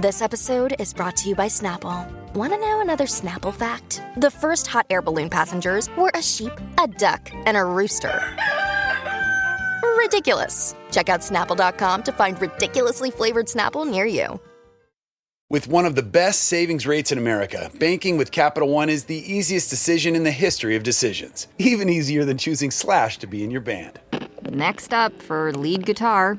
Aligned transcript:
This 0.00 0.22
episode 0.22 0.76
is 0.78 0.94
brought 0.94 1.14
to 1.18 1.28
you 1.28 1.34
by 1.34 1.44
Snapple. 1.44 2.10
Want 2.32 2.54
to 2.54 2.58
know 2.58 2.80
another 2.80 3.04
Snapple 3.04 3.54
fact? 3.54 4.00
The 4.16 4.30
first 4.30 4.66
hot 4.66 4.86
air 4.88 5.02
balloon 5.02 5.28
passengers 5.28 5.90
were 5.94 6.10
a 6.14 6.22
sheep, 6.22 6.52
a 6.82 6.86
duck, 6.86 7.30
and 7.44 7.54
a 7.54 7.62
rooster. 7.62 8.18
Ridiculous. 9.98 10.74
Check 10.90 11.10
out 11.10 11.20
snapple.com 11.20 12.02
to 12.04 12.12
find 12.12 12.40
ridiculously 12.40 13.10
flavored 13.10 13.44
Snapple 13.44 13.86
near 13.86 14.06
you. 14.06 14.40
With 15.50 15.68
one 15.68 15.84
of 15.84 15.96
the 15.96 16.02
best 16.02 16.44
savings 16.44 16.86
rates 16.86 17.12
in 17.12 17.18
America, 17.18 17.70
banking 17.78 18.16
with 18.16 18.30
Capital 18.30 18.70
One 18.70 18.88
is 18.88 19.04
the 19.04 19.18
easiest 19.30 19.68
decision 19.68 20.16
in 20.16 20.24
the 20.24 20.30
history 20.30 20.76
of 20.76 20.82
decisions. 20.82 21.46
Even 21.58 21.90
easier 21.90 22.24
than 22.24 22.38
choosing 22.38 22.70
Slash 22.70 23.18
to 23.18 23.26
be 23.26 23.44
in 23.44 23.50
your 23.50 23.60
band. 23.60 24.00
Next 24.48 24.94
up 24.94 25.20
for 25.20 25.52
lead 25.52 25.84
guitar. 25.84 26.38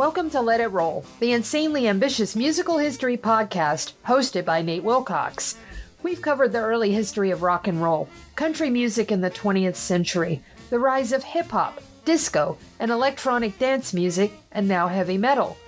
Welcome 0.00 0.30
to 0.30 0.40
Let 0.40 0.62
It 0.62 0.68
Roll, 0.68 1.04
the 1.18 1.32
insanely 1.32 1.86
ambitious 1.86 2.34
musical 2.34 2.78
history 2.78 3.18
podcast 3.18 3.92
hosted 4.06 4.46
by 4.46 4.62
Nate 4.62 4.82
Wilcox. 4.82 5.56
We've 6.02 6.22
covered 6.22 6.52
the 6.52 6.60
early 6.60 6.92
history 6.92 7.30
of 7.30 7.42
rock 7.42 7.68
and 7.68 7.82
roll, 7.82 8.08
country 8.34 8.70
music 8.70 9.12
in 9.12 9.20
the 9.20 9.30
20th 9.30 9.74
century, 9.76 10.42
the 10.70 10.78
rise 10.78 11.12
of 11.12 11.22
hip 11.22 11.50
hop, 11.50 11.82
disco, 12.06 12.56
and 12.78 12.90
electronic 12.90 13.58
dance 13.58 13.92
music, 13.92 14.32
and 14.52 14.66
now 14.66 14.88
heavy 14.88 15.18
metal. 15.18 15.58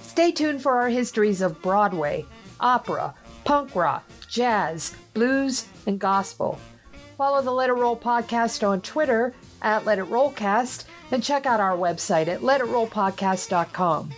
Stay 0.00 0.30
tuned 0.30 0.62
for 0.62 0.76
our 0.76 0.88
histories 0.88 1.40
of 1.40 1.60
Broadway, 1.60 2.24
opera, 2.60 3.12
punk 3.42 3.74
rock, 3.74 4.08
jazz, 4.28 4.94
blues, 5.14 5.66
and 5.84 5.98
gospel. 5.98 6.60
Follow 7.18 7.42
the 7.42 7.50
Let 7.50 7.70
It 7.70 7.72
Roll 7.72 7.96
podcast 7.96 8.64
on 8.64 8.82
Twitter 8.82 9.34
at 9.62 9.84
Let 9.84 9.98
It 9.98 10.06
Rollcast 10.06 10.84
and 11.10 11.22
check 11.22 11.46
out 11.46 11.60
our 11.60 11.76
website 11.76 12.28
at 12.28 12.40
letitrollpodcast.com. 12.40 14.10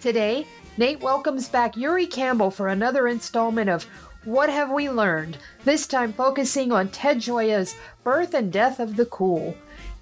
Today, 0.00 0.46
Nate 0.76 1.00
welcomes 1.00 1.48
back 1.48 1.76
Yuri 1.76 2.06
Campbell 2.06 2.50
for 2.50 2.68
another 2.68 3.06
installment 3.06 3.68
of 3.68 3.84
What 4.24 4.48
Have 4.48 4.70
We 4.70 4.88
Learned? 4.88 5.38
This 5.64 5.86
time 5.86 6.12
focusing 6.12 6.72
on 6.72 6.88
Ted 6.88 7.18
Gioia's 7.18 7.76
Birth 8.02 8.34
and 8.34 8.52
Death 8.52 8.80
of 8.80 8.96
the 8.96 9.06
Cool. 9.06 9.54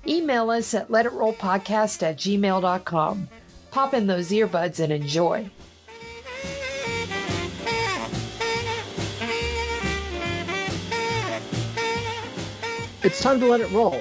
Email 0.07 0.51
us 0.51 0.73
at 0.73 0.89
letitrollpodcast 0.89 2.03
at 2.03 2.17
gmail.com. 2.17 3.29
Pop 3.71 3.95
in 3.95 4.07
those 4.07 4.31
earbuds 4.31 4.81
and 4.81 4.93
enjoy. 4.93 5.49
It's 13.03 13.23
time 13.23 13.41
to 13.41 13.47
let 13.47 13.61
it 13.61 13.71
roll. 13.71 14.01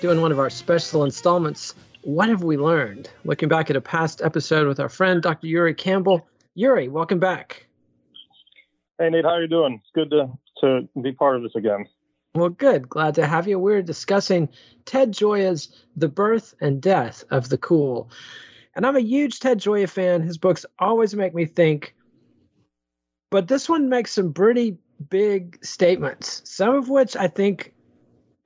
Doing 0.00 0.20
one 0.20 0.32
of 0.32 0.38
our 0.38 0.50
special 0.50 1.04
installments. 1.04 1.74
What 2.02 2.28
have 2.28 2.42
we 2.42 2.56
learned? 2.56 3.10
Looking 3.24 3.48
back 3.48 3.70
at 3.70 3.76
a 3.76 3.80
past 3.80 4.22
episode 4.22 4.66
with 4.66 4.80
our 4.80 4.88
friend 4.88 5.22
Dr. 5.22 5.46
Yuri 5.46 5.74
Campbell. 5.74 6.26
Yuri, 6.54 6.88
welcome 6.88 7.18
back. 7.18 7.66
Hey 8.98 9.10
Nate, 9.10 9.24
how 9.24 9.32
are 9.32 9.42
you 9.42 9.48
doing? 9.48 9.80
It's 9.82 9.90
good 9.94 10.10
to 10.10 10.30
to 10.60 10.88
be 11.00 11.12
part 11.12 11.36
of 11.36 11.42
this 11.42 11.52
again. 11.54 11.86
Well, 12.34 12.48
good. 12.48 12.88
Glad 12.88 13.14
to 13.16 13.26
have 13.26 13.48
you. 13.48 13.58
We're 13.58 13.82
discussing 13.82 14.48
Ted 14.84 15.12
Gioia's 15.12 15.68
The 15.96 16.08
Birth 16.08 16.54
and 16.60 16.80
Death 16.80 17.24
of 17.30 17.48
the 17.48 17.58
Cool. 17.58 18.10
And 18.78 18.86
I'm 18.86 18.94
a 18.94 19.00
huge 19.00 19.40
Ted 19.40 19.58
Gioia 19.58 19.88
fan. 19.88 20.22
His 20.22 20.38
books 20.38 20.64
always 20.78 21.12
make 21.12 21.34
me 21.34 21.46
think. 21.46 21.96
But 23.28 23.48
this 23.48 23.68
one 23.68 23.88
makes 23.88 24.12
some 24.12 24.32
pretty 24.32 24.78
big 25.10 25.58
statements, 25.64 26.42
some 26.44 26.76
of 26.76 26.88
which 26.88 27.16
I 27.16 27.26
think 27.26 27.74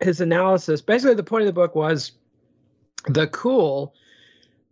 his 0.01 0.23
analysis 0.23 0.81
basically 0.81 1.17
the 1.17 1.23
point 1.23 1.43
of 1.43 1.49
the 1.49 1.53
book 1.53 1.75
was 1.75 2.13
the 3.07 3.27
cool, 3.27 3.95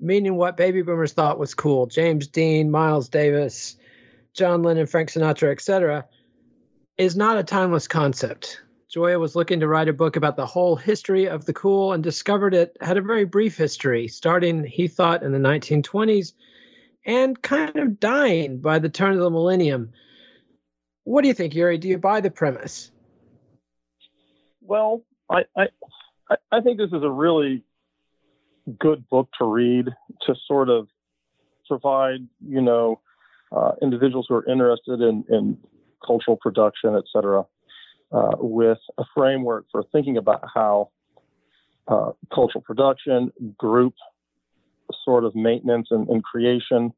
meaning 0.00 0.36
what 0.36 0.56
baby 0.56 0.80
boomers 0.80 1.12
thought 1.12 1.38
was 1.38 1.52
cool. 1.52 1.84
James 1.84 2.26
Dean, 2.26 2.70
Miles 2.70 3.10
Davis, 3.10 3.76
John 4.32 4.62
Lennon, 4.62 4.86
Frank 4.86 5.10
Sinatra, 5.10 5.52
etc., 5.52 6.06
is 6.96 7.16
not 7.16 7.36
a 7.36 7.44
timeless 7.44 7.86
concept. 7.86 8.62
Gioia 8.94 9.20
was 9.20 9.36
looking 9.36 9.60
to 9.60 9.68
write 9.68 9.88
a 9.88 9.92
book 9.92 10.16
about 10.16 10.36
the 10.36 10.46
whole 10.46 10.74
history 10.74 11.28
of 11.28 11.44
the 11.44 11.52
cool 11.52 11.92
and 11.92 12.02
discovered 12.02 12.54
it 12.54 12.76
had 12.80 12.96
a 12.96 13.02
very 13.02 13.24
brief 13.24 13.56
history, 13.56 14.08
starting, 14.08 14.64
he 14.64 14.88
thought, 14.88 15.22
in 15.22 15.30
the 15.30 15.38
1920s 15.38 16.32
and 17.06 17.40
kind 17.40 17.76
of 17.76 18.00
dying 18.00 18.58
by 18.58 18.80
the 18.80 18.88
turn 18.88 19.12
of 19.12 19.20
the 19.20 19.30
millennium. 19.30 19.92
What 21.04 21.22
do 21.22 21.28
you 21.28 21.34
think, 21.34 21.54
Yuri? 21.54 21.78
Do 21.78 21.88
you 21.88 21.98
buy 21.98 22.20
the 22.20 22.32
premise? 22.32 22.90
Well, 24.60 25.04
I, 25.30 25.44
I, 25.56 25.68
I 26.50 26.60
think 26.60 26.78
this 26.78 26.92
is 26.92 27.02
a 27.04 27.10
really 27.10 27.62
good 28.78 29.08
book 29.08 29.28
to 29.38 29.44
read 29.44 29.86
to 30.26 30.34
sort 30.48 30.68
of 30.68 30.88
provide, 31.68 32.26
you 32.44 32.60
know, 32.60 33.00
uh, 33.52 33.72
individuals 33.80 34.26
who 34.28 34.34
are 34.34 34.46
interested 34.46 35.00
in, 35.00 35.24
in 35.28 35.58
cultural 36.04 36.36
production, 36.36 36.96
et 36.96 37.04
cetera, 37.12 37.44
uh, 38.12 38.36
with 38.38 38.78
a 38.98 39.04
framework 39.14 39.66
for 39.70 39.84
thinking 39.92 40.16
about 40.16 40.44
how 40.52 40.90
uh, 41.88 42.12
cultural 42.32 42.62
production, 42.62 43.32
group 43.58 43.94
sort 45.04 45.24
of 45.24 45.34
maintenance 45.34 45.88
and, 45.90 46.08
and 46.08 46.22
creation 46.22 46.92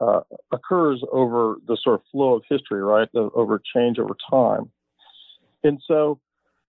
uh, 0.00 0.20
occurs 0.52 1.02
over 1.12 1.56
the 1.66 1.76
sort 1.82 1.94
of 1.94 2.02
flow 2.10 2.34
of 2.34 2.42
history, 2.48 2.82
right? 2.82 3.08
The, 3.12 3.30
over 3.34 3.60
change 3.74 3.98
over 3.98 4.16
time. 4.30 4.70
And 5.62 5.80
so, 5.86 6.20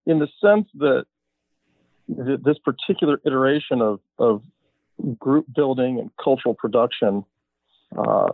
in 0.05 0.19
the 0.19 0.27
sense 0.41 0.67
that 0.75 1.05
th- 2.07 2.39
this 2.43 2.57
particular 2.59 3.19
iteration 3.25 3.81
of, 3.81 3.99
of 4.19 4.41
group 5.19 5.45
building 5.53 5.99
and 5.99 6.09
cultural 6.23 6.55
production 6.55 7.25
uh, 7.97 8.29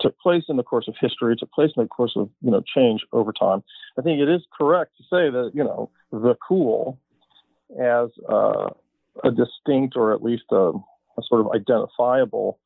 took 0.00 0.18
place 0.18 0.44
in 0.48 0.56
the 0.56 0.62
course 0.62 0.88
of 0.88 0.94
history, 1.00 1.36
took 1.36 1.52
place 1.52 1.70
in 1.76 1.82
the 1.82 1.88
course 1.88 2.12
of 2.16 2.28
you 2.42 2.50
know 2.50 2.62
change 2.74 3.02
over 3.12 3.32
time. 3.32 3.62
I 3.98 4.02
think 4.02 4.20
it 4.20 4.28
is 4.28 4.42
correct 4.56 4.96
to 4.96 5.02
say 5.04 5.30
that 5.30 5.52
you 5.54 5.64
know 5.64 5.90
the 6.10 6.36
cool 6.46 6.98
as 7.80 8.10
uh, 8.28 8.70
a 9.22 9.30
distinct 9.30 9.96
or 9.96 10.12
at 10.12 10.22
least 10.22 10.44
a, 10.50 10.72
a 11.18 11.22
sort 11.22 11.40
of 11.40 11.48
identifiable 11.54 12.58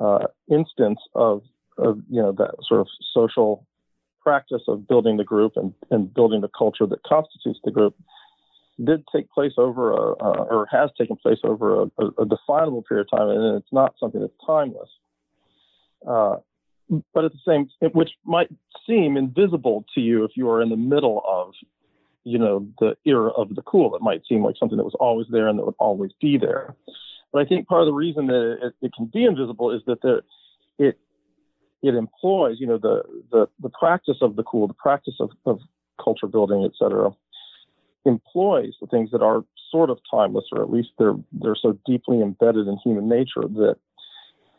uh, 0.00 0.26
instance 0.50 1.00
of, 1.14 1.42
of 1.76 2.00
you 2.10 2.20
know 2.20 2.32
that 2.32 2.54
sort 2.66 2.80
of 2.80 2.88
social 3.12 3.66
practice 4.22 4.62
of 4.68 4.86
building 4.86 5.16
the 5.16 5.24
group 5.24 5.52
and, 5.56 5.72
and 5.90 6.12
building 6.12 6.40
the 6.40 6.50
culture 6.56 6.86
that 6.86 7.02
constitutes 7.04 7.58
the 7.64 7.70
group 7.70 7.94
did 8.84 9.02
take 9.12 9.30
place 9.30 9.52
over 9.56 9.92
a, 9.92 10.12
uh, 10.12 10.46
or 10.50 10.66
has 10.70 10.90
taken 10.98 11.16
place 11.16 11.38
over 11.42 11.82
a, 11.82 11.86
a, 12.18 12.26
definable 12.26 12.82
period 12.82 13.08
of 13.10 13.18
time, 13.18 13.28
and 13.28 13.56
it's 13.56 13.72
not 13.72 13.94
something 13.98 14.20
that's 14.20 14.32
timeless. 14.46 14.88
Uh, 16.06 16.36
but 17.12 17.24
at 17.24 17.32
the 17.32 17.38
same, 17.46 17.68
which 17.92 18.10
might 18.24 18.48
seem 18.86 19.16
invisible 19.16 19.84
to 19.94 20.00
you 20.00 20.24
if 20.24 20.32
you 20.36 20.48
are 20.48 20.62
in 20.62 20.70
the 20.70 20.76
middle 20.76 21.22
of, 21.26 21.52
you 22.24 22.38
know, 22.38 22.66
the 22.78 22.96
era 23.04 23.30
of 23.30 23.54
the 23.54 23.62
cool. 23.62 23.94
It 23.94 24.02
might 24.02 24.22
seem 24.26 24.42
like 24.42 24.56
something 24.58 24.78
that 24.78 24.84
was 24.84 24.96
always 24.98 25.26
there 25.30 25.48
and 25.48 25.58
that 25.58 25.66
would 25.66 25.74
always 25.78 26.12
be 26.20 26.38
there. 26.38 26.74
But 27.32 27.42
I 27.42 27.44
think 27.44 27.68
part 27.68 27.82
of 27.82 27.86
the 27.86 27.92
reason 27.92 28.26
that 28.28 28.58
it, 28.62 28.74
it 28.80 28.92
can 28.94 29.06
be 29.06 29.24
invisible 29.24 29.70
is 29.70 29.82
that 29.86 30.00
there, 30.02 30.22
it 30.78 30.98
it 31.82 31.94
employs, 31.94 32.56
you 32.58 32.66
know, 32.66 32.78
the 32.78 33.02
the 33.30 33.48
the 33.60 33.68
practice 33.68 34.18
of 34.22 34.36
the 34.36 34.42
cool, 34.42 34.66
the 34.66 34.74
practice 34.74 35.14
of, 35.20 35.30
of 35.44 35.60
culture 36.02 36.26
building, 36.26 36.64
et 36.64 36.72
cetera, 36.78 37.10
employs 38.04 38.74
the 38.80 38.86
things 38.86 39.10
that 39.10 39.22
are 39.22 39.44
sort 39.70 39.90
of 39.90 39.98
timeless, 40.10 40.46
or 40.52 40.62
at 40.62 40.70
least 40.70 40.88
they're 40.98 41.16
they're 41.32 41.54
so 41.54 41.78
deeply 41.84 42.22
embedded 42.22 42.66
in 42.66 42.78
human 42.82 43.08
nature 43.08 43.42
that 43.42 43.76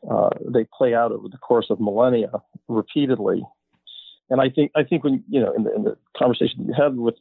uh, 0.10 0.30
they 0.48 0.66
play 0.78 0.94
out 0.94 1.12
over 1.12 1.28
the 1.28 1.38
course 1.38 1.68
of 1.69 1.80
millennia 1.80 2.31
repeatedly. 2.68 3.44
And 4.30 4.40
I 4.40 4.50
think 4.50 4.72
I 4.75 4.84
think 4.84 5.04
when 5.04 5.24
you 5.28 5.42
know 5.42 5.54
in 5.54 5.63
the, 5.63 5.75
in 5.75 5.84
the 5.84 5.98
conversation 6.18 6.66
you 6.68 6.74
had 6.74 6.96
with 6.96 7.16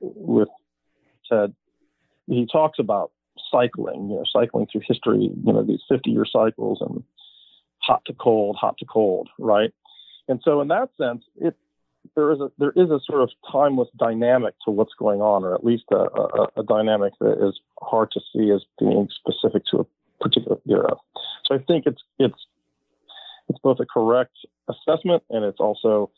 with 0.00 0.48
Ted, 1.28 1.54
he 2.26 2.46
talks 2.50 2.78
about 2.78 3.10
cycling, 3.50 4.08
you 4.08 4.16
know, 4.16 4.24
cycling 4.32 4.66
through 4.70 4.82
history, 4.86 5.30
you 5.44 5.52
know, 5.52 5.62
these 5.62 5.82
50 5.88 6.10
year 6.10 6.24
cycles 6.30 6.78
and 6.80 7.02
hot 7.78 8.02
to 8.06 8.14
cold, 8.14 8.56
hot 8.58 8.76
to 8.78 8.84
cold, 8.86 9.28
right? 9.38 9.72
And 10.28 10.40
so 10.42 10.60
in 10.60 10.68
that 10.68 10.90
sense, 10.98 11.24
it 11.36 11.54
there 12.14 12.32
is 12.32 12.40
a 12.40 12.50
there 12.58 12.72
is 12.76 12.90
a 12.90 13.00
sort 13.04 13.22
of 13.22 13.30
timeless 13.50 13.88
dynamic 13.96 14.54
to 14.64 14.70
what's 14.70 14.92
going 14.98 15.20
on, 15.20 15.42
or 15.42 15.54
at 15.54 15.64
least 15.64 15.84
a, 15.90 15.96
a, 15.96 16.48
a 16.58 16.62
dynamic 16.62 17.12
that 17.20 17.46
is 17.46 17.58
hard 17.80 18.10
to 18.12 18.20
see 18.32 18.50
as 18.50 18.62
being 18.78 19.08
specific 19.10 19.62
to 19.70 19.78
a 19.78 19.86
particular 20.20 20.58
era. 20.68 20.94
So 21.46 21.54
I 21.54 21.58
think 21.58 21.86
it's 21.86 22.02
it's 22.18 22.46
it's 23.48 23.58
both 23.62 23.78
a 23.80 23.86
correct 23.86 24.36
assessment 24.68 25.22
and 25.30 25.44
it's 25.44 25.60
also 25.60 26.10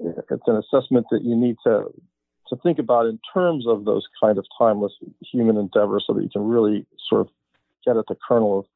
it's 0.00 0.46
an 0.46 0.56
assessment 0.56 1.06
that 1.10 1.22
you 1.22 1.36
need 1.36 1.56
to 1.64 1.84
to 2.48 2.56
think 2.56 2.78
about 2.78 3.06
in 3.06 3.18
terms 3.32 3.66
of 3.66 3.84
those 3.84 4.06
kind 4.22 4.38
of 4.38 4.44
timeless 4.58 4.92
human 5.20 5.56
endeavors 5.56 6.04
so 6.06 6.12
that 6.12 6.22
you 6.22 6.28
can 6.28 6.46
really 6.46 6.86
sort 7.08 7.22
of 7.22 7.28
get 7.86 7.96
at 7.96 8.04
the 8.08 8.16
kernel 8.26 8.60
of 8.60 8.66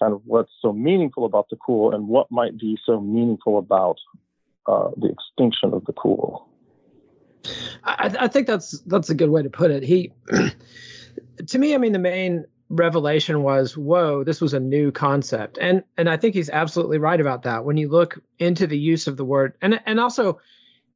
kind 0.00 0.12
of 0.12 0.20
what's 0.24 0.50
so 0.60 0.72
meaningful 0.72 1.24
about 1.24 1.48
the 1.48 1.56
cool 1.56 1.94
and 1.94 2.08
what 2.08 2.30
might 2.30 2.58
be 2.58 2.76
so 2.84 3.00
meaningful 3.00 3.58
about 3.58 3.96
uh, 4.66 4.90
the 4.96 5.08
extinction 5.08 5.72
of 5.72 5.84
the 5.84 5.92
cool. 5.92 6.48
I, 7.84 8.14
I, 8.20 8.28
think 8.28 8.48
that's 8.48 8.80
that's 8.80 9.10
a 9.10 9.14
good 9.14 9.30
way 9.30 9.42
to 9.42 9.50
put 9.50 9.70
it. 9.70 9.84
He, 9.84 10.12
to 11.46 11.58
me, 11.58 11.74
I 11.74 11.78
mean, 11.78 11.92
the 11.92 12.00
main 12.00 12.44
revelation 12.68 13.42
was, 13.42 13.76
whoa, 13.76 14.24
this 14.24 14.40
was 14.40 14.54
a 14.54 14.60
new 14.60 14.90
concept, 14.90 15.58
and 15.58 15.84
and 15.96 16.08
I 16.08 16.16
think 16.16 16.34
he's 16.34 16.50
absolutely 16.50 16.98
right 16.98 17.20
about 17.20 17.42
that. 17.42 17.64
When 17.64 17.76
you 17.76 17.88
look 17.88 18.18
into 18.38 18.66
the 18.66 18.78
use 18.78 19.06
of 19.06 19.16
the 19.16 19.24
word, 19.24 19.54
and 19.62 19.80
and 19.86 20.00
also, 20.00 20.40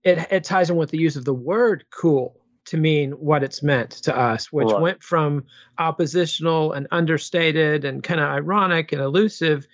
it 0.02 0.26
it 0.30 0.44
ties 0.44 0.70
in 0.70 0.76
with 0.76 0.90
the 0.90 0.98
use 0.98 1.16
of 1.16 1.24
the 1.24 1.34
word 1.34 1.84
cool 1.90 2.36
to 2.66 2.76
mean 2.76 3.12
what 3.12 3.42
it's 3.42 3.62
meant 3.62 3.90
to 3.90 4.16
us, 4.16 4.52
which 4.52 4.70
right. 4.70 4.80
went 4.80 5.02
from 5.02 5.44
oppositional 5.78 6.72
and 6.72 6.86
understated 6.90 7.84
and 7.84 8.02
kind 8.02 8.20
of 8.20 8.28
ironic 8.28 8.92
and 8.92 9.00
elusive 9.00 9.66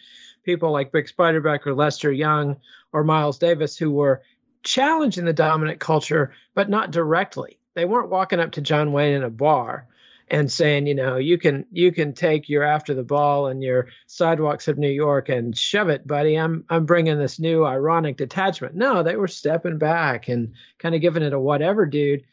people 0.44 0.70
like 0.70 0.93
Bix 0.93 1.14
Beiderbecke 1.14 1.66
or 1.66 1.75
Lester 1.75 2.12
Young 2.12 2.56
or 2.93 3.04
Miles 3.04 3.38
Davis 3.38 3.76
who 3.76 3.90
were 3.90 4.22
challenging 4.62 5.25
the 5.25 5.32
dominant 5.32 5.81
culture, 5.81 6.32
but 6.54 6.70
not 6.70 6.90
directly. 6.90 7.58
They 7.75 7.84
weren't 7.84 8.10
walking 8.10 8.40
up 8.40 8.52
to 8.52 8.60
John 8.60 8.93
Wayne 8.93 9.14
in 9.14 9.22
a 9.25 9.31
bar 9.31 9.88
and 10.28 10.50
saying, 10.50 10.87
you 10.87 10.94
know, 10.94 11.17
you 11.17 11.38
can 11.38 11.67
you 11.70 11.93
can 11.93 12.12
take 12.12 12.49
your 12.49 12.64
after 12.64 12.94
the 12.94 13.05
ball 13.05 13.46
and 13.46 13.62
your 13.62 13.88
sidewalks 14.06 14.67
of 14.69 14.78
New 14.78 14.90
York 14.90 15.28
and 15.28 15.56
shove 15.56 15.88
it, 15.88 16.06
buddy. 16.06 16.37
I'm 16.37 16.64
I'm 16.69 16.84
bringing 16.84 17.19
this 17.19 17.38
new 17.38 17.64
ironic 17.64 18.17
detachment. 18.17 18.75
No, 18.75 19.02
they 19.02 19.17
were 19.17 19.28
stepping 19.28 19.78
back 19.78 20.28
and 20.28 20.55
kind 20.78 20.94
of 20.94 21.00
giving 21.00 21.23
it 21.23 21.32
a 21.32 21.38
whatever, 21.38 21.87
dude. 21.87 22.25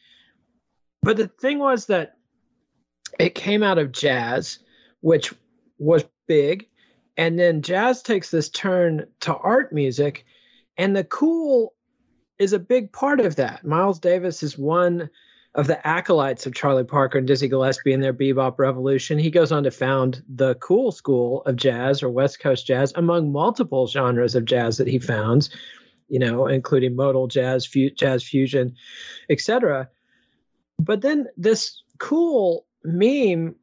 But 1.04 1.18
the 1.18 1.28
thing 1.28 1.60
was 1.60 1.88
that 1.88 2.18
it 3.20 3.36
came 3.36 3.62
out 3.62 3.78
of 3.78 3.92
jazz, 3.92 4.60
which 5.02 5.34
was 5.78 6.04
big, 6.28 6.68
and 7.16 7.38
then 7.38 7.62
jazz 7.62 8.02
takes 8.02 8.32
this 8.32 8.50
turn 8.50 9.06
to 9.22 9.36
art 9.36 9.72
music, 9.72 10.26
and 10.78 10.96
the 10.96 11.04
cool 11.04 11.76
is 12.40 12.54
a 12.54 12.60
big 12.60 12.92
part 12.92 13.20
of 13.20 13.36
that. 13.36 13.64
Miles 13.64 14.00
Davis 14.00 14.42
is 14.42 14.58
one 14.58 15.12
of 15.56 15.68
the 15.68 15.86
acolytes 15.88 16.46
of 16.46 16.56
Charlie 16.56 16.84
Parker 16.84 17.20
and 17.20 17.28
Dizzy 17.28 17.48
Gillespie 17.48 17.94
and 17.94 18.02
their 18.02 18.14
bebop 18.14 18.58
revolution. 18.58 19.20
He 19.20 19.30
goes 19.30 19.52
on 19.52 19.64
to 19.64 19.72
found 19.72 20.24
the 20.28 20.56
cool 20.56 20.92
school 20.92 21.44
of 21.44 21.56
jazz 21.56 22.02
or 22.02 22.10
West 22.10 22.40
Coast 22.40 22.66
jazz 22.66 22.92
among 22.96 23.32
multiple 23.32 23.86
genres 23.88 24.34
of 24.34 24.46
jazz 24.46 24.78
that 24.78 24.88
he 24.88 24.98
founds, 24.98 25.52
you 26.08 26.18
know, 26.18 26.48
including 26.48 26.96
modal 26.96 27.28
jazz, 27.28 27.68
fu- 27.68 27.92
jazz 27.92 28.24
fusion, 28.24 28.76
etc. 29.30 29.90
But 30.80 31.02
then 31.02 31.28
this 31.38 31.84
cool 32.00 32.66
meme 32.84 33.56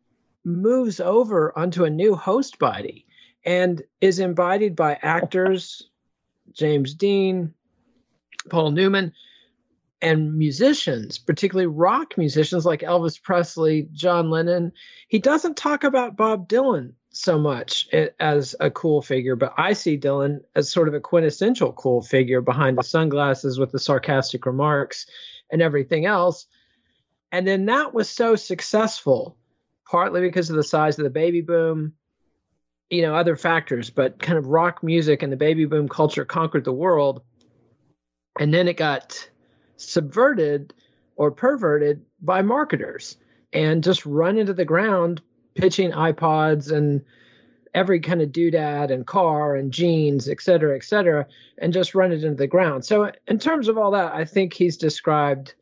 moves 0.45 1.01
over 1.01 1.57
onto 1.59 1.85
a 1.85 1.91
new 1.91 2.15
host 2.15 2.59
body 2.61 3.05
and 3.45 3.83
is 4.01 4.21
embodied 4.21 4.77
by 4.77 4.99
actors 5.03 5.89
James 6.53 6.95
Dean, 6.95 7.53
Paul 8.49 8.71
Newman, 8.71 9.13
and 10.03 10.37
musicians, 10.37 11.19
particularly 11.19 11.67
rock 11.67 12.17
musicians 12.17 12.65
like 12.65 12.81
Elvis 12.81 13.23
Presley, 13.23 13.89
John 13.93 14.31
Lennon. 14.31 14.73
He 15.09 15.19
doesn't 15.19 15.57
talk 15.57 15.85
about 15.85 16.17
Bob 16.17 16.49
Dylan 16.49 16.95
so 17.11 17.39
much 17.39 17.89
as 18.19 18.55
a 18.61 18.71
cool 18.71 19.03
figure, 19.03 19.37
but 19.37 19.53
I 19.57 19.73
see 19.73 19.99
Dylan 19.99 20.41
as 20.55 20.71
sort 20.71 20.89
of 20.89 20.95
a 20.95 21.01
quintessential 21.01 21.73
cool 21.73 22.03
figure 22.03 22.41
behind 22.41 22.79
the 22.79 22.83
sunglasses 22.83 23.59
with 23.59 23.73
the 23.73 23.79
sarcastic 23.79 24.47
remarks 24.47 25.07
and 25.51 25.61
everything 25.61 26.07
else. 26.07 26.47
And 27.33 27.47
then 27.47 27.67
that 27.67 27.93
was 27.93 28.09
so 28.09 28.37
successful, 28.37 29.37
partly 29.91 30.21
because 30.21 30.51
of 30.51 30.57
the 30.57 30.63
size 30.63 30.99
of 30.99 31.05
the 31.05 31.11
baby 31.11 31.41
boom, 31.41 31.95
you 32.89 33.03
know, 33.03 33.15
other 33.15 33.37
factors, 33.37 33.91
but 33.91 34.19
kind 34.19 34.39
of 34.39 34.47
rock 34.47 34.83
music 34.83 35.23
and 35.23 35.33
the 35.33 35.37
baby 35.37 35.65
boom 35.65 35.89
culture 35.89 36.25
conquered 36.25 36.65
the 36.65 36.73
world. 36.73 37.23
And 38.39 38.55
then 38.55 38.69
it 38.69 38.77
got 38.77 39.29
subverted 39.81 40.75
or 41.17 41.31
perverted 41.31 42.05
by 42.21 42.43
marketers 42.43 43.17
and 43.53 43.83
just 43.83 44.07
run 44.07 44.39
into 44.39 44.55
the 44.55 44.65
ground 44.65 45.21
pitching 45.55 45.91
iPods 45.91 46.71
and 46.71 47.03
every 47.75 48.01
kind 48.01 48.23
of 48.23 48.31
doodad 48.31 48.93
and 48.93 49.07
car 49.07 49.55
and 49.55 49.73
jeans, 49.73 50.29
et 50.29 50.41
cetera, 50.41 50.77
et 50.77 50.85
cetera, 50.85 51.27
and 51.59 51.73
just 51.73 51.95
run 51.95 52.13
it 52.13 52.25
into 52.25 52.37
the 52.37 52.47
ground. 52.47 52.85
So, 52.85 53.13
in 53.27 53.39
terms 53.39 53.69
of 53.69 53.79
all 53.79 53.93
that, 53.93 54.15
I 54.15 54.25
think 54.25 54.55
he's 54.55 54.77
described 54.77 55.55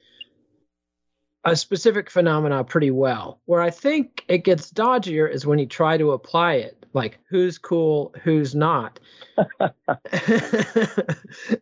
a 1.45 1.57
specific 1.57 2.11
phenomena 2.11 2.65
pretty 2.65 2.91
well. 2.91 3.41
Where 3.45 3.61
I 3.61 3.71
think 3.71 4.25
it 4.29 4.45
gets 4.45 4.71
dodgier 4.71 5.31
is 5.31 5.47
when 5.47 5.59
you 5.59 5.67
try 5.67 5.97
to 5.97 6.13
apply 6.13 6.55
it, 6.55 6.78
like 6.99 7.19
who's 7.29 7.59
cool, 7.59 8.15
who's 8.23 8.55
not, 8.55 9.01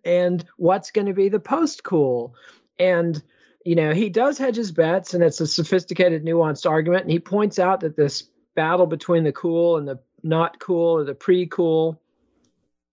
and 0.04 0.44
what's 0.56 0.90
going 0.90 1.06
to 1.06 1.14
be 1.14 1.28
the 1.28 1.40
post 1.40 1.84
cool. 1.84 2.34
And 2.78 3.22
you 3.64 3.74
know, 3.74 3.92
he 3.92 4.10
does 4.10 4.38
hedge 4.38 4.56
his 4.56 4.72
bets, 4.72 5.14
and 5.14 5.22
it's 5.22 5.40
a 5.40 5.46
sophisticated, 5.46 6.24
nuanced 6.24 6.68
argument. 6.68 7.02
And 7.02 7.10
he 7.10 7.18
points 7.18 7.58
out 7.58 7.80
that 7.80 7.96
this 7.96 8.24
battle 8.54 8.86
between 8.86 9.24
the 9.24 9.32
cool 9.32 9.76
and 9.76 9.86
the 9.86 9.98
not 10.22 10.58
cool 10.58 10.98
or 10.98 11.04
the 11.04 11.14
pre 11.14 11.46
cool, 11.46 12.00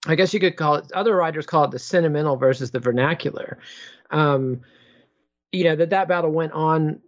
I 0.06 0.16
guess 0.16 0.34
you 0.34 0.40
could 0.40 0.58
call 0.58 0.76
it, 0.76 0.92
other 0.92 1.16
writers 1.16 1.46
call 1.46 1.66
it 1.66 1.72
the 1.72 1.80
sentimental 1.80 2.38
versus 2.38 2.72
the 2.72 2.80
vernacular. 2.80 3.60
Um, 4.10 4.62
you 5.52 5.64
know 5.64 5.76
that 5.76 5.92
that 5.92 6.08
battle 6.08 6.32
went 6.32 6.52
on 6.52 7.00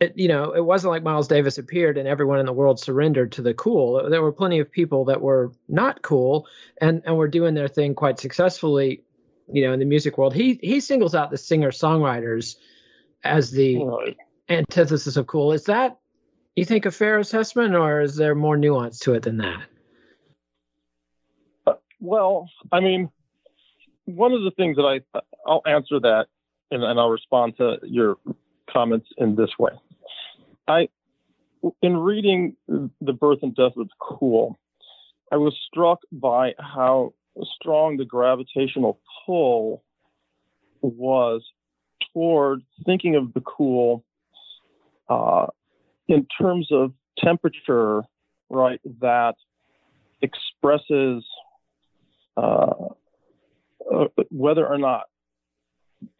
it, 0.00 0.16
you 0.16 0.28
know 0.28 0.52
it 0.52 0.64
wasn't 0.64 0.90
like 0.90 1.02
miles 1.02 1.28
davis 1.28 1.58
appeared 1.58 1.98
and 1.98 2.08
everyone 2.08 2.38
in 2.38 2.46
the 2.46 2.52
world 2.52 2.80
surrendered 2.80 3.32
to 3.32 3.42
the 3.42 3.54
cool 3.54 4.08
there 4.08 4.22
were 4.22 4.32
plenty 4.32 4.58
of 4.58 4.70
people 4.70 5.04
that 5.04 5.20
were 5.20 5.52
not 5.68 6.02
cool 6.02 6.46
and 6.80 7.02
and 7.04 7.16
were 7.16 7.28
doing 7.28 7.54
their 7.54 7.68
thing 7.68 7.94
quite 7.94 8.18
successfully 8.18 9.02
you 9.52 9.64
know 9.64 9.72
in 9.72 9.78
the 9.78 9.84
music 9.84 10.16
world 10.18 10.34
he 10.34 10.58
he 10.62 10.80
singles 10.80 11.14
out 11.14 11.30
the 11.30 11.38
singer 11.38 11.70
songwriters 11.70 12.56
as 13.22 13.50
the 13.50 13.84
right. 13.84 14.16
antithesis 14.48 15.16
of 15.16 15.26
cool 15.26 15.52
is 15.52 15.64
that 15.64 15.98
you 16.56 16.64
think 16.64 16.86
a 16.86 16.90
fair 16.90 17.18
assessment 17.18 17.74
or 17.74 18.00
is 18.00 18.16
there 18.16 18.34
more 18.34 18.56
nuance 18.56 18.98
to 18.98 19.14
it 19.14 19.22
than 19.22 19.36
that 19.36 19.62
uh, 21.66 21.74
well 22.00 22.48
i 22.72 22.80
mean 22.80 23.10
one 24.06 24.32
of 24.32 24.42
the 24.42 24.50
things 24.52 24.76
that 24.76 24.82
i 24.82 25.20
i'll 25.46 25.62
answer 25.66 26.00
that 26.00 26.26
and, 26.70 26.84
and 26.84 26.98
I'll 26.98 27.10
respond 27.10 27.56
to 27.58 27.78
your 27.82 28.16
comments 28.72 29.08
in 29.18 29.34
this 29.34 29.50
way. 29.58 29.72
I, 30.70 30.88
in 31.82 31.96
reading 31.96 32.56
The 32.68 33.12
Birth 33.12 33.40
and 33.42 33.54
Death 33.54 33.76
of 33.76 33.88
the 33.88 33.94
Cool, 33.98 34.58
I 35.32 35.36
was 35.36 35.56
struck 35.66 36.00
by 36.12 36.54
how 36.58 37.12
strong 37.56 37.96
the 37.96 38.04
gravitational 38.04 39.00
pull 39.26 39.82
was 40.80 41.42
toward 42.12 42.62
thinking 42.86 43.16
of 43.16 43.32
the 43.34 43.40
cool 43.40 44.04
uh, 45.08 45.46
in 46.08 46.26
terms 46.40 46.68
of 46.70 46.92
temperature, 47.18 48.02
right, 48.48 48.80
that 49.00 49.34
expresses 50.22 51.24
uh, 52.36 52.86
uh, 53.92 54.04
whether 54.30 54.66
or 54.66 54.78
not 54.78 55.02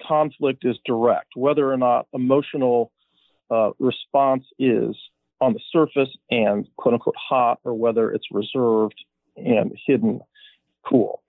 conflict 0.06 0.64
is 0.64 0.76
direct, 0.84 1.28
whether 1.36 1.72
or 1.72 1.76
not 1.76 2.06
emotional 2.12 2.92
uh, 3.50 3.70
response 3.78 4.44
is 4.58 4.96
on 5.40 5.54
the 5.54 5.60
surface 5.72 6.14
and 6.30 6.68
quote 6.76 6.94
unquote 6.94 7.16
hot, 7.16 7.58
or 7.64 7.74
whether 7.74 8.12
it's 8.12 8.26
reserved 8.30 9.02
and 9.36 9.72
hidden 9.86 10.20
cool. 10.86 11.22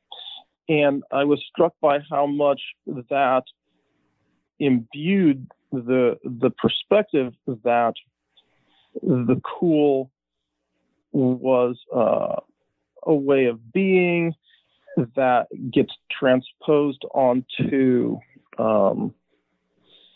And 0.68 1.04
I 1.12 1.24
was 1.24 1.44
struck 1.50 1.74
by 1.82 2.00
how 2.10 2.26
much 2.26 2.62
that 2.86 3.44
imbued 4.60 5.48
the 5.72 6.18
the 6.24 6.52
perspective 6.52 7.34
that 7.48 7.94
the 9.02 9.42
cool 9.44 10.12
was 11.12 11.78
uh, 11.94 12.40
a 13.04 13.14
way 13.14 13.46
of 13.46 13.72
being 13.72 14.34
that 15.16 15.48
gets 15.72 15.94
transposed 16.12 17.04
onto 17.14 18.20
um, 18.58 19.14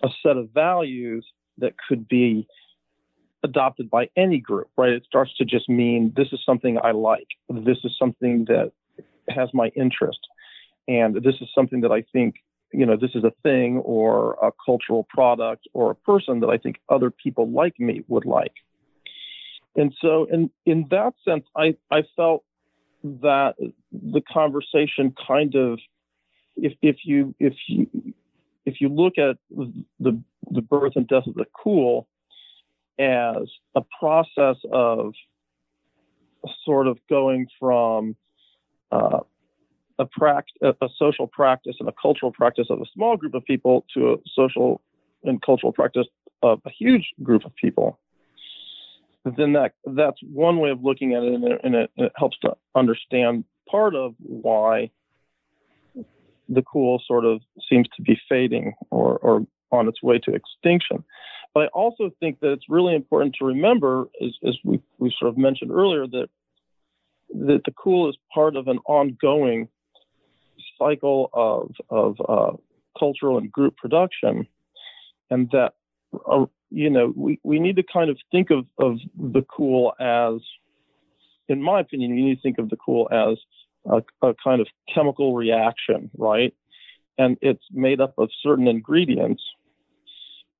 a 0.03 0.09
set 0.21 0.37
of 0.37 0.49
values 0.51 1.25
that 1.57 1.73
could 1.87 2.07
be 2.07 2.47
adopted 3.43 3.89
by 3.89 4.09
any 4.17 4.39
group, 4.39 4.69
right? 4.77 4.91
It 4.91 5.03
starts 5.05 5.35
to 5.37 5.45
just 5.45 5.69
mean 5.69 6.13
this 6.15 6.27
is 6.31 6.39
something 6.45 6.77
I 6.83 6.91
like, 6.91 7.27
this 7.49 7.77
is 7.83 7.95
something 7.97 8.45
that 8.45 8.71
has 9.29 9.49
my 9.53 9.67
interest, 9.75 10.19
and 10.87 11.15
this 11.15 11.35
is 11.41 11.47
something 11.53 11.81
that 11.81 11.91
I 11.91 12.03
think, 12.11 12.35
you 12.73 12.85
know, 12.85 12.97
this 12.97 13.11
is 13.15 13.23
a 13.23 13.33
thing 13.43 13.77
or 13.77 14.33
a 14.41 14.51
cultural 14.65 15.05
product 15.09 15.67
or 15.73 15.91
a 15.91 15.95
person 15.95 16.41
that 16.41 16.49
I 16.49 16.57
think 16.57 16.77
other 16.89 17.09
people 17.11 17.49
like 17.49 17.79
me 17.79 18.03
would 18.07 18.25
like. 18.25 18.53
And 19.75 19.93
so, 20.01 20.25
in 20.25 20.49
in 20.65 20.87
that 20.91 21.13
sense, 21.23 21.45
I 21.55 21.75
I 21.91 22.03
felt 22.15 22.43
that 23.03 23.55
the 23.91 24.21
conversation 24.21 25.13
kind 25.27 25.55
of, 25.55 25.79
if 26.55 26.73
if 26.81 26.97
you 27.03 27.35
if 27.39 27.53
you 27.67 27.87
if 28.65 28.81
you 28.81 28.89
look 28.89 29.17
at 29.17 29.37
the 29.99 30.21
the 30.51 30.61
birth 30.61 30.93
and 30.95 31.07
death 31.07 31.27
of 31.27 31.35
the 31.35 31.45
cool 31.53 32.07
as 32.99 33.49
a 33.75 33.81
process 33.99 34.57
of 34.71 35.13
sort 36.63 36.87
of 36.87 36.97
going 37.09 37.47
from 37.59 38.15
uh, 38.91 39.19
a, 39.97 40.05
pract- 40.05 40.61
a 40.61 40.87
social 40.97 41.25
practice 41.25 41.75
and 41.79 41.89
a 41.89 41.93
cultural 41.99 42.31
practice 42.31 42.67
of 42.69 42.79
a 42.79 42.85
small 42.93 43.17
group 43.17 43.33
of 43.33 43.43
people 43.45 43.83
to 43.93 44.13
a 44.13 44.17
social 44.33 44.81
and 45.23 45.41
cultural 45.41 45.73
practice 45.73 46.05
of 46.43 46.61
a 46.65 46.69
huge 46.69 47.11
group 47.23 47.43
of 47.43 47.55
people 47.55 47.99
then 49.25 49.53
that 49.53 49.73
that's 49.85 50.19
one 50.21 50.59
way 50.59 50.69
of 50.69 50.83
looking 50.83 51.13
at 51.13 51.23
it, 51.23 51.33
and 51.33 51.43
it, 51.43 51.61
and 51.63 51.75
it, 51.75 51.91
it 51.97 52.11
helps 52.15 52.37
to 52.39 52.55
understand 52.75 53.43
part 53.69 53.95
of 53.95 54.13
why 54.19 54.91
the 56.49 56.61
cool 56.61 57.01
sort 57.05 57.25
of 57.25 57.41
seems 57.69 57.87
to 57.95 58.01
be 58.01 58.19
fading 58.29 58.73
or, 58.91 59.17
or 59.17 59.45
on 59.71 59.87
its 59.87 60.01
way 60.01 60.19
to 60.19 60.33
extinction. 60.33 61.03
But 61.53 61.63
I 61.63 61.67
also 61.67 62.11
think 62.19 62.39
that 62.41 62.51
it's 62.51 62.65
really 62.69 62.95
important 62.95 63.35
to 63.39 63.45
remember, 63.45 64.07
as, 64.21 64.31
as 64.45 64.57
we, 64.63 64.81
we 64.99 65.13
sort 65.17 65.29
of 65.29 65.37
mentioned 65.37 65.71
earlier, 65.71 66.05
that 66.07 66.27
that 67.33 67.61
the 67.65 67.71
cool 67.71 68.07
is 68.09 68.15
part 68.33 68.55
of 68.55 68.67
an 68.67 68.79
ongoing 68.85 69.67
cycle 70.77 71.29
of 71.33 71.71
of 71.89 72.17
uh, 72.27 72.57
cultural 72.97 73.37
and 73.37 73.51
group 73.51 73.75
production, 73.77 74.47
and 75.29 75.49
that 75.51 75.73
uh, 76.27 76.45
you 76.75 76.89
know, 76.89 77.13
we, 77.15 77.39
we 77.43 77.59
need 77.59 77.77
to 77.77 77.83
kind 77.83 78.09
of 78.09 78.17
think 78.31 78.49
of, 78.51 78.65
of 78.77 78.97
the 79.17 79.43
cool 79.43 79.93
as, 79.99 80.41
in 81.47 81.61
my 81.61 81.79
opinion, 81.79 82.17
you 82.17 82.25
need 82.25 82.35
to 82.35 82.41
think 82.41 82.57
of 82.57 82.69
the 82.69 82.77
cool 82.77 83.07
as 83.11 83.37
a, 83.85 84.01
a 84.21 84.33
kind 84.43 84.61
of 84.61 84.67
chemical 84.93 85.35
reaction, 85.35 86.09
right? 86.17 86.53
And 87.17 87.37
it's 87.41 87.63
made 87.71 88.01
up 88.01 88.13
of 88.17 88.29
certain 88.41 88.67
ingredients, 88.67 89.43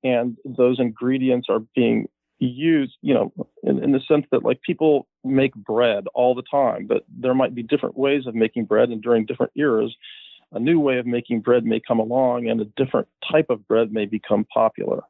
and 0.04 0.38
those 0.46 0.80
ingredients 0.80 1.48
are 1.50 1.60
being 1.76 2.08
used, 2.40 2.94
you 3.02 3.14
know, 3.14 3.34
in, 3.64 3.84
in, 3.84 3.92
the 3.92 4.02
sense 4.08 4.26
that 4.32 4.44
like 4.44 4.62
people 4.62 5.08
make 5.24 5.56
bread 5.56 6.06
all 6.14 6.36
the 6.36 6.44
time, 6.44 6.86
but 6.86 7.06
there 7.10 7.34
might 7.34 7.56
be 7.56 7.64
different 7.64 7.98
ways 7.98 8.26
of 8.28 8.36
making 8.36 8.66
bread, 8.66 8.90
and 8.90 9.02
during 9.02 9.26
different 9.26 9.54
eras, 9.56 9.96
a 10.52 10.60
new 10.60 10.80
way 10.80 10.98
of 10.98 11.06
making 11.06 11.42
bread 11.42 11.66
may 11.66 11.80
come 11.80 12.00
along, 12.00 12.48
and 12.48 12.62
a 12.62 12.66
different 12.78 13.08
type 13.30 13.50
of 13.50 13.68
bread 13.68 13.92
may 13.92 14.06
become 14.06 14.46
popular. 14.54 15.02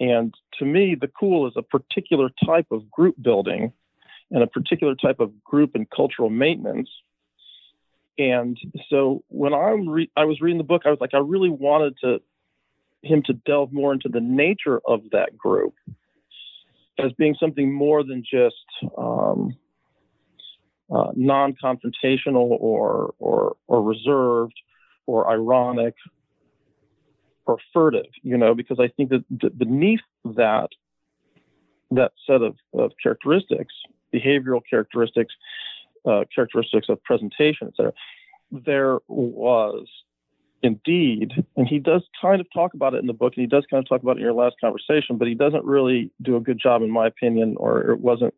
And 0.00 0.34
to 0.58 0.64
me, 0.64 0.96
the 0.96 1.08
cool 1.08 1.46
is 1.46 1.54
a 1.56 1.62
particular 1.62 2.30
type 2.44 2.66
of 2.70 2.90
group 2.90 3.14
building 3.22 3.72
and 4.32 4.42
a 4.42 4.46
particular 4.46 4.94
type 4.94 5.20
of 5.20 5.44
group 5.44 5.74
and 5.74 5.88
cultural 5.88 6.30
maintenance. 6.30 6.90
And 8.18 8.58
so 8.88 9.24
when 9.28 9.54
I'm 9.54 9.88
re- 9.88 10.10
I 10.16 10.24
was 10.24 10.40
reading 10.40 10.58
the 10.58 10.64
book, 10.64 10.82
I 10.84 10.90
was 10.90 11.00
like, 11.00 11.14
I 11.14 11.18
really 11.18 11.48
wanted 11.48 11.96
to 12.02 12.20
him 13.02 13.22
to 13.26 13.32
delve 13.32 13.72
more 13.72 13.92
into 13.92 14.08
the 14.08 14.20
nature 14.20 14.80
of 14.86 15.00
that 15.10 15.36
group 15.36 15.74
as 16.98 17.12
being 17.14 17.34
something 17.38 17.72
more 17.72 18.04
than 18.04 18.22
just 18.22 18.54
um, 18.96 19.56
uh, 20.94 21.10
non-confrontational 21.16 22.56
or 22.60 23.14
or 23.18 23.56
or 23.66 23.82
reserved 23.82 24.54
or 25.06 25.30
ironic 25.30 25.94
or 27.46 27.58
furtive, 27.72 28.06
you 28.22 28.36
know, 28.36 28.54
because 28.54 28.78
I 28.78 28.88
think 28.88 29.10
that 29.10 29.58
beneath 29.58 30.00
that 30.24 30.68
that 31.90 32.12
set 32.26 32.42
of, 32.42 32.56
of 32.74 32.92
characteristics, 33.02 33.74
behavioral 34.14 34.60
characteristics, 34.68 35.34
uh, 36.04 36.24
characteristics 36.34 36.88
of 36.88 37.02
presentation, 37.02 37.68
etc., 37.68 37.92
there 38.50 38.98
was 39.08 39.86
indeed, 40.62 41.32
and 41.56 41.66
he 41.66 41.78
does 41.78 42.02
kind 42.20 42.40
of 42.40 42.46
talk 42.52 42.74
about 42.74 42.94
it 42.94 42.98
in 42.98 43.06
the 43.06 43.12
book, 43.12 43.32
and 43.36 43.42
he 43.42 43.48
does 43.48 43.64
kind 43.70 43.82
of 43.82 43.88
talk 43.88 44.02
about 44.02 44.16
it 44.16 44.20
in 44.20 44.24
your 44.24 44.32
last 44.32 44.56
conversation, 44.60 45.16
but 45.16 45.26
he 45.26 45.34
doesn't 45.34 45.64
really 45.64 46.10
do 46.20 46.36
a 46.36 46.40
good 46.40 46.60
job, 46.60 46.82
in 46.82 46.90
my 46.90 47.06
opinion, 47.06 47.56
or 47.58 47.90
it 47.90 48.00
wasn't 48.00 48.34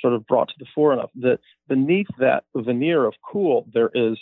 sort 0.00 0.14
of 0.14 0.26
brought 0.26 0.48
to 0.48 0.54
the 0.58 0.66
fore 0.74 0.92
enough. 0.92 1.10
That 1.16 1.40
beneath 1.68 2.08
that 2.18 2.44
veneer 2.54 3.04
of 3.04 3.14
cool, 3.22 3.66
there 3.72 3.90
is 3.94 4.18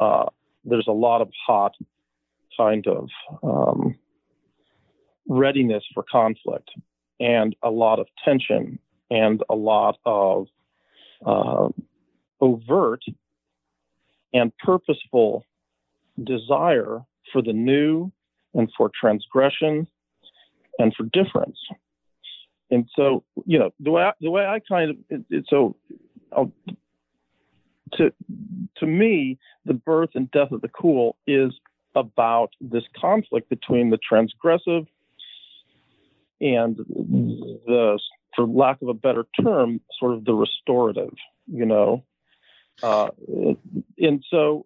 uh, 0.00 0.26
there's 0.64 0.86
a 0.88 0.92
lot 0.92 1.22
of 1.22 1.30
hot 1.46 1.74
kind 2.56 2.86
of 2.86 3.08
um, 3.42 3.96
readiness 5.28 5.84
for 5.94 6.04
conflict 6.10 6.70
and 7.20 7.54
a 7.62 7.70
lot 7.70 7.98
of 7.98 8.06
tension 8.24 8.78
and 9.10 9.42
a 9.48 9.54
lot 9.54 9.98
of 10.04 10.46
uh, 11.24 11.68
overt 12.40 13.02
and 14.32 14.52
purposeful 14.58 15.44
desire 16.22 17.00
for 17.32 17.42
the 17.42 17.52
new 17.52 18.10
and 18.54 18.70
for 18.76 18.90
transgression 18.98 19.86
and 20.78 20.94
for 20.94 21.04
difference. 21.04 21.58
And 22.70 22.88
so, 22.94 23.24
you 23.46 23.58
know, 23.58 23.70
the 23.80 23.90
way 23.90 24.02
I, 24.02 24.12
the 24.20 24.30
way 24.30 24.46
I 24.46 24.60
kind 24.60 24.90
of 24.90 24.96
it, 25.08 25.24
it, 25.30 25.44
so 25.48 25.76
I'll, 26.36 26.52
to 27.94 28.12
to 28.76 28.86
me, 28.86 29.38
the 29.64 29.74
birth 29.74 30.10
and 30.14 30.30
death 30.30 30.52
of 30.52 30.60
the 30.60 30.68
cool 30.68 31.16
is 31.26 31.52
about 31.94 32.50
this 32.60 32.84
conflict 33.00 33.48
between 33.48 33.90
the 33.90 33.98
transgressive 33.98 34.86
and 36.40 36.76
the, 36.76 37.98
for 38.38 38.46
lack 38.46 38.80
of 38.82 38.88
a 38.88 38.94
better 38.94 39.26
term, 39.42 39.80
sort 39.98 40.14
of 40.14 40.24
the 40.24 40.32
restorative, 40.32 41.12
you 41.52 41.66
know. 41.66 42.04
Uh, 42.80 43.08
and 43.98 44.24
so 44.30 44.64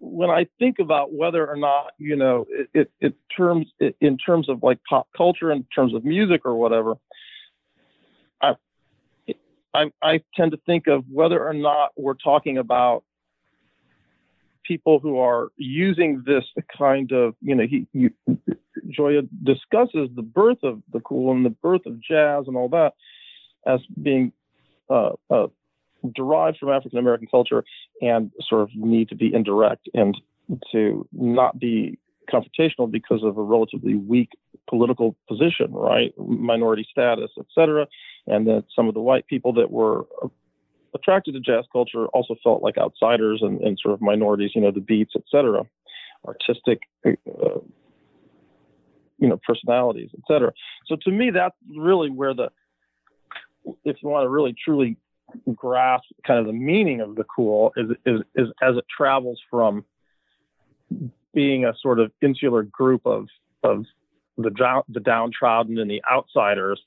when 0.00 0.28
I 0.28 0.48
think 0.58 0.80
about 0.80 1.12
whether 1.12 1.48
or 1.48 1.54
not, 1.54 1.92
you 1.98 2.16
know, 2.16 2.46
it, 2.50 2.68
it, 2.74 2.90
it 3.00 3.14
terms 3.36 3.68
it, 3.78 3.96
in 4.00 4.18
terms 4.18 4.48
of 4.48 4.64
like 4.64 4.80
pop 4.88 5.06
culture, 5.16 5.52
in 5.52 5.64
terms 5.72 5.94
of 5.94 6.04
music 6.04 6.42
or 6.44 6.56
whatever, 6.56 6.94
I, 8.42 8.54
I, 9.72 9.92
I 10.02 10.22
tend 10.34 10.50
to 10.50 10.58
think 10.66 10.88
of 10.88 11.04
whether 11.08 11.46
or 11.46 11.54
not 11.54 11.92
we're 11.96 12.14
talking 12.14 12.58
about 12.58 13.04
people 14.64 14.98
who 14.98 15.18
are 15.18 15.48
using 15.56 16.22
this 16.26 16.44
kind 16.76 17.12
of, 17.12 17.34
you 17.40 17.54
know, 17.54 17.64
he, 17.66 17.86
Gioia 18.88 19.28
discusses 19.42 20.08
the 20.14 20.22
birth 20.22 20.58
of 20.62 20.82
the 20.92 21.00
cool 21.00 21.32
and 21.32 21.44
the 21.44 21.50
birth 21.50 21.86
of 21.86 22.00
jazz 22.00 22.44
and 22.46 22.56
all 22.56 22.68
that 22.70 22.94
as 23.66 23.80
being 24.02 24.32
uh, 24.90 25.10
uh, 25.30 25.46
derived 26.14 26.58
from 26.58 26.70
African 26.70 26.98
American 26.98 27.28
culture 27.28 27.64
and 28.02 28.30
sort 28.46 28.62
of 28.62 28.70
need 28.74 29.08
to 29.08 29.14
be 29.14 29.32
indirect 29.32 29.88
and 29.94 30.20
to 30.72 31.08
not 31.12 31.58
be 31.58 31.98
confrontational 32.32 32.90
because 32.90 33.22
of 33.22 33.38
a 33.38 33.42
relatively 33.42 33.94
weak 33.94 34.30
political 34.68 35.16
position, 35.28 35.72
right? 35.72 36.12
Minority 36.18 36.86
status, 36.90 37.30
et 37.38 37.46
cetera. 37.54 37.86
And 38.26 38.46
that 38.46 38.64
some 38.74 38.88
of 38.88 38.94
the 38.94 39.00
white 39.00 39.26
people 39.26 39.52
that 39.54 39.70
were 39.70 40.06
attracted 40.94 41.34
to 41.34 41.40
jazz 41.40 41.64
culture 41.72 42.06
also 42.08 42.36
felt 42.42 42.62
like 42.62 42.78
outsiders 42.78 43.40
and, 43.42 43.60
and 43.60 43.78
sort 43.82 43.94
of 43.94 44.00
minorities, 44.00 44.52
you 44.54 44.60
know, 44.60 44.70
the 44.70 44.80
beats, 44.80 45.14
etc. 45.16 45.64
Artistic 46.26 46.80
uh, 47.06 47.60
you 49.18 49.28
know 49.28 49.40
personalities, 49.46 50.10
etc. 50.18 50.52
So 50.86 50.96
to 51.02 51.10
me, 51.10 51.30
that's 51.30 51.56
really 51.76 52.10
where 52.10 52.34
the 52.34 52.50
if 53.84 53.96
you 54.02 54.08
want 54.08 54.24
to 54.24 54.28
really 54.28 54.54
truly 54.64 54.96
grasp 55.54 56.04
kind 56.26 56.38
of 56.38 56.46
the 56.46 56.52
meaning 56.52 57.00
of 57.00 57.16
the 57.16 57.24
cool 57.24 57.72
is 57.76 57.90
is, 58.04 58.20
is 58.34 58.48
as 58.62 58.76
it 58.76 58.84
travels 58.94 59.40
from 59.50 59.84
being 61.32 61.64
a 61.64 61.74
sort 61.80 61.98
of 61.98 62.12
insular 62.22 62.62
group 62.62 63.06
of 63.06 63.26
of 63.62 63.84
the 64.36 64.82
the 64.88 65.00
downtrodden 65.00 65.78
and 65.78 65.90
the 65.90 66.02
outsiders 66.10 66.80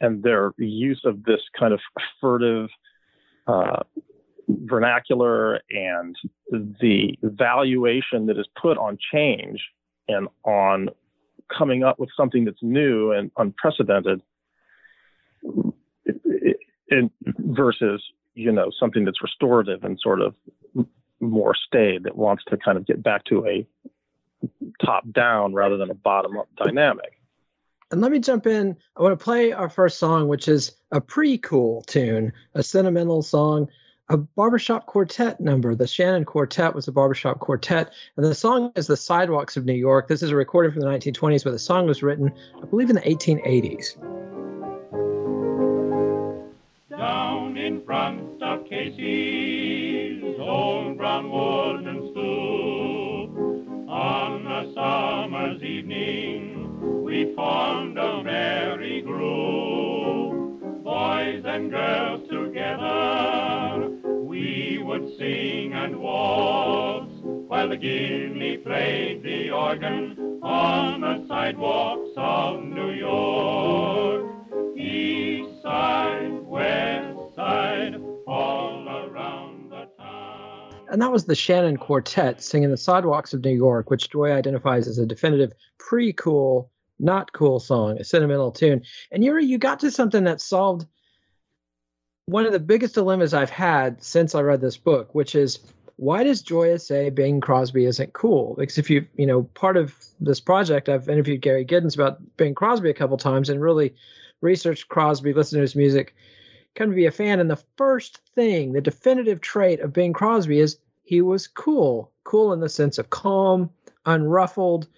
and 0.00 0.22
their 0.22 0.52
use 0.58 1.00
of 1.04 1.24
this 1.24 1.40
kind 1.58 1.72
of 1.72 1.80
furtive 2.20 2.68
uh, 3.46 3.82
vernacular 4.48 5.60
and 5.70 6.16
the 6.50 7.16
valuation 7.22 8.26
that 8.26 8.38
is 8.38 8.46
put 8.60 8.78
on 8.78 8.98
change 9.12 9.60
and 10.08 10.28
on 10.44 10.88
coming 11.56 11.82
up 11.82 11.98
with 11.98 12.08
something 12.16 12.44
that's 12.44 12.62
new 12.62 13.12
and 13.12 13.30
unprecedented 13.36 14.20
versus 17.38 18.02
you 18.34 18.52
know 18.52 18.70
something 18.78 19.04
that's 19.04 19.22
restorative 19.22 19.84
and 19.84 19.98
sort 20.00 20.20
of 20.20 20.34
more 21.20 21.54
staid 21.54 22.04
that 22.04 22.16
wants 22.16 22.42
to 22.48 22.56
kind 22.56 22.76
of 22.76 22.86
get 22.86 23.02
back 23.02 23.24
to 23.24 23.46
a 23.46 23.66
top 24.84 25.04
down 25.12 25.54
rather 25.54 25.76
than 25.76 25.90
a 25.90 25.94
bottom 25.94 26.36
up 26.38 26.48
dynamic. 26.56 27.18
And 27.90 28.00
let 28.00 28.10
me 28.10 28.18
jump 28.18 28.46
in. 28.46 28.76
I 28.96 29.02
want 29.02 29.18
to 29.18 29.22
play 29.22 29.52
our 29.52 29.68
first 29.68 29.98
song, 29.98 30.28
which 30.28 30.48
is 30.48 30.72
a 30.90 31.00
pre 31.00 31.38
cool 31.38 31.82
tune, 31.82 32.32
a 32.54 32.62
sentimental 32.62 33.22
song, 33.22 33.68
a 34.08 34.16
barbershop 34.16 34.86
quartet 34.86 35.40
number. 35.40 35.74
The 35.74 35.86
Shannon 35.86 36.24
Quartet 36.24 36.74
was 36.74 36.88
a 36.88 36.92
barbershop 36.92 37.40
quartet. 37.40 37.92
And 38.16 38.24
the 38.24 38.34
song 38.34 38.72
is 38.76 38.86
The 38.86 38.96
Sidewalks 38.96 39.56
of 39.56 39.64
New 39.64 39.74
York. 39.74 40.08
This 40.08 40.22
is 40.22 40.30
a 40.30 40.36
recording 40.36 40.72
from 40.72 40.82
the 40.82 40.88
1920s, 40.88 41.44
but 41.44 41.52
the 41.52 41.58
song 41.58 41.86
was 41.86 42.02
written, 42.02 42.32
I 42.62 42.66
believe, 42.66 42.90
in 42.90 42.96
the 42.96 43.02
1880s. 43.02 43.98
Down 46.90 47.56
in 47.56 47.82
front 47.84 48.42
of 48.42 48.66
Casey's 48.66 50.22
old 50.38 50.98
brown 50.98 51.30
wooden 51.30 52.10
stoop 52.10 53.88
on 53.88 54.46
a 54.46 54.72
summer's 54.74 55.62
evening, 55.62 56.53
we 57.14 57.32
formed 57.36 57.96
a 57.96 58.24
merry 58.24 59.00
group, 59.00 60.82
boys 60.82 61.44
and 61.44 61.70
girls 61.70 62.28
together. 62.28 63.88
We 64.24 64.80
would 64.82 65.16
sing 65.16 65.74
and 65.74 66.00
waltz 66.00 67.12
while 67.22 67.68
the 67.68 67.76
guinea 67.76 68.56
played 68.56 69.22
the 69.22 69.52
organ 69.52 70.40
on 70.42 71.02
the 71.02 71.24
sidewalks 71.28 72.10
of 72.16 72.64
New 72.64 72.90
York. 72.90 74.24
East 74.76 75.62
side, 75.62 76.32
west 76.42 77.36
side, 77.36 77.94
all 78.26 78.88
around 78.88 79.70
the 79.70 79.88
town. 79.96 80.74
And 80.90 81.00
that 81.00 81.12
was 81.12 81.26
the 81.26 81.36
Shannon 81.36 81.76
Quartet 81.76 82.42
singing 82.42 82.72
The 82.72 82.76
Sidewalks 82.76 83.32
of 83.32 83.44
New 83.44 83.54
York, 83.54 83.88
which 83.88 84.10
Gioia 84.10 84.34
identifies 84.34 84.88
as 84.88 84.98
a 84.98 85.06
definitive 85.06 85.52
pre 85.78 86.12
cool, 86.12 86.72
not 86.98 87.32
cool 87.32 87.60
song, 87.60 87.98
a 87.98 88.04
sentimental 88.04 88.52
tune. 88.52 88.82
And 89.10 89.24
Yuri, 89.24 89.44
you 89.44 89.58
got 89.58 89.80
to 89.80 89.90
something 89.90 90.24
that 90.24 90.40
solved 90.40 90.86
one 92.26 92.46
of 92.46 92.52
the 92.52 92.60
biggest 92.60 92.94
dilemmas 92.94 93.34
I've 93.34 93.50
had 93.50 94.02
since 94.02 94.34
I 94.34 94.40
read 94.40 94.60
this 94.60 94.76
book, 94.76 95.14
which 95.14 95.34
is 95.34 95.58
why 95.96 96.24
does 96.24 96.42
Gioia 96.42 96.80
say 96.80 97.10
Bing 97.10 97.40
Crosby 97.40 97.84
isn't 97.84 98.12
cool? 98.12 98.54
Because 98.58 98.78
if 98.78 98.90
you, 98.90 99.06
you 99.16 99.26
know, 99.26 99.44
part 99.54 99.76
of 99.76 99.94
this 100.20 100.40
project, 100.40 100.88
I've 100.88 101.08
interviewed 101.08 101.42
Gary 101.42 101.64
Giddins 101.64 101.94
about 101.94 102.18
Bing 102.36 102.54
Crosby 102.54 102.90
a 102.90 102.94
couple 102.94 103.16
times 103.16 103.48
and 103.48 103.60
really 103.60 103.94
researched 104.40 104.88
Crosby, 104.88 105.32
listened 105.32 105.58
to 105.58 105.62
his 105.62 105.76
music, 105.76 106.14
come 106.74 106.90
to 106.90 106.96
be 106.96 107.06
a 107.06 107.10
fan. 107.10 107.38
And 107.38 107.50
the 107.50 107.62
first 107.76 108.20
thing, 108.34 108.72
the 108.72 108.80
definitive 108.80 109.40
trait 109.40 109.80
of 109.80 109.92
Bing 109.92 110.12
Crosby 110.12 110.58
is 110.58 110.78
he 111.04 111.20
was 111.20 111.46
cool. 111.46 112.10
Cool 112.24 112.52
in 112.52 112.60
the 112.60 112.68
sense 112.68 112.98
of 112.98 113.10
calm, 113.10 113.70
unruffled, 114.06 114.88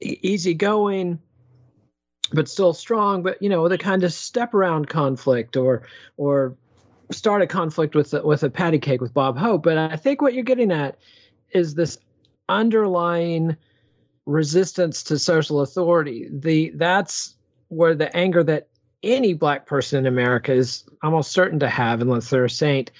easygoing, 0.00 1.18
but 2.32 2.48
still 2.48 2.72
strong. 2.72 3.22
But 3.22 3.42
you 3.42 3.48
know, 3.48 3.68
the 3.68 3.78
kind 3.78 4.04
of 4.04 4.12
step 4.12 4.54
around 4.54 4.88
conflict 4.88 5.56
or 5.56 5.82
or 6.16 6.56
start 7.10 7.42
a 7.42 7.46
conflict 7.46 7.94
with 7.94 8.12
a, 8.14 8.24
with 8.24 8.42
a 8.42 8.50
patty 8.50 8.78
cake 8.78 9.00
with 9.00 9.14
Bob 9.14 9.38
Hope. 9.38 9.62
But 9.62 9.78
I 9.78 9.96
think 9.96 10.20
what 10.20 10.34
you're 10.34 10.44
getting 10.44 10.72
at 10.72 10.98
is 11.50 11.74
this 11.74 11.98
underlying 12.48 13.56
resistance 14.26 15.04
to 15.04 15.18
social 15.18 15.60
authority. 15.62 16.28
The 16.30 16.70
that's 16.74 17.34
where 17.68 17.94
the 17.94 18.14
anger 18.16 18.42
that 18.44 18.68
any 19.02 19.32
black 19.32 19.66
person 19.66 20.00
in 20.00 20.06
America 20.06 20.52
is 20.52 20.84
almost 21.02 21.32
certain 21.32 21.60
to 21.60 21.68
have, 21.68 22.00
unless 22.00 22.30
they're 22.30 22.44
a 22.44 22.50
saint, 22.50 22.90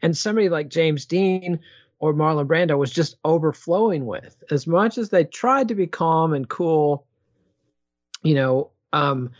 and 0.00 0.16
somebody 0.16 0.48
like 0.48 0.68
James 0.68 1.04
Dean 1.04 1.60
or 2.02 2.12
Marlon 2.12 2.48
Brando 2.48 2.76
was 2.76 2.90
just 2.90 3.14
overflowing 3.24 4.06
with. 4.06 4.42
As 4.50 4.66
much 4.66 4.98
as 4.98 5.10
they 5.10 5.22
tried 5.22 5.68
to 5.68 5.76
be 5.76 5.86
calm 5.86 6.32
and 6.34 6.48
cool, 6.48 7.06
you 8.24 8.34
know, 8.34 8.72
um, 8.92 9.30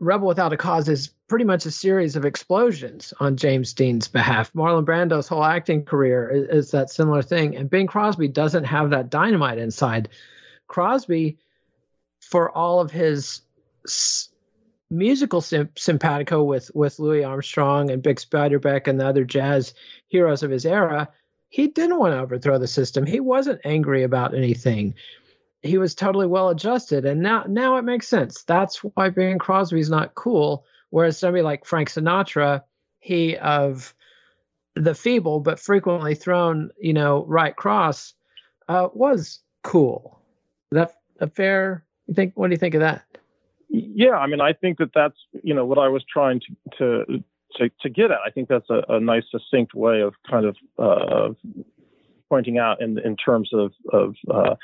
Rebel 0.00 0.26
Without 0.26 0.54
a 0.54 0.56
Cause 0.56 0.88
is 0.88 1.08
pretty 1.28 1.44
much 1.44 1.66
a 1.66 1.70
series 1.70 2.16
of 2.16 2.24
explosions 2.24 3.12
on 3.20 3.36
James 3.36 3.74
Dean's 3.74 4.08
behalf. 4.08 4.54
Marlon 4.54 4.86
Brando's 4.86 5.28
whole 5.28 5.44
acting 5.44 5.84
career 5.84 6.30
is, 6.30 6.64
is 6.64 6.70
that 6.70 6.88
similar 6.88 7.20
thing, 7.20 7.56
and 7.56 7.68
Bing 7.68 7.88
Crosby 7.88 8.28
doesn't 8.28 8.64
have 8.64 8.90
that 8.90 9.10
dynamite 9.10 9.58
inside. 9.58 10.08
Crosby, 10.66 11.36
for 12.22 12.50
all 12.50 12.80
of 12.80 12.90
his 12.90 13.42
s- 13.84 14.30
musical 14.90 15.42
sim- 15.42 15.68
simpatico 15.76 16.42
with 16.42 16.70
with 16.74 16.98
Louis 16.98 17.22
Armstrong 17.22 17.90
and 17.90 18.02
Bix 18.02 18.26
Beiderbecke 18.26 18.88
and 18.88 18.98
the 18.98 19.06
other 19.06 19.26
jazz 19.26 19.74
heroes 20.08 20.42
of 20.42 20.50
his 20.50 20.64
era, 20.64 21.10
he 21.54 21.68
didn't 21.68 22.00
want 22.00 22.12
to 22.12 22.18
overthrow 22.18 22.58
the 22.58 22.66
system. 22.66 23.06
He 23.06 23.20
wasn't 23.20 23.60
angry 23.64 24.02
about 24.02 24.34
anything. 24.34 24.92
He 25.62 25.78
was 25.78 25.94
totally 25.94 26.26
well 26.26 26.48
adjusted, 26.48 27.04
and 27.04 27.22
now 27.22 27.44
now 27.46 27.76
it 27.76 27.84
makes 27.84 28.08
sense. 28.08 28.42
That's 28.42 28.78
why 28.78 29.10
Bing 29.10 29.38
Crosby's 29.38 29.88
not 29.88 30.16
cool. 30.16 30.64
Whereas 30.90 31.16
somebody 31.16 31.42
like 31.42 31.64
Frank 31.64 31.90
Sinatra, 31.90 32.64
he 32.98 33.36
of 33.36 33.94
the 34.74 34.96
feeble 34.96 35.38
but 35.38 35.60
frequently 35.60 36.16
thrown, 36.16 36.70
you 36.76 36.92
know, 36.92 37.24
right 37.26 37.54
cross, 37.54 38.14
uh, 38.66 38.88
was 38.92 39.38
cool. 39.62 40.18
Is 40.72 40.76
that 40.76 40.96
a 41.20 41.28
fair? 41.28 41.84
You 42.08 42.14
think? 42.14 42.32
What 42.34 42.48
do 42.48 42.54
you 42.54 42.58
think 42.58 42.74
of 42.74 42.80
that? 42.80 43.04
Yeah, 43.68 44.16
I 44.16 44.26
mean, 44.26 44.40
I 44.40 44.54
think 44.54 44.78
that 44.78 44.90
that's 44.92 45.18
you 45.44 45.54
know 45.54 45.64
what 45.64 45.78
I 45.78 45.86
was 45.86 46.02
trying 46.12 46.40
to 46.40 46.78
to 46.78 47.24
to, 47.56 47.70
to 47.82 47.88
get 47.88 48.10
at. 48.10 48.18
I 48.26 48.30
think 48.30 48.48
that's 48.48 48.68
a, 48.70 48.82
a 48.88 49.00
nice, 49.00 49.24
succinct 49.30 49.74
way 49.74 50.00
of 50.00 50.14
kind 50.28 50.46
of 50.46 50.56
uh, 50.78 51.34
pointing 52.28 52.58
out 52.58 52.80
in 52.80 52.98
in 52.98 53.16
terms 53.16 53.50
of 53.52 53.72
of 53.92 54.14
uh, 54.32 54.54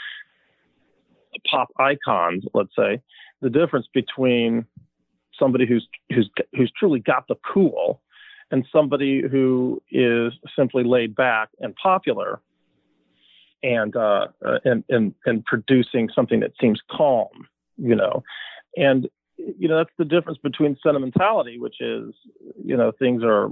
pop 1.51 1.69
icons, 1.79 2.45
let's 2.55 2.75
say, 2.77 3.01
the 3.41 3.51
difference 3.51 3.87
between 3.93 4.67
somebody 5.39 5.67
who's 5.67 5.87
who's 6.15 6.29
who's 6.55 6.73
truly 6.79 7.01
got 7.01 7.27
the 7.29 7.37
cool 7.53 8.01
and 8.51 8.67
somebody 8.73 9.23
who 9.23 9.81
is 9.91 10.33
simply 10.57 10.83
laid 10.85 11.15
back 11.15 11.49
and 11.61 11.75
popular 11.77 12.41
and 13.63 13.97
uh, 13.97 14.27
and 14.65 14.85
and 14.89 15.15
and 15.27 15.45
producing 15.45 16.09
something 16.15 16.41
that 16.41 16.53
seems 16.61 16.81
calm, 16.91 17.29
you 17.77 17.95
know, 17.95 18.23
and 18.77 19.09
you 19.59 19.69
know 19.69 19.79
that's 19.79 19.91
the 19.99 20.05
difference 20.05 20.39
between 20.43 20.77
sentimentality, 20.83 21.59
which 21.59 21.81
is 21.81 22.15
you 22.63 22.77
know 22.77 22.93
things 22.99 23.23
are 23.25 23.51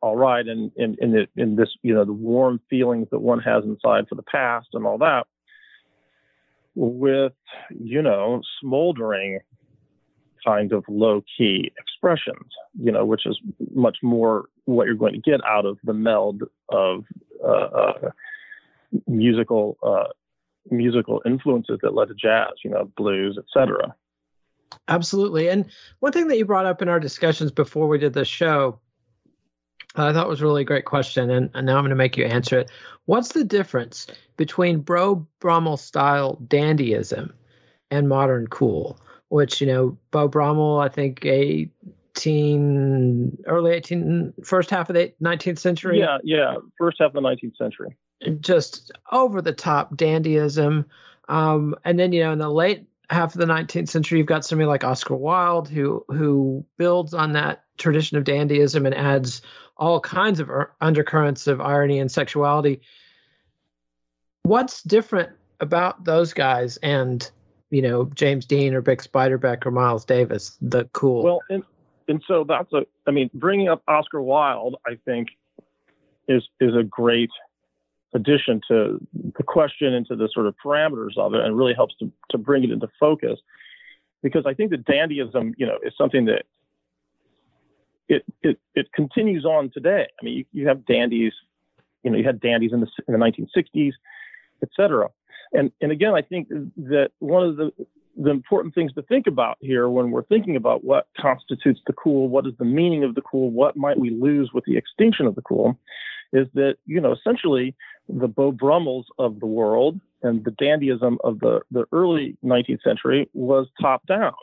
all 0.00 0.16
right 0.16 0.46
and 0.46 0.70
in 0.76 0.96
in, 1.00 1.16
in, 1.16 1.26
in 1.36 1.56
this 1.56 1.70
you 1.82 1.94
know 1.94 2.04
the 2.04 2.12
warm 2.12 2.60
feelings 2.68 3.08
that 3.10 3.20
one 3.20 3.40
has 3.40 3.64
inside 3.64 4.08
for 4.08 4.14
the 4.14 4.22
past 4.22 4.68
and 4.72 4.86
all 4.86 4.98
that, 4.98 5.26
with 6.74 7.32
you 7.70 8.02
know 8.02 8.42
smoldering 8.60 9.40
kind 10.44 10.72
of 10.72 10.84
low 10.88 11.22
key 11.36 11.72
expressions, 11.78 12.50
you 12.78 12.92
know, 12.92 13.04
which 13.04 13.26
is 13.26 13.38
much 13.74 13.98
more 14.02 14.46
what 14.66 14.86
you're 14.86 14.94
going 14.94 15.14
to 15.14 15.30
get 15.30 15.40
out 15.46 15.64
of 15.64 15.78
the 15.84 15.94
meld 15.94 16.42
of 16.68 17.04
uh, 17.42 17.48
uh, 17.48 18.10
musical 19.06 19.78
uh, 19.82 20.12
musical 20.70 21.22
influences 21.26 21.78
that 21.82 21.94
led 21.94 22.08
to 22.08 22.14
jazz, 22.14 22.52
you 22.64 22.70
know, 22.70 22.90
blues, 22.96 23.38
etc. 23.38 23.94
Absolutely. 24.88 25.48
And 25.48 25.66
one 26.00 26.12
thing 26.12 26.28
that 26.28 26.38
you 26.38 26.44
brought 26.44 26.66
up 26.66 26.82
in 26.82 26.88
our 26.88 27.00
discussions 27.00 27.50
before 27.50 27.88
we 27.88 27.98
did 27.98 28.12
this 28.12 28.28
show, 28.28 28.80
I 29.96 30.12
thought 30.12 30.28
was 30.28 30.42
really 30.42 30.62
a 30.62 30.66
great 30.66 30.84
question, 30.84 31.30
and, 31.30 31.50
and 31.54 31.66
now 31.66 31.76
I'm 31.76 31.82
going 31.84 31.90
to 31.90 31.96
make 31.96 32.16
you 32.16 32.24
answer 32.24 32.58
it. 32.58 32.70
What's 33.04 33.32
the 33.32 33.44
difference 33.44 34.06
between 34.36 34.80
Beau 34.80 35.26
Brummel 35.40 35.76
style 35.76 36.38
dandyism 36.48 37.32
and 37.90 38.08
modern 38.08 38.46
cool? 38.48 38.98
which 39.34 39.60
you 39.60 39.66
know 39.66 39.98
Beau 40.12 40.28
Brummel, 40.28 40.78
I 40.78 40.88
think 40.88 41.24
eighteen 41.24 41.72
early 43.46 43.72
18 43.72 44.34
first 44.44 44.70
half 44.70 44.88
of 44.88 44.94
the 44.94 45.12
nineteenth 45.18 45.58
century. 45.58 45.98
Yeah, 45.98 46.18
yeah, 46.22 46.54
first 46.78 46.98
half 47.00 47.08
of 47.08 47.14
the 47.14 47.20
nineteenth 47.20 47.56
century. 47.56 47.96
Just 48.38 48.92
over 49.10 49.42
the 49.42 49.52
top 49.52 49.96
dandyism, 49.96 50.84
Um, 51.28 51.74
and 51.84 51.98
then 51.98 52.12
you 52.12 52.22
know 52.22 52.32
in 52.32 52.38
the 52.38 52.48
late 52.48 52.86
half 53.10 53.34
of 53.34 53.40
the 53.40 53.46
19th 53.46 53.88
century, 53.88 54.18
you've 54.18 54.26
got 54.26 54.44
somebody 54.44 54.66
like 54.66 54.84
Oscar 54.84 55.16
Wilde 55.16 55.68
who 55.68 56.04
who 56.08 56.64
builds 56.76 57.14
on 57.14 57.32
that 57.32 57.64
tradition 57.76 58.16
of 58.16 58.24
dandyism 58.24 58.86
and 58.86 58.94
adds 58.94 59.42
all 59.76 60.00
kinds 60.00 60.40
of 60.40 60.50
undercurrents 60.80 61.46
of 61.46 61.60
irony 61.60 61.98
and 61.98 62.10
sexuality. 62.10 62.80
What's 64.42 64.82
different 64.82 65.30
about 65.60 66.04
those 66.04 66.32
guys 66.32 66.76
and 66.78 67.28
you 67.70 67.82
know 67.82 68.06
James 68.14 68.46
Dean 68.46 68.74
or 68.74 68.82
Bix 68.82 69.08
Beiderbecke 69.08 69.66
or 69.66 69.70
Miles 69.70 70.04
Davis, 70.04 70.56
the 70.60 70.84
cool? 70.92 71.22
Well, 71.22 71.40
and 71.50 71.62
and 72.08 72.22
so 72.26 72.44
that's 72.44 72.72
a. 72.72 72.86
I 73.06 73.10
mean, 73.10 73.30
bringing 73.34 73.68
up 73.68 73.82
Oscar 73.88 74.22
Wilde, 74.22 74.76
I 74.86 74.98
think, 75.04 75.28
is 76.28 76.46
is 76.60 76.74
a 76.76 76.82
great 76.82 77.30
addition 78.14 78.60
to 78.68 79.00
the 79.36 79.42
question 79.42 79.92
and 79.92 80.06
to 80.06 80.16
the 80.16 80.28
sort 80.32 80.46
of 80.46 80.54
parameters 80.64 81.16
of 81.18 81.34
it, 81.34 81.40
and 81.40 81.56
really 81.56 81.74
helps 81.74 81.94
to 81.98 82.10
to 82.30 82.38
bring 82.38 82.64
it 82.64 82.70
into 82.70 82.88
focus. 82.98 83.38
Because 84.22 84.46
I 84.46 84.54
think 84.54 84.70
that 84.70 84.86
dandyism, 84.86 85.52
you 85.58 85.66
know, 85.66 85.78
is 85.84 85.92
something 85.98 86.24
that 86.26 86.44
it 88.08 88.24
it 88.42 88.58
it 88.74 88.92
continues 88.92 89.44
on 89.44 89.70
today. 89.72 90.06
I 90.20 90.24
mean, 90.24 90.38
you, 90.38 90.44
you 90.52 90.68
have 90.68 90.86
dandies, 90.86 91.32
you 92.02 92.10
know, 92.10 92.18
you 92.18 92.24
had 92.24 92.40
dandies 92.40 92.72
in 92.72 92.80
the 92.80 92.88
in 93.08 93.14
the 93.14 93.18
1960s, 93.18 93.92
et 94.62 94.68
cetera. 94.76 95.08
And 95.52 95.72
and 95.80 95.92
again, 95.92 96.14
I 96.14 96.22
think 96.22 96.48
that 96.48 97.10
one 97.18 97.46
of 97.46 97.56
the 97.56 97.72
the 98.16 98.30
important 98.30 98.74
things 98.74 98.92
to 98.92 99.02
think 99.02 99.26
about 99.26 99.56
here 99.60 99.88
when 99.88 100.10
we're 100.10 100.24
thinking 100.24 100.56
about 100.56 100.84
what 100.84 101.08
constitutes 101.20 101.80
the 101.86 101.92
cool, 101.92 102.28
what 102.28 102.46
is 102.46 102.52
the 102.58 102.64
meaning 102.64 103.02
of 103.02 103.14
the 103.14 103.20
cool, 103.22 103.50
what 103.50 103.76
might 103.76 103.98
we 103.98 104.10
lose 104.10 104.50
with 104.54 104.64
the 104.66 104.76
extinction 104.76 105.26
of 105.26 105.34
the 105.34 105.42
cool, 105.42 105.76
is 106.34 106.48
that 106.54 106.76
you 106.84 107.00
know 107.00 107.12
essentially 107.12 107.74
the 108.08 108.28
Beau 108.28 108.52
Brummels 108.52 109.06
of 109.18 109.40
the 109.40 109.46
world 109.46 109.98
and 110.22 110.44
the 110.44 110.50
dandyism 110.50 111.16
of 111.24 111.40
the 111.40 111.60
the 111.70 111.86
early 111.92 112.36
19th 112.44 112.82
century 112.82 113.28
was 113.32 113.66
top 113.80 114.06
down. 114.06 114.34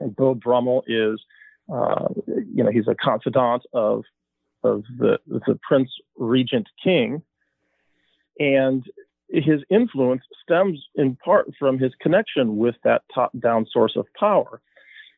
And 0.00 0.14
Beau 0.14 0.34
Brummel 0.34 0.82
is, 0.86 1.20
uh, 1.72 2.08
you 2.26 2.62
know, 2.64 2.70
he's 2.70 2.88
a 2.88 2.94
confidant 2.94 3.62
of 3.72 4.04
of 4.64 4.82
the 4.98 5.18
the 5.26 5.58
Prince 5.62 5.90
Regent 6.16 6.68
King, 6.82 7.22
and 8.38 8.84
his 9.28 9.62
influence 9.70 10.22
stems 10.42 10.84
in 10.94 11.16
part 11.16 11.52
from 11.58 11.78
his 11.78 11.92
connection 12.00 12.56
with 12.56 12.76
that 12.84 13.02
top 13.14 13.32
down 13.38 13.66
source 13.70 13.96
of 13.96 14.06
power. 14.18 14.60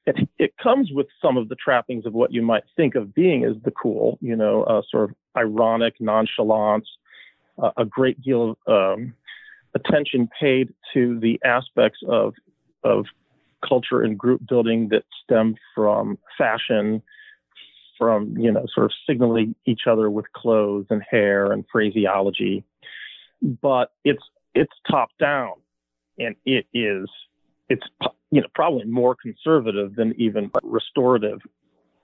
It, 0.08 0.28
it, 0.38 0.56
comes 0.56 0.90
with 0.90 1.06
some 1.20 1.36
of 1.36 1.50
the 1.50 1.54
trappings 1.54 2.06
of 2.06 2.14
what 2.14 2.32
you 2.32 2.40
might 2.40 2.64
think 2.76 2.94
of 2.94 3.14
being 3.14 3.44
as 3.44 3.56
the 3.62 3.70
cool, 3.70 4.18
you 4.22 4.34
know, 4.34 4.62
uh, 4.62 4.80
sort 4.90 5.10
of 5.10 5.16
ironic 5.36 6.00
nonchalance, 6.00 6.88
uh, 7.62 7.72
a 7.76 7.84
great 7.84 8.18
deal 8.22 8.56
of 8.66 8.98
um, 8.98 9.14
attention 9.74 10.30
paid 10.40 10.72
to 10.94 11.20
the 11.20 11.38
aspects 11.44 11.98
of, 12.08 12.32
of 12.84 13.04
culture 13.66 14.00
and 14.02 14.18
group 14.18 14.40
building 14.48 14.88
that 14.88 15.04
stem 15.22 15.56
from 15.74 16.16
fashion, 16.38 17.02
from, 17.98 18.34
you 18.38 18.50
know, 18.50 18.64
sort 18.74 18.86
of 18.86 18.92
signaling 19.06 19.54
each 19.66 19.82
other 19.86 20.08
with 20.08 20.32
clothes 20.32 20.86
and 20.88 21.02
hair 21.02 21.52
and 21.52 21.66
phraseology. 21.70 22.64
But 23.42 23.92
it's 24.04 24.24
it's 24.54 24.72
top 24.90 25.10
down, 25.20 25.52
and 26.18 26.34
it 26.46 26.66
is 26.72 27.10
it's 27.68 27.86
you 28.30 28.40
know 28.40 28.48
probably 28.54 28.84
more 28.84 29.14
conservative 29.14 29.94
than 29.94 30.14
even 30.18 30.50
restorative 30.62 31.40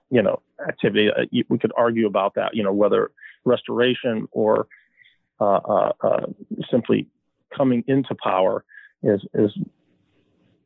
you 0.09 0.21
know 0.21 0.41
activity. 0.67 1.09
Uh, 1.09 1.25
we 1.49 1.57
could 1.57 1.71
argue 1.77 2.07
about 2.07 2.35
that, 2.35 2.55
you 2.55 2.63
know, 2.63 2.73
whether 2.73 3.11
restoration 3.43 4.27
or 4.31 4.67
uh, 5.39 5.55
uh, 5.55 5.91
uh, 6.01 6.25
simply 6.71 7.07
coming 7.55 7.83
into 7.87 8.15
power 8.15 8.63
is 9.03 9.21
is 9.33 9.51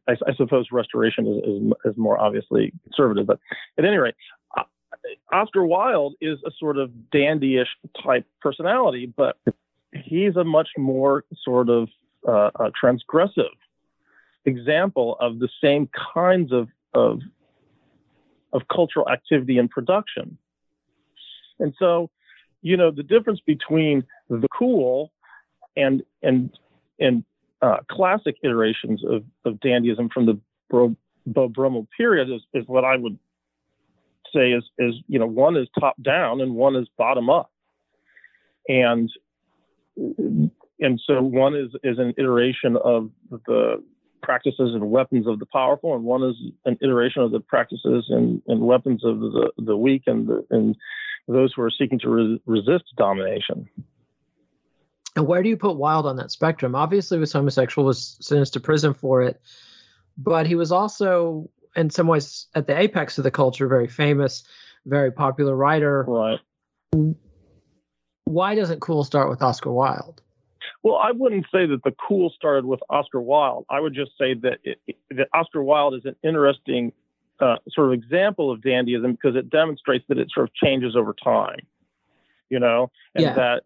I, 0.07 0.13
I 0.27 0.33
suppose 0.35 0.67
restoration 0.71 1.27
is, 1.27 1.37
is, 1.37 1.73
is 1.91 1.97
more 1.97 2.19
obviously 2.19 2.73
conservative, 2.83 3.27
but 3.27 3.39
at 3.77 3.85
any 3.85 3.97
rate, 3.97 4.15
uh, 4.57 4.63
Oscar 5.31 5.65
Wilde 5.65 6.15
is 6.19 6.39
a 6.45 6.51
sort 6.59 6.77
of 6.77 6.91
dandyish 7.13 7.67
type 8.03 8.25
personality, 8.41 9.11
but 9.15 9.37
he's 9.93 10.35
a 10.35 10.43
much 10.43 10.69
more 10.77 11.25
sort 11.43 11.69
of 11.69 11.89
uh, 12.27 12.49
transgressive 12.81 13.55
example 14.49 15.17
of 15.19 15.39
the 15.39 15.49
same 15.61 15.89
kinds 16.13 16.51
of, 16.51 16.67
of 16.93 17.21
of 18.51 18.63
cultural 18.67 19.07
activity 19.09 19.57
and 19.57 19.69
production. 19.69 20.37
And 21.59 21.73
so, 21.77 22.09
you 22.61 22.77
know, 22.77 22.91
the 22.91 23.03
difference 23.03 23.39
between 23.45 24.03
the 24.29 24.47
cool 24.57 25.11
and 25.75 26.03
and 26.23 26.51
and 26.99 27.23
uh, 27.61 27.77
classic 27.89 28.35
iterations 28.43 29.03
of, 29.05 29.23
of 29.45 29.59
dandyism 29.59 30.11
from 30.11 30.25
the 30.25 30.39
Beau, 30.69 31.47
Brummel 31.47 31.87
period 31.95 32.29
is, 32.29 32.41
is 32.53 32.67
what 32.67 32.85
I 32.85 32.95
would 32.95 33.17
say 34.33 34.51
is 34.51 34.63
is 34.77 34.95
you 35.07 35.19
know 35.19 35.25
one 35.25 35.57
is 35.57 35.67
top 35.79 35.95
down 36.01 36.41
and 36.41 36.55
one 36.55 36.75
is 36.75 36.87
bottom 36.97 37.29
up, 37.29 37.51
and 38.67 39.09
and 39.97 41.01
so 41.05 41.21
one 41.21 41.55
is 41.55 41.69
is 41.83 41.97
an 41.99 42.13
iteration 42.17 42.77
of 42.77 43.09
the 43.29 43.83
practices 44.21 44.71
and 44.73 44.89
weapons 44.89 45.27
of 45.27 45.39
the 45.39 45.45
powerful, 45.45 45.95
and 45.95 46.03
one 46.03 46.23
is 46.23 46.35
an 46.65 46.77
iteration 46.81 47.21
of 47.21 47.31
the 47.31 47.39
practices 47.39 48.05
and, 48.09 48.41
and 48.47 48.61
weapons 48.61 49.03
of 49.03 49.19
the, 49.19 49.51
the 49.57 49.77
weak 49.77 50.03
and 50.07 50.27
the, 50.27 50.45
and 50.49 50.75
those 51.27 51.53
who 51.53 51.61
are 51.61 51.71
seeking 51.71 51.99
to 51.99 52.09
re- 52.09 52.41
resist 52.45 52.85
domination. 52.97 53.67
And 55.15 55.27
where 55.27 55.43
do 55.43 55.49
you 55.49 55.57
put 55.57 55.77
Wilde 55.77 56.05
on 56.05 56.17
that 56.17 56.31
spectrum? 56.31 56.75
Obviously, 56.75 57.17
was 57.17 57.33
homosexual, 57.33 57.85
was 57.85 58.17
sentenced 58.21 58.53
to 58.53 58.59
prison 58.59 58.93
for 58.93 59.21
it, 59.21 59.41
but 60.17 60.47
he 60.47 60.55
was 60.55 60.71
also, 60.71 61.49
in 61.75 61.89
some 61.89 62.07
ways, 62.07 62.47
at 62.55 62.67
the 62.67 62.77
apex 62.77 63.17
of 63.17 63.23
the 63.23 63.31
culture, 63.31 63.67
very 63.67 63.87
famous, 63.87 64.43
very 64.85 65.11
popular 65.11 65.55
writer. 65.55 66.05
Right 66.07 66.39
why 68.29 68.53
doesn't 68.53 68.79
cool 68.79 69.03
start 69.03 69.29
with 69.29 69.41
Oscar 69.41 69.71
Wilde? 69.71 70.21
Well, 70.83 70.95
I 70.95 71.11
wouldn't 71.11 71.45
say 71.51 71.65
that 71.65 71.83
the 71.83 71.93
cool 72.07 72.31
started 72.35 72.65
with 72.65 72.79
Oscar 72.89 73.19
Wilde. 73.19 73.65
I 73.69 73.79
would 73.79 73.93
just 73.93 74.11
say 74.17 74.33
that 74.35 74.59
it, 74.63 74.79
that 75.11 75.27
Oscar 75.33 75.61
Wilde 75.61 75.95
is 75.95 76.05
an 76.05 76.15
interesting 76.23 76.93
uh, 77.39 77.57
sort 77.69 77.87
of 77.87 77.93
example 77.93 78.51
of 78.51 78.61
dandyism 78.61 79.11
because 79.11 79.35
it 79.35 79.49
demonstrates 79.49 80.05
that 80.09 80.17
it 80.17 80.29
sort 80.33 80.47
of 80.47 80.53
changes 80.55 80.95
over 80.95 81.13
time. 81.13 81.59
You 82.49 82.59
know, 82.59 82.89
and 83.13 83.25
yeah. 83.25 83.33
that 83.33 83.63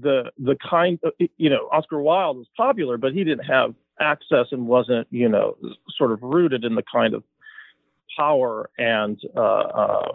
the 0.00 0.30
the 0.38 0.56
kind 0.56 1.00
of, 1.02 1.12
you 1.38 1.50
know 1.50 1.68
Oscar 1.72 2.00
Wilde 2.00 2.36
was 2.36 2.46
popular, 2.56 2.96
but 2.96 3.12
he 3.12 3.24
didn't 3.24 3.46
have 3.46 3.74
access 3.98 4.46
and 4.52 4.68
wasn't 4.68 5.08
you 5.10 5.28
know 5.28 5.56
sort 5.96 6.12
of 6.12 6.22
rooted 6.22 6.64
in 6.64 6.76
the 6.76 6.84
kind 6.92 7.14
of 7.14 7.24
power 8.16 8.70
and 8.78 9.20
uh, 9.36 9.40
uh, 9.40 10.12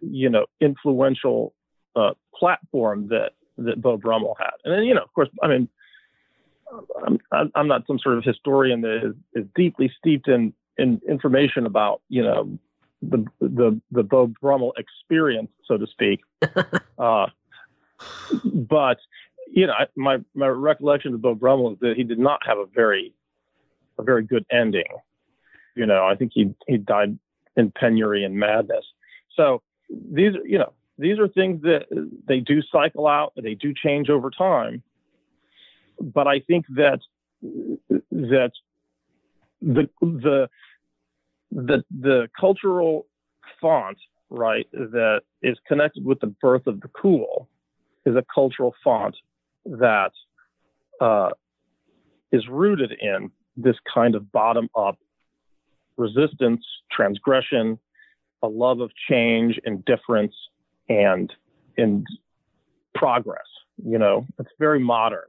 you 0.00 0.28
know 0.28 0.46
influential 0.60 1.54
uh, 1.94 2.14
platform 2.34 3.08
that 3.08 3.32
that 3.58 3.80
Beau 3.80 3.96
Brummel 3.96 4.36
had. 4.38 4.52
And 4.64 4.74
then, 4.74 4.84
you 4.84 4.94
know, 4.94 5.02
of 5.02 5.12
course, 5.12 5.28
I 5.42 5.48
mean, 5.48 5.68
I'm, 7.32 7.52
I'm 7.54 7.68
not 7.68 7.86
some 7.86 7.98
sort 7.98 8.18
of 8.18 8.24
historian 8.24 8.80
that 8.82 9.00
is, 9.04 9.14
is 9.34 9.48
deeply 9.54 9.92
steeped 9.98 10.28
in, 10.28 10.54
in 10.78 11.00
information 11.08 11.66
about, 11.66 12.00
you 12.08 12.22
know, 12.22 12.58
the 13.02 13.24
the 13.40 13.80
the 13.90 14.02
Beau 14.02 14.28
Brummel 14.28 14.72
experience, 14.78 15.50
so 15.66 15.76
to 15.76 15.86
speak. 15.86 16.20
uh, 16.98 17.26
but 18.44 18.98
you 19.50 19.66
know, 19.66 19.74
my 19.96 20.18
my 20.34 20.46
recollection 20.46 21.14
of 21.14 21.20
Beau 21.20 21.34
Brummel 21.34 21.72
is 21.72 21.78
that 21.80 21.96
he 21.96 22.04
did 22.04 22.18
not 22.18 22.46
have 22.46 22.58
a 22.58 22.66
very 22.66 23.12
a 23.98 24.02
very 24.02 24.22
good 24.22 24.46
ending. 24.50 24.88
You 25.74 25.86
know, 25.86 26.06
I 26.06 26.14
think 26.14 26.32
he 26.34 26.54
he 26.66 26.76
died 26.76 27.18
in 27.56 27.70
penury 27.70 28.24
and 28.24 28.36
madness. 28.36 28.84
So 29.36 29.62
these, 29.90 30.34
you 30.44 30.58
know, 30.58 30.72
these 30.98 31.18
are 31.18 31.28
things 31.28 31.62
that 31.62 31.86
they 32.26 32.40
do 32.40 32.60
cycle 32.70 33.06
out, 33.06 33.32
they 33.36 33.54
do 33.54 33.72
change 33.74 34.10
over 34.10 34.30
time. 34.30 34.82
But 36.00 36.26
I 36.26 36.40
think 36.40 36.66
that 36.70 37.00
that 38.10 38.52
the 39.60 39.88
the 40.00 40.48
the 41.50 41.84
the 41.90 42.28
cultural 42.38 43.06
font, 43.60 43.98
right, 44.30 44.66
that 44.72 45.22
is 45.42 45.56
connected 45.66 46.04
with 46.04 46.20
the 46.20 46.34
birth 46.40 46.66
of 46.66 46.80
the 46.80 46.88
cool, 46.88 47.48
is 48.04 48.16
a 48.16 48.24
cultural 48.34 48.74
font 48.82 49.16
that 49.64 50.12
uh, 51.00 51.30
is 52.32 52.46
rooted 52.48 52.92
in 53.00 53.30
this 53.56 53.76
kind 53.92 54.14
of 54.14 54.32
bottom 54.32 54.68
up 54.76 54.98
resistance, 55.96 56.64
transgression, 56.90 57.78
a 58.42 58.48
love 58.48 58.80
of 58.80 58.90
change, 59.08 59.60
indifference, 59.64 60.34
and 61.00 61.32
and 61.76 62.06
progress. 62.94 63.46
You 63.84 63.98
know, 63.98 64.26
it's 64.38 64.50
very 64.58 64.78
modern. 64.78 65.24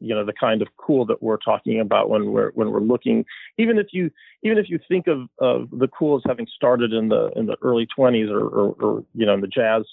You 0.00 0.14
know, 0.14 0.24
the 0.24 0.32
kind 0.32 0.62
of 0.62 0.68
cool 0.76 1.04
that 1.06 1.22
we're 1.22 1.38
talking 1.38 1.80
about 1.80 2.08
when 2.08 2.30
we're 2.30 2.50
when 2.52 2.70
we're 2.70 2.80
looking. 2.80 3.24
Even 3.56 3.78
if 3.78 3.88
you 3.92 4.10
even 4.42 4.58
if 4.58 4.68
you 4.68 4.78
think 4.88 5.06
of, 5.08 5.28
of 5.38 5.70
the 5.70 5.88
cool 5.88 6.16
as 6.16 6.22
having 6.26 6.46
started 6.54 6.92
in 6.92 7.08
the 7.08 7.30
in 7.36 7.46
the 7.46 7.56
early 7.62 7.86
20s 7.98 8.30
or, 8.30 8.46
or, 8.46 8.76
or 8.80 9.04
you 9.14 9.26
know 9.26 9.34
in 9.34 9.40
the 9.40 9.48
jazz 9.48 9.84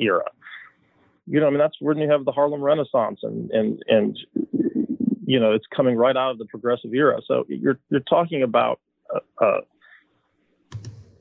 era, 0.00 0.24
you 1.26 1.40
know, 1.40 1.46
I 1.46 1.50
mean 1.50 1.58
that's 1.58 1.76
when 1.80 1.98
you 1.98 2.10
have 2.10 2.24
the 2.24 2.32
Harlem 2.32 2.62
Renaissance 2.62 3.20
and 3.22 3.50
and 3.50 3.82
and 3.88 4.18
you 5.26 5.40
know, 5.40 5.52
it's 5.52 5.66
coming 5.74 5.96
right 5.96 6.16
out 6.16 6.30
of 6.30 6.38
the 6.38 6.46
progressive 6.46 6.94
era. 6.94 7.20
So 7.26 7.44
you're 7.48 7.78
you're 7.90 8.00
talking 8.00 8.42
about 8.42 8.80
a, 9.40 9.60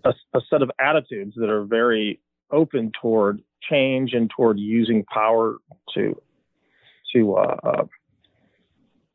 a, 0.05 0.13
a 0.33 0.41
set 0.49 0.61
of 0.61 0.71
attitudes 0.79 1.33
that 1.37 1.49
are 1.49 1.63
very 1.63 2.21
open 2.51 2.91
toward 3.01 3.41
change 3.69 4.13
and 4.13 4.29
toward 4.29 4.59
using 4.59 5.03
power 5.05 5.57
to 5.93 6.19
to 7.13 7.35
uh, 7.35 7.57
uh, 7.63 7.85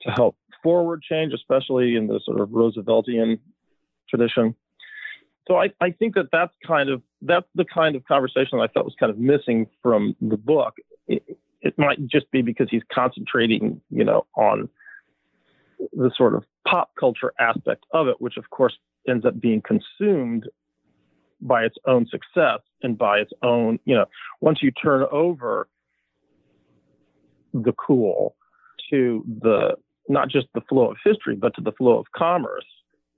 to 0.02 0.10
help 0.10 0.36
forward 0.62 1.02
change, 1.02 1.32
especially 1.32 1.96
in 1.96 2.06
the 2.06 2.20
sort 2.24 2.40
of 2.40 2.48
Rooseveltian 2.50 3.38
tradition. 4.08 4.54
So 5.48 5.56
I, 5.56 5.70
I 5.80 5.90
think 5.90 6.14
that 6.14 6.26
that's 6.32 6.54
kind 6.66 6.90
of 6.90 7.02
that's 7.22 7.46
the 7.54 7.64
kind 7.64 7.96
of 7.96 8.04
conversation 8.04 8.58
that 8.58 8.64
I 8.64 8.68
felt 8.68 8.86
was 8.86 8.94
kind 8.98 9.10
of 9.10 9.18
missing 9.18 9.66
from 9.82 10.16
the 10.20 10.36
book. 10.36 10.74
It, 11.08 11.24
it 11.60 11.74
might 11.78 12.06
just 12.06 12.30
be 12.30 12.42
because 12.42 12.68
he's 12.70 12.82
concentrating, 12.92 13.80
you 13.90 14.04
know, 14.04 14.26
on 14.36 14.68
the 15.92 16.10
sort 16.16 16.34
of 16.34 16.44
pop 16.66 16.90
culture 16.98 17.32
aspect 17.38 17.84
of 17.92 18.08
it, 18.08 18.20
which 18.20 18.36
of 18.36 18.48
course 18.50 18.74
ends 19.08 19.24
up 19.24 19.40
being 19.40 19.62
consumed 19.62 20.46
by 21.40 21.62
its 21.64 21.76
own 21.86 22.06
success 22.06 22.60
and 22.82 22.96
by 22.96 23.18
its 23.18 23.32
own, 23.42 23.78
you 23.84 23.94
know, 23.94 24.06
once 24.40 24.58
you 24.62 24.70
turn 24.70 25.06
over 25.10 25.68
the 27.52 27.72
cool 27.72 28.36
to 28.90 29.24
the 29.40 29.76
not 30.08 30.28
just 30.28 30.46
the 30.54 30.60
flow 30.62 30.90
of 30.90 30.96
history, 31.04 31.36
but 31.36 31.54
to 31.54 31.60
the 31.60 31.72
flow 31.72 31.98
of 31.98 32.06
commerce, 32.16 32.64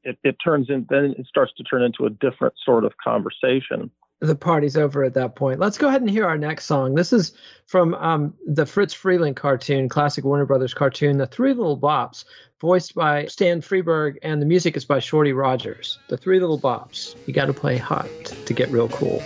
it, 0.05 0.19
it 0.25 0.37
turns 0.45 0.69
in 0.69 0.87
then 0.91 1.15
it 1.19 1.27
starts 1.27 1.53
to 1.57 1.65
turn 1.65 1.83
into 1.83 2.05
a 2.07 2.11
different 2.11 2.55
sort 2.65 2.85
of 2.85 2.93
conversation 3.03 3.91
the 4.23 4.37
party's 4.37 4.77
over 4.77 5.03
at 5.03 5.15
that 5.15 5.35
point. 5.35 5.59
Let's 5.59 5.77
go 5.77 5.89
ahead 5.89 6.01
and 6.01 6.09
hear 6.09 6.25
our 6.25 6.39
next 6.39 6.67
song. 6.67 6.95
This 6.95 7.13
is 7.13 7.33
from 7.67 7.95
um, 7.95 8.35
the 8.47 8.65
Fritz 8.65 8.95
Freleng 8.95 9.35
cartoon, 9.35 9.89
classic 9.89 10.25
Warner 10.25 10.47
Brothers 10.47 10.75
cartoon, 10.75 11.19
The 11.19 11.27
Three 11.27 11.53
Little 11.53 11.77
Bops, 11.77 12.25
voiced 12.61 12.95
by 12.95 13.27
Stan 13.27 13.61
Freberg, 13.61 14.19
and 14.23 14.41
the 14.41 14.47
music 14.47 14.77
is 14.77 14.85
by 14.85 15.01
Shorty 15.01 15.33
Rogers. 15.33 15.99
The 16.09 16.17
Three 16.17 16.39
Little 16.39 16.59
Bops. 16.59 17.17
You 17.27 17.35
got 17.35 17.47
to 17.47 17.53
play 17.53 17.77
hot 17.77 18.07
to 18.47 18.55
get 18.55 18.71
real 18.71 18.89
cool. 18.91 19.21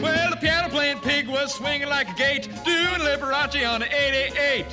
Well, 0.00 0.30
the 0.30 0.38
piano 0.40 0.68
playing 0.68 1.00
pig 1.00 1.26
was 1.26 1.52
swinging 1.52 1.88
like 1.88 2.08
a 2.10 2.14
gate, 2.14 2.44
doing 2.64 3.00
Liberace 3.00 3.68
on 3.68 3.82
an 3.82 3.88
88. 3.92 4.64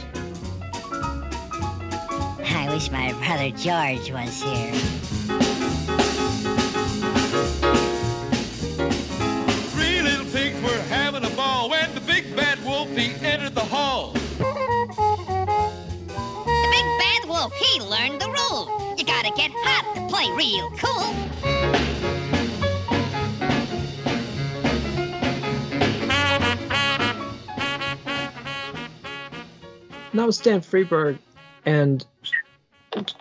I 2.48 2.72
wish 2.72 2.92
my 2.92 3.12
brother 3.14 3.50
George 3.50 4.12
was 4.12 4.44
here. 4.44 5.06
The 13.56 13.62
hall. 13.62 14.12
The 14.12 14.20
big 16.72 16.86
bad 17.00 17.28
wolf, 17.28 17.54
he 17.54 17.80
learned 17.82 18.22
the 18.22 18.28
rules. 18.28 19.00
You 19.00 19.06
gotta 19.06 19.32
get 19.36 19.50
hot 19.54 19.96
to 19.96 20.02
play 20.10 20.30
real 20.32 20.70
cool. 20.72 21.15
that 30.13 30.26
was 30.26 30.38
Stan 30.38 30.62
Freberg 30.62 31.20
and 31.65 32.06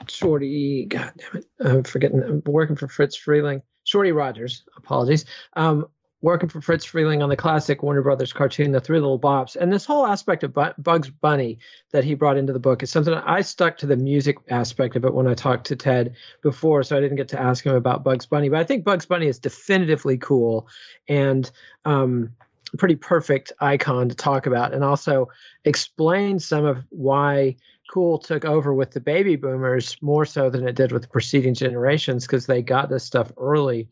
Shorty. 0.08 0.86
God 0.86 1.12
damn 1.16 1.42
it, 1.42 1.46
I'm 1.60 1.82
forgetting. 1.84 2.22
I'm 2.22 2.42
working 2.44 2.76
for 2.76 2.88
Fritz 2.88 3.16
Freleng. 3.16 3.62
Shorty 3.84 4.12
Rogers. 4.12 4.64
Apologies. 4.76 5.26
Um, 5.54 5.86
working 6.24 6.48
for 6.48 6.62
Fritz 6.62 6.86
Freleng 6.86 7.22
on 7.22 7.28
the 7.28 7.36
classic 7.36 7.82
Warner 7.82 8.00
Brothers 8.00 8.32
cartoon, 8.32 8.72
The 8.72 8.80
Three 8.80 8.98
Little 8.98 9.20
Bops. 9.20 9.56
And 9.56 9.70
this 9.70 9.84
whole 9.84 10.06
aspect 10.06 10.42
of 10.42 10.54
Bugs 10.78 11.10
Bunny 11.10 11.58
that 11.92 12.02
he 12.02 12.14
brought 12.14 12.38
into 12.38 12.54
the 12.54 12.58
book 12.58 12.82
is 12.82 12.90
something 12.90 13.12
I 13.12 13.42
stuck 13.42 13.76
to 13.78 13.86
the 13.86 13.98
music 13.98 14.38
aspect 14.48 14.96
of 14.96 15.04
it 15.04 15.12
when 15.12 15.26
I 15.26 15.34
talked 15.34 15.66
to 15.66 15.76
Ted 15.76 16.14
before, 16.42 16.82
so 16.82 16.96
I 16.96 17.00
didn't 17.00 17.18
get 17.18 17.28
to 17.28 17.40
ask 17.40 17.66
him 17.66 17.74
about 17.74 18.04
Bugs 18.04 18.24
Bunny. 18.24 18.48
But 18.48 18.58
I 18.58 18.64
think 18.64 18.84
Bugs 18.84 19.04
Bunny 19.04 19.26
is 19.26 19.38
definitively 19.38 20.16
cool 20.16 20.66
and 21.08 21.50
um, 21.84 22.30
a 22.72 22.78
pretty 22.78 22.96
perfect 22.96 23.52
icon 23.60 24.08
to 24.08 24.14
talk 24.14 24.46
about, 24.46 24.72
and 24.72 24.82
also 24.82 25.28
explain 25.66 26.38
some 26.38 26.64
of 26.64 26.86
why 26.88 27.54
cool 27.92 28.18
took 28.18 28.46
over 28.46 28.72
with 28.72 28.92
the 28.92 29.00
baby 29.00 29.36
boomers 29.36 29.98
more 30.00 30.24
so 30.24 30.48
than 30.48 30.66
it 30.66 30.74
did 30.74 30.90
with 30.90 31.02
the 31.02 31.08
preceding 31.08 31.52
generations 31.52 32.26
because 32.26 32.46
they 32.46 32.62
got 32.62 32.88
this 32.88 33.04
stuff 33.04 33.30
early 33.36 33.88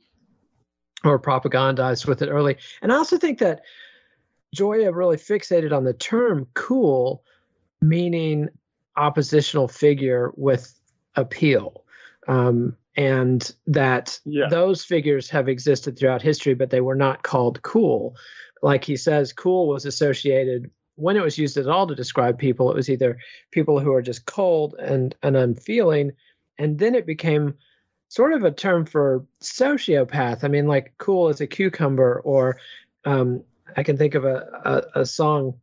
or 1.04 1.18
propagandized 1.18 2.06
with 2.06 2.22
it 2.22 2.28
early. 2.28 2.56
And 2.80 2.92
I 2.92 2.96
also 2.96 3.18
think 3.18 3.38
that 3.38 3.62
Gioia 4.56 4.94
really 4.94 5.16
fixated 5.16 5.72
on 5.72 5.84
the 5.84 5.94
term 5.94 6.46
cool, 6.54 7.24
meaning 7.80 8.48
oppositional 8.96 9.68
figure 9.68 10.32
with 10.36 10.78
appeal. 11.16 11.84
Um, 12.28 12.76
and 12.94 13.54
that 13.66 14.20
yeah. 14.24 14.48
those 14.48 14.84
figures 14.84 15.30
have 15.30 15.48
existed 15.48 15.98
throughout 15.98 16.20
history, 16.20 16.54
but 16.54 16.70
they 16.70 16.82
were 16.82 16.94
not 16.94 17.22
called 17.22 17.62
cool. 17.62 18.14
Like 18.62 18.84
he 18.84 18.96
says, 18.96 19.32
cool 19.32 19.66
was 19.66 19.86
associated 19.86 20.70
when 20.96 21.16
it 21.16 21.22
was 21.22 21.38
used 21.38 21.56
at 21.56 21.68
all 21.68 21.86
to 21.86 21.94
describe 21.94 22.38
people, 22.38 22.70
it 22.70 22.76
was 22.76 22.90
either 22.90 23.18
people 23.50 23.80
who 23.80 23.92
are 23.92 24.02
just 24.02 24.26
cold 24.26 24.74
and, 24.78 25.14
and 25.22 25.36
unfeeling, 25.36 26.12
and 26.58 26.78
then 26.78 26.94
it 26.94 27.06
became 27.06 27.54
sort 28.12 28.34
of 28.34 28.44
a 28.44 28.50
term 28.50 28.84
for 28.84 29.24
sociopath. 29.40 30.44
I 30.44 30.48
mean, 30.48 30.66
like 30.66 30.92
cool 30.98 31.30
as 31.30 31.40
a 31.40 31.46
cucumber, 31.46 32.20
or 32.22 32.58
um, 33.06 33.42
I 33.74 33.82
can 33.84 33.96
think 33.96 34.14
of 34.14 34.26
a, 34.26 34.82
a, 34.94 35.00
a 35.00 35.06
song 35.06 35.54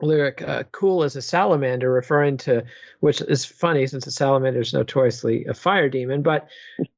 lyric, 0.00 0.40
uh, 0.40 0.62
cool 0.70 1.02
as 1.02 1.16
a 1.16 1.22
salamander, 1.22 1.90
referring 1.90 2.36
to, 2.36 2.64
which 3.00 3.20
is 3.22 3.44
funny 3.44 3.88
since 3.88 4.06
a 4.06 4.12
salamander 4.12 4.60
is 4.60 4.72
notoriously 4.72 5.46
a 5.46 5.54
fire 5.54 5.88
demon, 5.88 6.22
but 6.22 6.46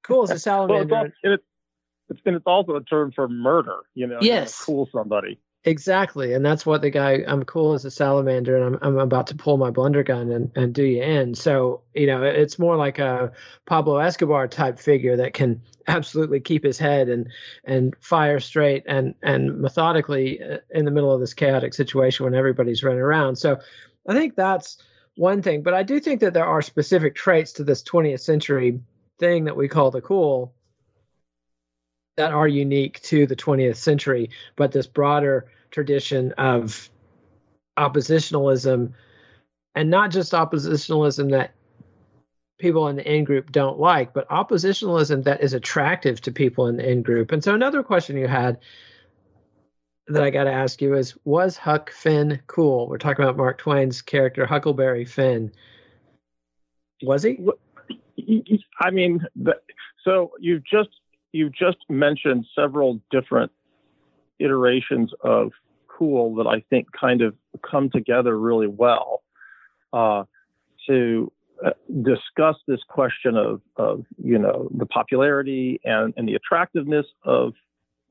cool 0.02 0.24
as 0.24 0.30
a 0.30 0.38
salamander. 0.38 0.94
well, 0.94 1.04
it's, 1.06 1.42
it's, 2.10 2.20
and 2.26 2.36
it's 2.36 2.46
also 2.46 2.76
a 2.76 2.84
term 2.84 3.12
for 3.12 3.30
murder, 3.30 3.78
you 3.94 4.06
know, 4.06 4.18
yes. 4.20 4.66
You 4.68 4.74
know, 4.74 4.76
cool 4.76 4.88
somebody. 4.92 5.40
Exactly, 5.64 6.32
and 6.32 6.44
that's 6.44 6.64
what 6.64 6.80
the 6.80 6.88
guy. 6.88 7.22
I'm 7.26 7.42
cool 7.44 7.74
as 7.74 7.84
a 7.84 7.90
salamander, 7.90 8.56
and 8.56 8.64
I'm 8.64 8.78
I'm 8.80 8.98
about 8.98 9.26
to 9.26 9.34
pull 9.34 9.58
my 9.58 9.70
blunder 9.70 10.02
gun 10.02 10.30
and 10.32 10.50
and 10.56 10.72
do 10.74 10.82
you 10.82 11.02
in. 11.02 11.34
So 11.34 11.82
you 11.94 12.06
know, 12.06 12.22
it's 12.22 12.58
more 12.58 12.76
like 12.76 12.98
a 12.98 13.32
Pablo 13.66 13.98
Escobar 13.98 14.48
type 14.48 14.78
figure 14.78 15.16
that 15.18 15.34
can 15.34 15.60
absolutely 15.86 16.40
keep 16.40 16.64
his 16.64 16.78
head 16.78 17.10
and 17.10 17.28
and 17.64 17.94
fire 18.00 18.40
straight 18.40 18.84
and 18.86 19.14
and 19.22 19.60
methodically 19.60 20.42
uh, 20.42 20.58
in 20.70 20.86
the 20.86 20.90
middle 20.90 21.12
of 21.12 21.20
this 21.20 21.34
chaotic 21.34 21.74
situation 21.74 22.24
when 22.24 22.34
everybody's 22.34 22.82
running 22.82 23.00
around. 23.00 23.36
So 23.36 23.58
I 24.08 24.14
think 24.14 24.36
that's 24.36 24.78
one 25.16 25.42
thing, 25.42 25.62
but 25.62 25.74
I 25.74 25.82
do 25.82 26.00
think 26.00 26.20
that 26.20 26.32
there 26.32 26.46
are 26.46 26.62
specific 26.62 27.14
traits 27.14 27.52
to 27.54 27.64
this 27.64 27.82
20th 27.82 28.20
century 28.20 28.80
thing 29.18 29.44
that 29.44 29.56
we 29.56 29.68
call 29.68 29.90
the 29.90 30.00
cool 30.00 30.54
that 32.20 32.32
are 32.32 32.46
unique 32.46 33.00
to 33.00 33.26
the 33.26 33.34
20th 33.34 33.76
century, 33.76 34.28
but 34.54 34.72
this 34.72 34.86
broader 34.86 35.46
tradition 35.70 36.32
of 36.32 36.90
oppositionalism, 37.78 38.92
and 39.74 39.90
not 39.90 40.10
just 40.10 40.32
oppositionalism 40.32 41.30
that 41.30 41.54
people 42.58 42.88
in 42.88 42.96
the 42.96 43.10
in 43.10 43.24
group 43.24 43.50
don't 43.50 43.80
like, 43.80 44.12
but 44.12 44.28
oppositionalism 44.28 45.24
that 45.24 45.40
is 45.40 45.54
attractive 45.54 46.20
to 46.20 46.30
people 46.30 46.66
in 46.66 46.76
the 46.76 46.86
in 46.86 47.00
group. 47.00 47.32
And 47.32 47.42
so, 47.42 47.54
another 47.54 47.82
question 47.82 48.18
you 48.18 48.28
had 48.28 48.58
that 50.08 50.22
I 50.22 50.28
got 50.28 50.44
to 50.44 50.52
ask 50.52 50.82
you 50.82 50.94
is 50.94 51.16
Was 51.24 51.56
Huck 51.56 51.90
Finn 51.90 52.42
cool? 52.48 52.86
We're 52.86 52.98
talking 52.98 53.24
about 53.24 53.38
Mark 53.38 53.56
Twain's 53.56 54.02
character, 54.02 54.44
Huckleberry 54.44 55.06
Finn. 55.06 55.52
Was 57.02 57.22
he? 57.22 57.38
I 58.78 58.90
mean, 58.90 59.24
so 60.04 60.32
you've 60.38 60.66
just 60.66 60.90
you 61.32 61.50
just 61.50 61.78
mentioned 61.88 62.46
several 62.54 63.00
different 63.10 63.52
iterations 64.38 65.12
of 65.22 65.52
cool 65.86 66.34
that 66.36 66.46
I 66.46 66.64
think 66.70 66.88
kind 66.98 67.22
of 67.22 67.34
come 67.68 67.90
together 67.90 68.38
really 68.38 68.66
well 68.66 69.22
uh, 69.92 70.24
to 70.88 71.30
uh, 71.64 71.70
discuss 72.02 72.56
this 72.66 72.80
question 72.88 73.36
of, 73.36 73.60
of 73.76 74.04
you 74.22 74.38
know 74.38 74.68
the 74.74 74.86
popularity 74.86 75.80
and, 75.84 76.14
and 76.16 76.28
the 76.28 76.34
attractiveness 76.34 77.06
of 77.24 77.52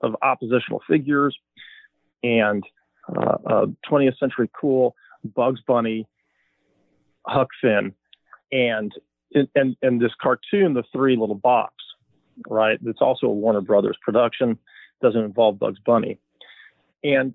of 0.01 0.15
oppositional 0.21 0.81
figures 0.87 1.37
and 2.23 2.63
uh, 3.17 3.37
uh, 3.45 3.65
20th 3.89 4.17
century 4.17 4.49
cool 4.59 4.95
Bugs 5.23 5.61
Bunny, 5.67 6.07
Huck 7.25 7.49
Finn, 7.61 7.93
and 8.51 8.93
and 9.55 9.75
and 9.81 10.01
this 10.01 10.11
cartoon, 10.21 10.73
the 10.73 10.83
Three 10.93 11.15
Little 11.15 11.37
Bops 11.37 11.69
right? 12.47 12.79
It's 12.85 13.01
also 13.01 13.27
a 13.27 13.33
Warner 13.33 13.61
Brothers 13.61 13.97
production. 14.01 14.57
Doesn't 15.01 15.23
involve 15.23 15.59
Bugs 15.59 15.79
Bunny, 15.85 16.19
and 17.03 17.33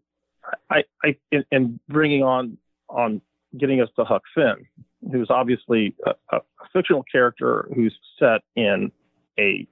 I, 0.71 0.85
I, 1.03 1.17
and 1.51 1.81
bringing 1.89 2.23
on 2.23 2.59
on 2.89 3.23
getting 3.59 3.81
us 3.81 3.89
to 3.97 4.05
Huck 4.05 4.23
Finn, 4.35 4.67
who's 5.11 5.29
obviously 5.31 5.95
a, 6.05 6.37
a 6.37 6.41
fictional 6.73 7.05
character 7.05 7.69
who's 7.75 7.95
set 8.19 8.43
in 8.55 8.93
a 9.39 9.67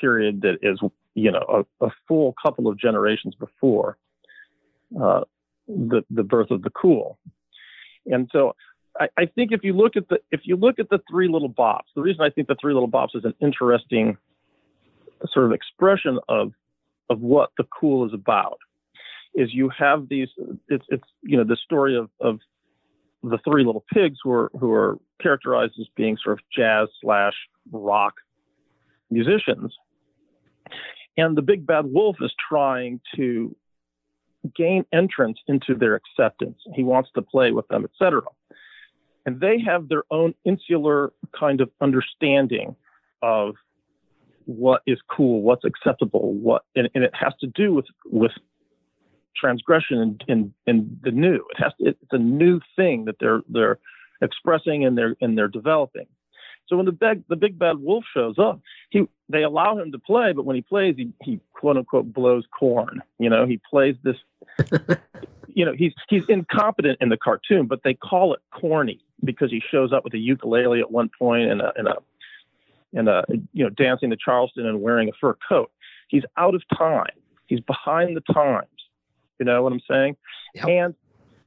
period 0.00 0.40
that 0.42 0.58
is, 0.62 0.80
you 1.14 1.30
know, 1.30 1.66
a, 1.80 1.86
a 1.86 1.90
full 2.08 2.34
couple 2.42 2.68
of 2.68 2.78
generations 2.78 3.34
before 3.34 3.98
uh, 5.00 5.20
the 5.68 6.02
the 6.10 6.22
birth 6.22 6.50
of 6.50 6.62
the 6.62 6.70
cool, 6.70 7.18
and 8.06 8.28
so 8.32 8.54
I, 8.98 9.08
I 9.16 9.26
think 9.26 9.52
if 9.52 9.64
you 9.64 9.72
look 9.72 9.96
at 9.96 10.08
the 10.08 10.20
if 10.30 10.40
you 10.44 10.56
look 10.56 10.78
at 10.78 10.88
the 10.88 11.00
three 11.10 11.28
little 11.28 11.50
bops, 11.50 11.92
the 11.94 12.02
reason 12.02 12.22
I 12.22 12.30
think 12.30 12.48
the 12.48 12.56
three 12.60 12.74
little 12.74 12.90
bops 12.90 13.14
is 13.14 13.24
an 13.24 13.34
interesting 13.40 14.16
sort 15.32 15.46
of 15.46 15.52
expression 15.52 16.18
of 16.28 16.52
of 17.10 17.20
what 17.20 17.50
the 17.58 17.64
cool 17.78 18.06
is 18.06 18.14
about 18.14 18.58
is 19.34 19.52
you 19.52 19.68
have 19.76 20.08
these 20.08 20.28
it's 20.68 20.84
it's 20.88 21.04
you 21.22 21.36
know 21.36 21.44
the 21.44 21.56
story 21.56 21.96
of 21.96 22.10
of 22.20 22.38
the 23.22 23.38
three 23.38 23.64
little 23.64 23.84
pigs 23.92 24.18
who 24.22 24.30
are 24.30 24.50
who 24.58 24.72
are 24.72 24.98
characterized 25.20 25.74
as 25.80 25.86
being 25.96 26.16
sort 26.22 26.38
of 26.38 26.44
jazz 26.54 26.88
slash 27.00 27.34
rock 27.72 28.14
musicians. 29.10 29.74
And 31.16 31.36
the 31.36 31.42
big 31.42 31.64
bad 31.64 31.86
wolf 31.86 32.16
is 32.20 32.34
trying 32.48 33.00
to 33.14 33.54
gain 34.56 34.84
entrance 34.92 35.38
into 35.46 35.74
their 35.74 35.94
acceptance. 35.94 36.58
He 36.74 36.82
wants 36.82 37.10
to 37.14 37.22
play 37.22 37.52
with 37.52 37.66
them 37.68 37.84
etc 37.84 38.22
and 39.26 39.40
they 39.40 39.58
have 39.60 39.88
their 39.88 40.04
own 40.10 40.34
insular 40.44 41.12
kind 41.38 41.60
of 41.60 41.70
understanding 41.80 42.76
of 43.22 43.54
what 44.46 44.82
is 44.86 44.98
cool, 45.08 45.42
what's 45.42 45.64
acceptable, 45.64 46.32
what, 46.34 46.62
and, 46.76 46.88
and, 46.94 47.04
it 47.04 47.14
has 47.14 47.32
to 47.40 47.46
do 47.46 47.72
with 47.72 47.86
with 48.04 48.32
transgression 49.36 49.98
and, 49.98 50.24
and, 50.28 50.52
and 50.66 51.00
the 51.02 51.10
new. 51.10 51.36
It 51.50 51.62
has 51.62 51.72
to, 51.80 51.88
it's 51.88 52.12
a 52.12 52.18
new 52.18 52.60
thing 52.76 53.06
that 53.06 53.16
they're 53.20 53.42
they're 53.48 53.78
expressing 54.20 54.84
and 54.84 54.96
they're 54.96 55.16
and 55.20 55.36
they're 55.36 55.48
developing. 55.48 56.06
So 56.68 56.76
when 56.76 56.86
the 56.86 56.92
big 56.92 57.24
the 57.28 57.36
big 57.36 57.58
bad 57.58 57.78
wolf 57.78 58.04
shows 58.14 58.38
up, 58.38 58.60
he 58.90 59.06
they 59.28 59.42
allow 59.42 59.78
him 59.78 59.92
to 59.92 59.98
play, 59.98 60.32
but 60.32 60.44
when 60.44 60.56
he 60.56 60.62
plays, 60.62 60.94
he 60.96 61.12
he 61.22 61.40
quote 61.52 61.76
unquote 61.76 62.12
blows 62.12 62.44
corn. 62.58 63.02
You 63.18 63.30
know, 63.30 63.46
he 63.46 63.60
plays 63.70 63.96
this. 64.02 64.16
you 65.48 65.64
know, 65.64 65.72
he's 65.72 65.92
he's 66.08 66.24
incompetent 66.28 66.98
in 67.00 67.10
the 67.10 67.16
cartoon, 67.16 67.66
but 67.66 67.82
they 67.84 67.94
call 67.94 68.34
it 68.34 68.40
corny 68.52 69.00
because 69.22 69.50
he 69.50 69.62
shows 69.70 69.92
up 69.92 70.04
with 70.04 70.14
a 70.14 70.18
ukulele 70.18 70.80
at 70.80 70.90
one 70.90 71.10
point 71.18 71.50
and 71.50 71.60
a 71.60 71.72
and 71.76 71.88
a 71.88 71.96
and 72.94 73.08
a 73.08 73.24
you 73.52 73.64
know 73.64 73.70
dancing 73.70 74.10
to 74.10 74.16
Charleston 74.16 74.66
and 74.66 74.80
wearing 74.80 75.08
a 75.08 75.12
fur 75.20 75.36
coat. 75.48 75.70
He's 76.08 76.24
out 76.36 76.54
of 76.54 76.62
time. 76.76 77.06
He's 77.46 77.60
behind 77.60 78.16
the 78.16 78.32
times. 78.32 78.68
You 79.38 79.46
know 79.46 79.62
what 79.62 79.72
I'm 79.72 79.80
saying? 79.88 80.16
Yep. 80.54 80.68
And 80.68 80.94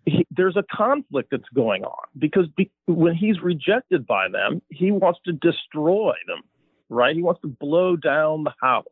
he, 0.06 0.26
there's 0.32 0.56
a 0.56 0.64
conflict 0.72 1.30
that's 1.32 1.50
going 1.54 1.84
on 1.84 2.08
because 2.18 2.48
be, 2.56 2.72
when 2.86 3.16
he's 3.16 3.42
rejected 3.42 4.08
by 4.08 4.30
them, 4.30 4.62
he 4.70 4.92
wants 4.92 5.20
to 5.26 5.34
destroy 5.34 6.14
them, 6.28 6.42
right? 6.90 7.16
He 7.16 7.22
wants 7.22 7.42
to 7.42 7.48
blow 7.48 7.96
down 7.96 8.44
the 8.44 8.54
house. 8.62 8.86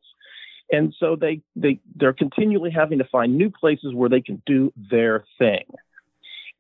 And 0.72 0.94
so 1.00 1.16
they, 1.16 1.42
they, 1.56 1.80
they're 1.96 2.14
continually 2.14 2.72
having 2.72 2.98
to 2.98 3.06
find 3.06 3.38
new 3.38 3.50
places 3.50 3.94
where 3.94 4.10
they 4.10 4.22
can 4.22 4.42
do 4.46 4.74
their 4.92 5.26
thing. 5.38 5.64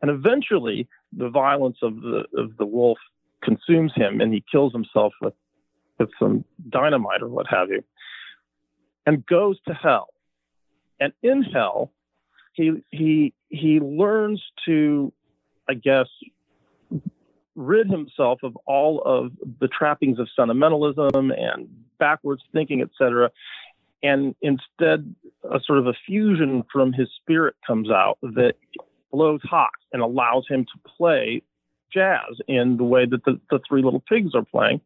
And 0.01 0.12
eventually, 0.12 0.88
the 1.12 1.29
violence 1.29 1.77
of 1.81 2.01
the, 2.01 2.25
of 2.38 2.55
the 2.58 2.65
wolf 2.65 2.99
consumes 3.41 3.93
him 3.95 4.21
and 4.21 4.34
he 4.34 4.43
kills 4.51 4.73
himself 4.73 5.13
with, 5.21 5.34
with 5.99 6.10
some 6.19 6.45
dynamite 6.69 7.21
or 7.21 7.27
what 7.27 7.47
have 7.47 7.69
you, 7.69 7.84
and 9.05 9.25
goes 9.25 9.58
to 9.67 9.73
hell. 9.73 10.10
And 10.99 11.13
in 11.21 11.43
hell, 11.43 11.91
he 12.53 12.84
he 12.91 13.34
he 13.49 13.79
learns 13.79 14.41
to, 14.65 15.12
I 15.69 15.73
guess, 15.73 16.08
rid 17.55 17.88
himself 17.89 18.39
of 18.43 18.58
all 18.65 19.01
of 19.01 19.31
the 19.60 19.67
trappings 19.67 20.19
of 20.19 20.27
sentimentalism 20.36 21.31
and 21.31 21.67
backwards 21.99 22.43
thinking, 22.53 22.81
etc. 22.81 23.31
And 24.03 24.36
instead, 24.41 25.15
a 25.43 25.60
sort 25.65 25.79
of 25.79 25.88
a 25.88 25.93
fusion 26.05 26.63
from 26.71 26.93
his 26.93 27.10
spirit 27.21 27.55
comes 27.65 27.89
out 27.89 28.17
that 28.21 28.53
blows 29.12 29.41
hot 29.43 29.71
and 29.91 30.01
allows 30.01 30.45
him 30.47 30.65
to 30.65 30.89
play 30.97 31.41
jazz 31.91 32.39
in 32.47 32.77
the 32.77 32.84
way 32.84 33.05
that 33.05 33.23
the, 33.23 33.39
the 33.49 33.60
three 33.67 33.81
little 33.81 34.03
pigs 34.08 34.36
are 34.36 34.43
playing. 34.43 34.81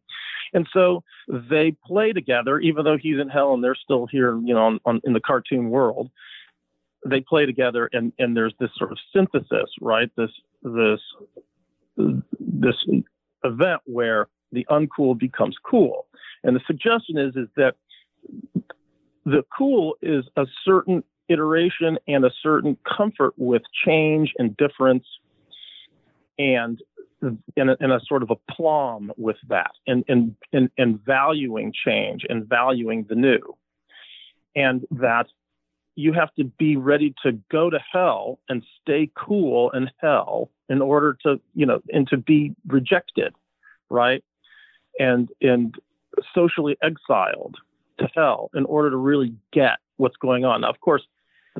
And 0.52 0.66
so 0.72 1.04
they 1.28 1.76
play 1.86 2.12
together, 2.12 2.58
even 2.58 2.84
though 2.84 2.98
he's 2.98 3.20
in 3.20 3.28
hell 3.28 3.54
and 3.54 3.62
they're 3.62 3.76
still 3.76 4.06
here, 4.06 4.38
you 4.44 4.54
know, 4.54 4.64
on, 4.64 4.80
on, 4.84 5.00
in 5.04 5.12
the 5.12 5.20
cartoon 5.20 5.70
world 5.70 6.10
they 7.06 7.20
play 7.20 7.46
together 7.46 7.88
and, 7.92 8.12
and 8.18 8.36
there's 8.36 8.54
this 8.60 8.70
sort 8.76 8.92
of 8.92 8.98
synthesis, 9.14 9.70
right? 9.80 10.10
This 10.16 10.30
this 10.62 11.00
this 11.96 12.74
event 13.44 13.80
where 13.84 14.28
the 14.52 14.66
uncool 14.70 15.18
becomes 15.18 15.56
cool. 15.64 16.06
And 16.44 16.54
the 16.54 16.60
suggestion 16.66 17.18
is 17.18 17.36
is 17.36 17.48
that 17.56 17.76
the 19.24 19.42
cool 19.56 19.96
is 20.02 20.24
a 20.36 20.46
certain 20.64 21.02
iteration 21.28 21.98
and 22.08 22.24
a 22.24 22.30
certain 22.42 22.76
comfort 22.96 23.34
with 23.36 23.62
change 23.84 24.32
and 24.38 24.56
difference 24.56 25.04
and 26.38 26.80
in 27.22 27.68
a, 27.68 27.76
in 27.80 27.90
a 27.90 28.00
sort 28.06 28.22
of 28.22 28.30
aplomb 28.30 29.12
with 29.16 29.36
that 29.48 29.72
and, 29.86 30.04
and, 30.08 30.34
and, 30.52 30.70
and 30.78 31.00
valuing 31.04 31.72
change 31.72 32.24
and 32.28 32.46
valuing 32.48 33.06
the 33.08 33.14
new. 33.14 33.56
And 34.56 34.84
that 34.90 35.26
you 35.94 36.12
have 36.12 36.34
to 36.36 36.44
be 36.44 36.76
ready 36.76 37.14
to 37.22 37.32
go 37.50 37.70
to 37.70 37.78
hell 37.92 38.38
and 38.48 38.64
stay 38.80 39.10
cool 39.14 39.70
in 39.70 39.90
hell 39.98 40.50
in 40.68 40.80
order 40.80 41.16
to, 41.24 41.40
you 41.54 41.66
know, 41.66 41.80
and 41.92 42.08
to 42.08 42.16
be 42.16 42.54
rejected, 42.66 43.34
right? 43.90 44.24
And 44.98 45.28
and 45.40 45.74
socially 46.34 46.76
exiled 46.82 47.56
to 47.98 48.08
hell 48.14 48.50
in 48.54 48.64
order 48.64 48.90
to 48.90 48.96
really 48.96 49.34
get 49.52 49.78
what's 49.98 50.16
going 50.16 50.44
on. 50.44 50.62
Now, 50.62 50.70
of 50.70 50.80
course, 50.80 51.02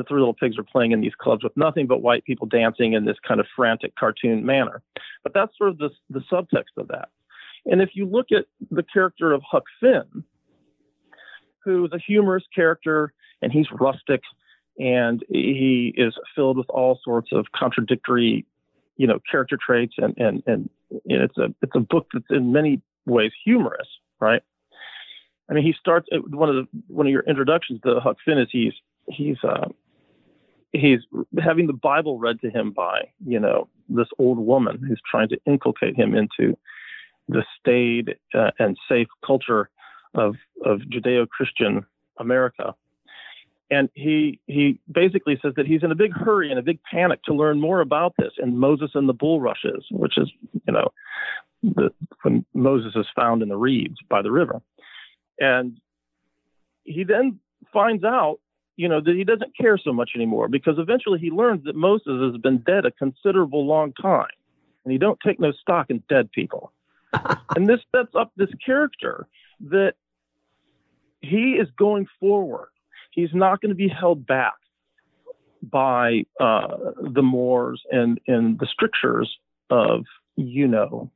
the 0.00 0.04
three 0.04 0.18
little 0.18 0.32
pigs 0.32 0.56
are 0.58 0.64
playing 0.64 0.92
in 0.92 1.02
these 1.02 1.14
clubs 1.18 1.44
with 1.44 1.54
nothing 1.56 1.86
but 1.86 2.00
white 2.00 2.24
people 2.24 2.46
dancing 2.46 2.94
in 2.94 3.04
this 3.04 3.18
kind 3.26 3.38
of 3.38 3.46
frantic 3.54 3.94
cartoon 3.96 4.46
manner. 4.46 4.82
But 5.22 5.34
that's 5.34 5.52
sort 5.58 5.68
of 5.68 5.78
the, 5.78 5.90
the 6.08 6.20
subtext 6.32 6.78
of 6.78 6.88
that. 6.88 7.10
And 7.66 7.82
if 7.82 7.90
you 7.92 8.06
look 8.06 8.28
at 8.32 8.46
the 8.70 8.82
character 8.82 9.30
of 9.30 9.42
Huck 9.42 9.64
Finn, 9.78 10.24
who's 11.62 11.90
a 11.92 11.98
humorous 11.98 12.44
character 12.54 13.12
and 13.42 13.52
he's 13.52 13.66
rustic 13.78 14.22
and 14.78 15.22
he 15.28 15.92
is 15.98 16.14
filled 16.34 16.56
with 16.56 16.70
all 16.70 16.98
sorts 17.04 17.28
of 17.32 17.44
contradictory 17.54 18.46
you 18.96 19.06
know 19.06 19.18
character 19.30 19.58
traits 19.64 19.94
and 19.98 20.14
and 20.16 20.42
and 20.46 20.70
it's 21.04 21.36
a 21.36 21.54
it's 21.60 21.72
a 21.74 21.80
book 21.80 22.06
that's 22.14 22.24
in 22.30 22.52
many 22.52 22.80
ways 23.06 23.32
humorous 23.44 23.88
right 24.20 24.42
i 25.50 25.52
mean 25.52 25.64
he 25.64 25.74
starts 25.78 26.08
one 26.28 26.48
of 26.48 26.54
the 26.54 26.66
one 26.88 27.06
of 27.06 27.10
your 27.10 27.24
introductions 27.24 27.80
to 27.82 28.00
huck 28.00 28.16
finn 28.24 28.38
is 28.38 28.48
he's 28.50 28.72
he's 29.08 29.36
uh 29.44 29.68
he's 30.72 31.00
having 31.42 31.66
the 31.66 31.72
bible 31.72 32.18
read 32.18 32.40
to 32.40 32.50
him 32.50 32.70
by 32.70 33.08
you 33.26 33.40
know 33.40 33.68
this 33.88 34.08
old 34.18 34.38
woman 34.38 34.82
who's 34.86 35.00
trying 35.10 35.28
to 35.28 35.38
inculcate 35.46 35.96
him 35.96 36.14
into 36.14 36.56
the 37.28 37.44
staid 37.58 38.16
uh, 38.34 38.50
and 38.58 38.76
safe 38.88 39.08
culture 39.24 39.68
of 40.14 40.36
of 40.64 40.80
judeo-christian 40.80 41.84
america. 42.18 42.74
And 43.72 43.88
he 43.94 44.40
he 44.48 44.80
basically 44.90 45.38
says 45.40 45.52
that 45.56 45.66
he's 45.66 45.84
in 45.84 45.92
a 45.92 45.94
big 45.94 46.12
hurry 46.12 46.50
and 46.50 46.58
a 46.58 46.62
big 46.62 46.80
panic 46.82 47.22
to 47.24 47.34
learn 47.34 47.60
more 47.60 47.80
about 47.80 48.14
this 48.18 48.32
and 48.38 48.58
Moses 48.58 48.90
and 48.94 49.08
the 49.08 49.12
bulrushes, 49.12 49.86
which 49.92 50.18
is 50.18 50.28
you 50.66 50.72
know 50.72 50.88
the, 51.62 51.90
when 52.22 52.44
Moses 52.52 52.94
is 52.96 53.06
found 53.14 53.42
in 53.42 53.48
the 53.48 53.56
reeds 53.56 53.98
by 54.08 54.22
the 54.22 54.32
river, 54.32 54.60
and 55.38 55.78
he 56.82 57.04
then 57.04 57.38
finds 57.72 58.02
out 58.02 58.40
you 58.80 58.88
know 58.88 59.00
that 59.00 59.14
he 59.14 59.24
doesn't 59.24 59.56
care 59.56 59.78
so 59.78 59.92
much 59.92 60.10
anymore 60.14 60.48
because 60.48 60.76
eventually 60.78 61.18
he 61.18 61.30
learns 61.30 61.64
that 61.64 61.76
Moses 61.76 62.32
has 62.32 62.40
been 62.40 62.58
dead 62.58 62.86
a 62.86 62.90
considerable 62.90 63.66
long 63.66 63.92
time, 63.92 64.28
and 64.84 64.92
he 64.92 64.98
don't 64.98 65.18
take 65.24 65.38
no 65.38 65.52
stock 65.52 65.90
in 65.90 66.02
dead 66.08 66.30
people, 66.32 66.72
and 67.56 67.68
this 67.68 67.80
sets 67.94 68.14
up 68.14 68.32
this 68.36 68.50
character 68.64 69.26
that 69.60 69.94
he 71.20 71.52
is 71.52 71.68
going 71.76 72.06
forward 72.18 72.68
he's 73.10 73.30
not 73.34 73.60
going 73.60 73.70
to 73.70 73.74
be 73.74 73.88
held 73.88 74.26
back 74.26 74.54
by 75.62 76.24
uh, 76.38 76.76
the 77.00 77.22
mores 77.22 77.82
and, 77.90 78.18
and 78.26 78.58
the 78.58 78.66
strictures 78.66 79.38
of, 79.68 80.04
you 80.36 80.66
know, 80.66 81.10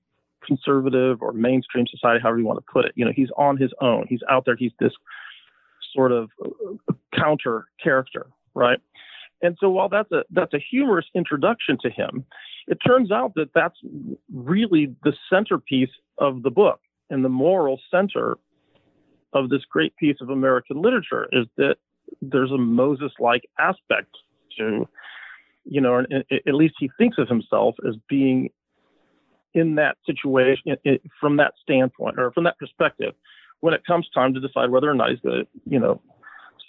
conservative 0.47 1.23
or 1.23 1.33
mainstream 1.33 1.87
society, 1.87 2.21
however 2.23 2.39
you 2.39 2.45
want 2.45 2.59
to 2.59 2.73
put 2.73 2.85
it. 2.85 2.93
You 2.95 3.07
know, 3.07 3.13
he's 3.15 3.31
on 3.39 3.57
his 3.57 3.73
own. 3.81 4.07
He's 4.09 4.21
out 4.29 4.45
there. 4.45 4.57
He's 4.57 4.73
this 4.79 4.93
sort 5.95 6.13
of 6.13 6.31
uh, 6.45 6.93
counter 7.17 7.67
character, 7.83 8.27
right? 8.55 8.79
And 9.43 9.57
so 9.61 9.69
while 9.69 9.89
that's 9.89 10.11
a 10.13 10.23
that's 10.31 10.55
a 10.55 10.59
humorous 10.59 11.07
introduction 11.15 11.77
to 11.83 11.91
him, 11.91 12.25
it 12.67 12.79
turns 12.87 13.11
out 13.11 13.35
that 13.35 13.51
that's 13.55 13.79
really 14.33 14.95
the 15.05 15.13
centerpiece 15.31 15.91
of 16.19 16.43
the 16.43 16.51
book 16.51 16.81
and 17.11 17.25
the 17.25 17.29
moral 17.29 17.81
center 17.91 18.39
of 19.33 19.51
this 19.51 19.63
great 19.69 19.95
piece 19.97 20.17
of 20.21 20.31
American 20.31 20.81
literature 20.81 21.29
is 21.33 21.47
that 21.57 21.77
there's 22.23 22.53
a 22.53 22.59
Moses 22.59 23.13
like 23.19 23.43
aspect 23.59 24.17
to, 24.57 24.89
you 25.65 25.81
know, 25.81 26.05
at 26.47 26.55
least 26.55 26.77
he 26.79 26.91
thinks 26.97 27.19
of 27.19 27.29
himself 27.29 27.75
as 27.87 27.97
being 28.09 28.51
in 29.55 29.75
that 29.75 29.97
situation 30.07 30.77
from 31.21 31.37
that 31.37 31.55
standpoint 31.63 32.19
or 32.19 32.33
from 32.33 32.45
that 32.45 32.59
perspective 32.59 33.15
when 33.65 33.73
it 33.73 33.87
comes 33.87 34.07
time 34.13 34.35
to 34.35 34.41
decide 34.41 34.69
whether 34.69 34.91
or 34.91 34.95
not 34.95 35.09
he's 35.09 35.21
going 35.21 35.41
to, 35.41 35.47
you 35.65 35.79
know, 35.79 35.99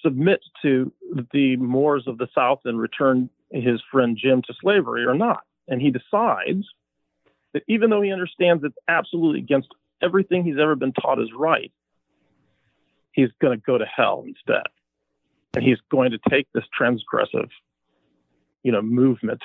submit 0.01 0.39
to 0.61 0.93
the 1.33 1.57
Moors 1.57 2.05
of 2.07 2.17
the 2.17 2.29
South 2.33 2.61
and 2.63 2.79
return 2.79 3.29
his 3.51 3.81
friend 3.91 4.17
Jim 4.17 4.41
to 4.43 4.53
slavery 4.61 5.03
or 5.03 5.13
not. 5.13 5.41
And 5.67 5.81
he 5.81 5.91
decides 5.91 6.65
that 7.51 7.63
even 7.67 7.89
though 7.89 8.01
he 8.01 8.13
understands 8.13 8.63
it's 8.63 8.77
absolutely 8.87 9.39
against 9.39 9.67
everything 10.01 10.45
he's 10.45 10.57
ever 10.57 10.73
been 10.77 10.93
taught 10.93 11.19
is 11.19 11.27
right, 11.37 11.69
he's 13.11 13.27
going 13.41 13.59
to 13.59 13.61
go 13.65 13.77
to 13.77 13.85
hell 13.85 14.23
instead. 14.25 14.63
And 15.53 15.65
he's 15.65 15.79
going 15.91 16.11
to 16.11 16.19
take 16.29 16.47
this 16.53 16.63
transgressive, 16.79 17.49
you 18.63 18.71
know, 18.71 18.81
movement 18.81 19.41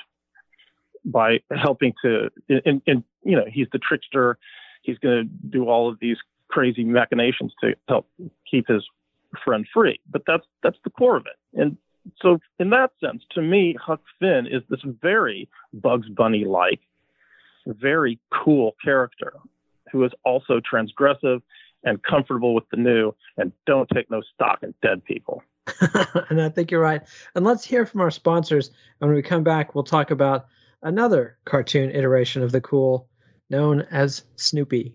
by 1.05 1.41
helping 1.51 1.95
to, 2.05 2.31
and, 2.49 2.81
and 2.87 3.03
you 3.25 3.35
know, 3.35 3.47
he's 3.51 3.67
the 3.73 3.81
trickster. 3.81 4.39
He's 4.83 4.99
going 4.99 5.25
to 5.25 5.49
do 5.49 5.69
all 5.69 5.91
of 5.91 5.99
these 5.99 6.17
crazy 6.51 6.85
machinations 6.85 7.53
to 7.63 7.75
help 7.89 8.09
keep 8.51 8.67
his 8.69 8.85
friend 9.45 9.67
free. 9.73 10.01
But 10.11 10.23
that's 10.27 10.47
that's 10.63 10.79
the 10.85 10.91
core 10.91 11.17
of 11.17 11.27
it. 11.27 11.61
And 11.61 11.77
so, 12.21 12.39
in 12.59 12.71
that 12.71 12.93
sense, 13.01 13.23
to 13.33 13.43
me, 13.43 13.77
Huck 13.81 14.01
Finn 14.19 14.47
is 14.47 14.63
this 14.69 14.81
very 14.85 15.49
Bugs 15.73 16.09
Bunny 16.09 16.45
like, 16.45 16.81
very 17.67 18.19
cool 18.33 18.75
character 18.83 19.35
who 19.93 20.05
is 20.05 20.13
also 20.25 20.61
transgressive 20.61 21.43
and 21.85 22.03
comfortable 22.03 22.55
with 22.55 22.65
the 22.71 22.77
new 22.77 23.13
and 23.37 23.53
don't 23.67 23.89
take 23.93 24.11
no 24.11 24.21
stock 24.35 24.63
in 24.63 24.75
dead 24.83 25.05
people. 25.05 25.43
and 26.31 26.41
I 26.41 26.49
think 26.49 26.71
you're 26.71 26.81
right. 26.81 27.03
And 27.35 27.45
let's 27.45 27.65
hear 27.65 27.87
from 27.87 28.01
our 28.01 28.11
sponsors. 28.11 28.69
And 29.01 29.09
when 29.09 29.17
we 29.17 29.23
come 29.23 29.45
back, 29.45 29.75
we'll 29.75 29.85
talk 29.85 30.11
about 30.11 30.47
another 30.83 31.39
cartoon 31.45 31.91
iteration 31.91 32.43
of 32.43 32.53
the 32.53 32.61
cool 32.61 33.09
known 33.49 33.83
as 33.91 34.23
Snoopy. 34.37 34.95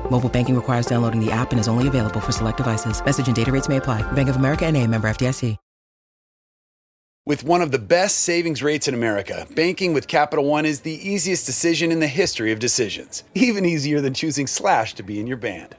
Mobile 0.11 0.29
banking 0.29 0.55
requires 0.55 0.85
downloading 0.85 1.23
the 1.23 1.31
app 1.31 1.51
and 1.51 1.59
is 1.59 1.67
only 1.67 1.87
available 1.87 2.19
for 2.19 2.31
select 2.31 2.57
devices. 2.57 3.03
Message 3.03 3.25
and 3.27 3.35
data 3.35 3.51
rates 3.51 3.67
may 3.67 3.77
apply. 3.77 4.03
Bank 4.11 4.29
of 4.29 4.35
America 4.35 4.65
and 4.65 4.77
a 4.77 4.85
member 4.85 5.09
FDIC. 5.09 5.57
With 7.23 7.43
one 7.43 7.61
of 7.61 7.71
the 7.71 7.77
best 7.77 8.21
savings 8.21 8.63
rates 8.63 8.87
in 8.87 8.95
America, 8.95 9.45
banking 9.55 9.93
with 9.93 10.07
Capital 10.07 10.43
One 10.43 10.65
is 10.65 10.81
the 10.81 11.07
easiest 11.07 11.45
decision 11.45 11.91
in 11.91 11.99
the 11.99 12.07
history 12.07 12.51
of 12.51 12.57
decisions. 12.57 13.23
Even 13.35 13.63
easier 13.63 14.01
than 14.01 14.15
choosing 14.15 14.47
Slash 14.47 14.95
to 14.95 15.03
be 15.03 15.19
in 15.19 15.27
your 15.27 15.37
band. 15.37 15.75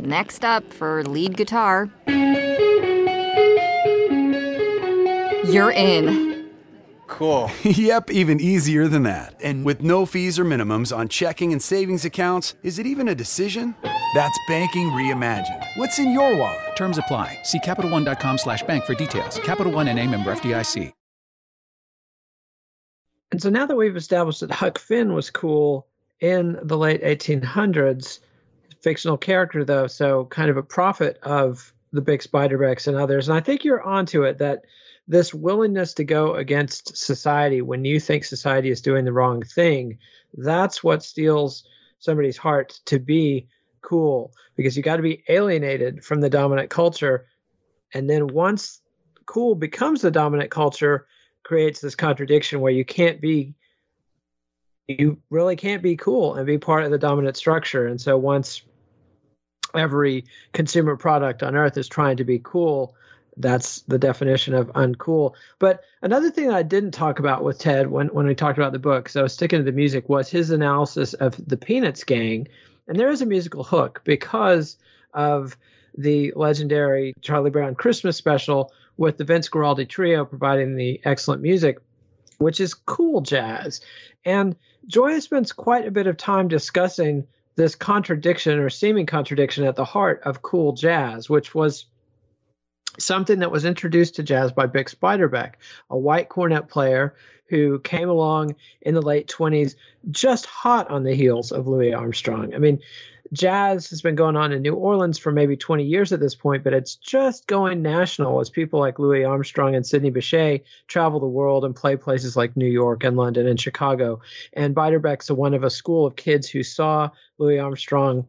Next 0.00 0.42
up 0.42 0.72
for 0.72 1.04
lead 1.04 1.36
guitar. 1.36 1.90
You're 5.44 5.70
in. 5.72 6.35
Cool. 7.16 7.50
yep, 7.62 8.10
even 8.10 8.40
easier 8.40 8.88
than 8.88 9.04
that. 9.04 9.40
And 9.42 9.64
with 9.64 9.80
no 9.80 10.04
fees 10.04 10.38
or 10.38 10.44
minimums 10.44 10.94
on 10.94 11.08
checking 11.08 11.50
and 11.52 11.62
savings 11.62 12.04
accounts, 12.04 12.56
is 12.62 12.78
it 12.78 12.84
even 12.84 13.08
a 13.08 13.14
decision? 13.14 13.74
That's 14.14 14.38
banking 14.46 14.90
reimagined. 14.90 15.66
What's 15.76 15.98
in 15.98 16.12
your 16.12 16.36
wallet? 16.36 16.76
Terms 16.76 16.98
apply. 16.98 17.38
See 17.42 17.58
CapitalOne.com 17.58 18.36
slash 18.36 18.62
bank 18.64 18.84
for 18.84 18.94
details. 18.94 19.40
Capital 19.40 19.72
One 19.72 19.88
and 19.88 19.98
a 19.98 20.06
member 20.06 20.34
FDIC. 20.34 20.92
And 23.32 23.40
so 23.40 23.48
now 23.48 23.64
that 23.64 23.76
we've 23.76 23.96
established 23.96 24.40
that 24.40 24.50
Huck 24.50 24.78
Finn 24.78 25.14
was 25.14 25.30
cool 25.30 25.86
in 26.20 26.58
the 26.62 26.76
late 26.76 27.02
1800s, 27.02 28.20
fictional 28.82 29.16
character 29.16 29.64
though, 29.64 29.86
so 29.86 30.26
kind 30.26 30.50
of 30.50 30.58
a 30.58 30.62
prophet 30.62 31.18
of 31.22 31.72
the 31.92 32.02
Bix 32.02 32.28
Beiderbeckes 32.28 32.86
and 32.86 32.96
others. 32.96 33.26
And 33.28 33.38
I 33.38 33.40
think 33.40 33.64
you're 33.64 33.82
onto 33.82 34.22
it 34.22 34.36
that 34.38 34.64
this 35.08 35.32
willingness 35.32 35.94
to 35.94 36.04
go 36.04 36.34
against 36.34 36.96
society 36.96 37.62
when 37.62 37.84
you 37.84 38.00
think 38.00 38.24
society 38.24 38.70
is 38.70 38.80
doing 38.80 39.04
the 39.04 39.12
wrong 39.12 39.42
thing, 39.42 39.98
that's 40.34 40.82
what 40.82 41.02
steals 41.02 41.64
somebody's 41.98 42.36
heart 42.36 42.80
to 42.86 42.98
be 42.98 43.48
cool 43.82 44.32
because 44.56 44.76
you 44.76 44.82
got 44.82 44.96
to 44.96 45.02
be 45.02 45.22
alienated 45.28 46.04
from 46.04 46.20
the 46.20 46.30
dominant 46.30 46.70
culture. 46.70 47.26
And 47.94 48.10
then 48.10 48.26
once 48.28 48.80
cool 49.26 49.54
becomes 49.54 50.02
the 50.02 50.10
dominant 50.10 50.50
culture, 50.50 51.06
creates 51.44 51.80
this 51.80 51.94
contradiction 51.94 52.60
where 52.60 52.72
you 52.72 52.84
can't 52.84 53.20
be 53.20 53.54
you 54.88 55.18
really 55.30 55.56
can't 55.56 55.82
be 55.82 55.96
cool 55.96 56.34
and 56.34 56.46
be 56.46 56.58
part 56.58 56.84
of 56.84 56.92
the 56.92 56.98
dominant 56.98 57.36
structure. 57.36 57.88
And 57.88 58.00
so 58.00 58.16
once 58.16 58.62
every 59.74 60.24
consumer 60.52 60.96
product 60.96 61.42
on 61.42 61.56
earth 61.56 61.76
is 61.76 61.88
trying 61.88 62.16
to 62.18 62.24
be 62.24 62.40
cool, 62.42 62.94
that's 63.36 63.80
the 63.82 63.98
definition 63.98 64.54
of 64.54 64.72
uncool. 64.72 65.34
But 65.58 65.82
another 66.02 66.30
thing 66.30 66.48
that 66.48 66.56
I 66.56 66.62
didn't 66.62 66.92
talk 66.92 67.18
about 67.18 67.44
with 67.44 67.58
Ted 67.58 67.90
when, 67.90 68.08
when 68.08 68.26
we 68.26 68.34
talked 68.34 68.58
about 68.58 68.72
the 68.72 68.78
book, 68.78 69.08
so 69.08 69.20
I 69.20 69.22
was 69.24 69.34
sticking 69.34 69.58
to 69.58 69.64
the 69.64 69.72
music, 69.72 70.08
was 70.08 70.28
his 70.28 70.50
analysis 70.50 71.14
of 71.14 71.36
the 71.46 71.56
Peanuts 71.56 72.04
gang. 72.04 72.48
And 72.88 72.98
there 72.98 73.10
is 73.10 73.22
a 73.22 73.26
musical 73.26 73.64
hook 73.64 74.00
because 74.04 74.76
of 75.12 75.56
the 75.96 76.32
legendary 76.36 77.14
Charlie 77.20 77.50
Brown 77.50 77.74
Christmas 77.74 78.16
special 78.16 78.72
with 78.96 79.18
the 79.18 79.24
Vince 79.24 79.48
Guaraldi 79.48 79.88
trio 79.88 80.24
providing 80.24 80.76
the 80.76 81.00
excellent 81.04 81.42
music, 81.42 81.78
which 82.38 82.60
is 82.60 82.74
cool 82.74 83.20
jazz. 83.20 83.80
And 84.24 84.56
Gioia 84.88 85.20
spends 85.20 85.52
quite 85.52 85.86
a 85.86 85.90
bit 85.90 86.06
of 86.06 86.16
time 86.16 86.48
discussing 86.48 87.26
this 87.56 87.74
contradiction 87.74 88.58
or 88.58 88.70
seeming 88.70 89.06
contradiction 89.06 89.64
at 89.64 89.76
the 89.76 89.84
heart 89.84 90.22
of 90.24 90.42
cool 90.42 90.72
jazz, 90.72 91.28
which 91.28 91.54
was 91.54 91.86
something 92.98 93.40
that 93.40 93.50
was 93.50 93.64
introduced 93.64 94.16
to 94.16 94.22
jazz 94.22 94.52
by 94.52 94.66
Bix 94.66 94.94
Beiderbecke, 94.94 95.54
a 95.90 95.98
white 95.98 96.28
cornet 96.28 96.68
player 96.68 97.14
who 97.48 97.78
came 97.80 98.08
along 98.08 98.56
in 98.80 98.94
the 98.94 99.02
late 99.02 99.28
20s, 99.28 99.76
just 100.10 100.46
hot 100.46 100.90
on 100.90 101.04
the 101.04 101.14
heels 101.14 101.52
of 101.52 101.66
Louis 101.66 101.92
Armstrong. 101.92 102.54
I 102.54 102.58
mean, 102.58 102.80
jazz 103.32 103.90
has 103.90 104.02
been 104.02 104.14
going 104.14 104.36
on 104.36 104.52
in 104.52 104.62
New 104.62 104.74
Orleans 104.74 105.18
for 105.18 105.32
maybe 105.32 105.56
20 105.56 105.84
years 105.84 106.12
at 106.12 106.20
this 106.20 106.34
point, 106.34 106.64
but 106.64 106.72
it's 106.72 106.96
just 106.96 107.46
going 107.46 107.82
national 107.82 108.40
as 108.40 108.50
people 108.50 108.80
like 108.80 108.98
Louis 108.98 109.24
Armstrong 109.24 109.74
and 109.74 109.86
Sidney 109.86 110.10
Bechet 110.10 110.64
travel 110.86 111.20
the 111.20 111.26
world 111.26 111.64
and 111.64 111.74
play 111.74 111.96
places 111.96 112.36
like 112.36 112.56
New 112.56 112.66
York 112.66 113.04
and 113.04 113.16
London 113.16 113.46
and 113.46 113.60
Chicago. 113.60 114.20
And 114.52 114.74
Beiderbecke's 114.74 115.30
one 115.30 115.54
of 115.54 115.64
a 115.64 115.70
school 115.70 116.06
of 116.06 116.16
kids 116.16 116.48
who 116.48 116.62
saw 116.62 117.10
Louis 117.38 117.58
Armstrong 117.58 118.26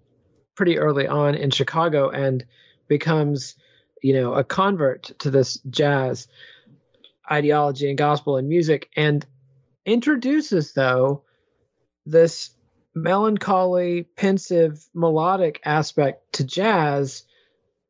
pretty 0.56 0.78
early 0.78 1.08
on 1.08 1.36
in 1.36 1.52
Chicago 1.52 2.10
and 2.10 2.46
becomes, 2.88 3.56
you 4.02 4.14
know, 4.14 4.34
a 4.34 4.44
convert 4.44 5.04
to 5.20 5.32
this 5.32 5.60
jazz 5.70 6.28
ideology 7.30 7.90
and 7.90 7.98
gospel 7.98 8.38
and 8.38 8.48
music 8.48 8.90
and 8.96 9.26
introduces 9.86 10.74
though 10.74 11.24
this 12.06 12.52
melancholy, 12.96 14.04
pensive, 14.04 14.84
melodic 14.94 15.62
aspect 15.66 16.34
to 16.34 16.44
jazz 16.44 17.24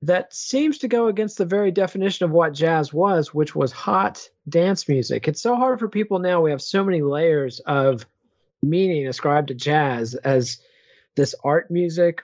that 0.04 0.34
seems 0.34 0.80
to 0.80 0.88
go 0.88 1.08
against 1.08 1.38
the 1.38 1.46
very 1.46 1.72
definition 1.72 2.26
of 2.26 2.32
what 2.32 2.54
jazz 2.54 2.94
was, 2.94 3.34
which 3.34 3.56
was 3.56 3.72
hot 3.72 4.30
dance 4.48 4.88
music. 4.88 5.28
It's 5.28 5.42
so 5.42 5.56
hard 5.56 5.80
for 5.80 5.88
people 5.88 6.20
now. 6.20 6.42
We 6.42 6.52
have 6.52 6.62
so 6.62 6.84
many 6.84 7.02
layers 7.02 7.60
of 7.60 8.06
meaning 8.62 9.08
ascribed 9.08 9.48
to 9.48 9.56
jazz 9.56 10.14
as 10.14 10.60
this 11.16 11.34
art 11.44 11.72
music. 11.72 12.24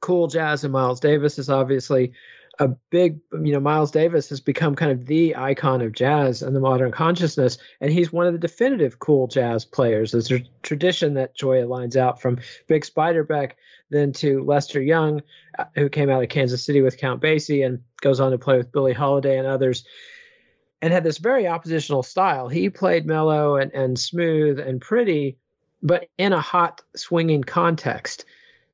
Cool 0.00 0.28
jazz 0.28 0.64
and 0.64 0.72
Miles 0.72 1.00
Davis 1.00 1.38
is 1.38 1.50
obviously 1.50 2.12
a 2.58 2.68
big, 2.90 3.20
you 3.32 3.52
know, 3.52 3.60
Miles 3.60 3.90
Davis 3.90 4.28
has 4.28 4.40
become 4.40 4.74
kind 4.74 4.92
of 4.92 5.06
the 5.06 5.36
icon 5.36 5.80
of 5.80 5.92
jazz 5.92 6.42
and 6.42 6.54
the 6.54 6.60
modern 6.60 6.92
consciousness, 6.92 7.58
and 7.80 7.90
he's 7.90 8.12
one 8.12 8.26
of 8.26 8.34
the 8.34 8.38
definitive 8.38 8.98
cool 8.98 9.26
jazz 9.26 9.64
players. 9.64 10.12
There's 10.12 10.30
a 10.30 10.44
tradition 10.62 11.14
that 11.14 11.36
Gioia 11.36 11.66
lines 11.66 11.96
out 11.96 12.20
from 12.20 12.36
Bix 12.68 12.92
Beiderbecke, 12.92 13.52
then 13.90 14.12
to 14.14 14.44
Lester 14.44 14.82
Young, 14.82 15.22
uh, 15.58 15.64
who 15.74 15.88
came 15.88 16.10
out 16.10 16.22
of 16.22 16.28
Kansas 16.28 16.64
City 16.64 16.82
with 16.82 16.98
Count 16.98 17.22
Basie 17.22 17.64
and 17.64 17.80
goes 18.00 18.20
on 18.20 18.32
to 18.32 18.38
play 18.38 18.58
with 18.58 18.72
Billie 18.72 18.92
Holiday 18.92 19.38
and 19.38 19.46
others, 19.46 19.84
and 20.82 20.92
had 20.92 21.04
this 21.04 21.18
very 21.18 21.46
oppositional 21.46 22.02
style. 22.02 22.48
He 22.48 22.68
played 22.68 23.06
mellow 23.06 23.56
and, 23.56 23.72
and 23.72 23.98
smooth 23.98 24.58
and 24.58 24.80
pretty, 24.80 25.38
but 25.82 26.08
in 26.18 26.32
a 26.32 26.40
hot, 26.40 26.82
swinging 26.96 27.44
context. 27.44 28.26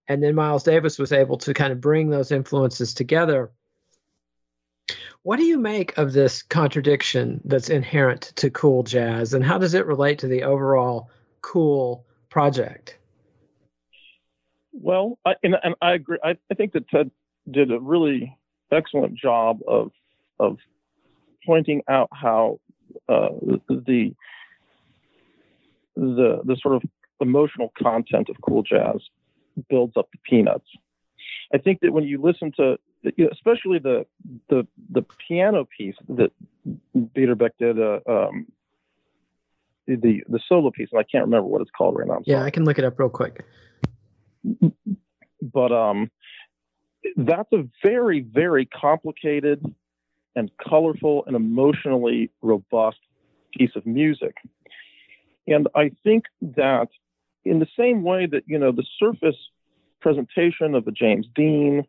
And 0.08 0.22
then 0.22 0.34
Miles 0.34 0.62
Davis 0.62 0.98
was 0.98 1.12
able 1.12 1.36
to 1.38 1.54
kind 1.54 1.70
of 1.70 1.80
bring 1.80 2.08
those 2.08 2.32
influences 2.32 2.94
together 2.94 3.52
what 5.28 5.36
do 5.36 5.44
you 5.44 5.58
make 5.58 5.98
of 5.98 6.14
this 6.14 6.40
contradiction 6.40 7.42
that's 7.44 7.68
inherent 7.68 8.32
to 8.36 8.48
cool 8.48 8.82
jazz, 8.82 9.34
and 9.34 9.44
how 9.44 9.58
does 9.58 9.74
it 9.74 9.84
relate 9.84 10.20
to 10.20 10.26
the 10.26 10.42
overall 10.42 11.10
cool 11.42 12.06
project? 12.30 12.96
Well, 14.72 15.18
I, 15.26 15.34
and, 15.42 15.54
and 15.62 15.74
I 15.82 15.92
agree. 15.92 16.16
I, 16.24 16.38
I 16.50 16.54
think 16.54 16.72
that 16.72 16.88
Ted 16.88 17.10
did 17.50 17.70
a 17.70 17.78
really 17.78 18.38
excellent 18.72 19.18
job 19.18 19.58
of 19.68 19.90
of 20.40 20.56
pointing 21.44 21.82
out 21.90 22.08
how 22.10 22.58
uh, 23.06 23.28
the 23.68 24.14
the 25.94 26.42
the 26.46 26.56
sort 26.62 26.76
of 26.76 26.82
emotional 27.20 27.70
content 27.76 28.30
of 28.30 28.36
cool 28.40 28.62
jazz 28.62 29.02
builds 29.68 29.94
up 29.94 30.08
the 30.10 30.18
peanuts. 30.24 30.70
I 31.52 31.58
think 31.58 31.80
that 31.80 31.92
when 31.92 32.04
you 32.04 32.18
listen 32.18 32.50
to 32.56 32.78
especially 33.04 33.78
the 33.78 34.06
the 34.48 34.66
the 34.90 35.04
piano 35.26 35.66
piece 35.76 35.94
that 36.08 36.32
Beiderbecke 36.96 37.56
did, 37.58 37.80
uh, 37.80 38.00
um, 38.06 38.46
the 39.86 40.22
the 40.28 40.40
solo 40.48 40.70
piece, 40.70 40.88
and 40.92 41.00
I 41.00 41.04
can't 41.04 41.24
remember 41.24 41.48
what 41.48 41.62
it's 41.62 41.70
called 41.76 41.96
right 41.96 42.06
now. 42.06 42.14
I'm 42.14 42.22
yeah, 42.26 42.36
sorry. 42.36 42.46
I 42.46 42.50
can 42.50 42.64
look 42.64 42.78
it 42.78 42.84
up 42.84 42.98
real 42.98 43.08
quick. 43.08 43.44
But 45.40 45.72
um, 45.72 46.10
that's 47.16 47.52
a 47.52 47.64
very 47.82 48.20
very 48.20 48.66
complicated 48.66 49.64
and 50.34 50.50
colorful 50.68 51.24
and 51.26 51.36
emotionally 51.36 52.30
robust 52.42 52.98
piece 53.56 53.70
of 53.76 53.86
music, 53.86 54.36
and 55.46 55.68
I 55.74 55.92
think 56.04 56.24
that 56.40 56.88
in 57.44 57.60
the 57.60 57.68
same 57.78 58.02
way 58.02 58.26
that 58.26 58.42
you 58.46 58.58
know 58.58 58.72
the 58.72 58.84
surface 58.98 59.36
presentation 60.00 60.74
of 60.74 60.86
a 60.86 60.92
James 60.92 61.26
Dean 61.34 61.84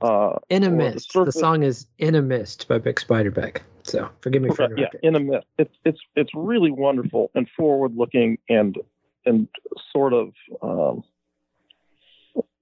uh, 0.00 0.38
in 0.48 0.64
a 0.64 0.70
mist. 0.70 1.12
The, 1.12 1.24
the, 1.24 1.32
song 1.32 1.62
is 1.62 1.86
"In 1.98 2.14
a 2.14 2.22
Mist" 2.22 2.68
by 2.68 2.78
Bix 2.78 3.06
Beiderbecke. 3.06 3.60
So 3.82 4.08
forgive 4.20 4.42
me 4.42 4.50
for 4.50 4.68
yeah, 4.78 4.86
"In 5.02 5.14
a 5.14 5.20
Mist." 5.20 5.46
It's 5.58 5.74
it's 5.84 6.00
it's 6.16 6.30
really 6.34 6.70
wonderful 6.70 7.30
and 7.34 7.48
forward 7.56 7.94
looking 7.96 8.38
and 8.48 8.76
and 9.26 9.48
sort 9.92 10.12
of 10.12 10.32
um, 10.62 11.02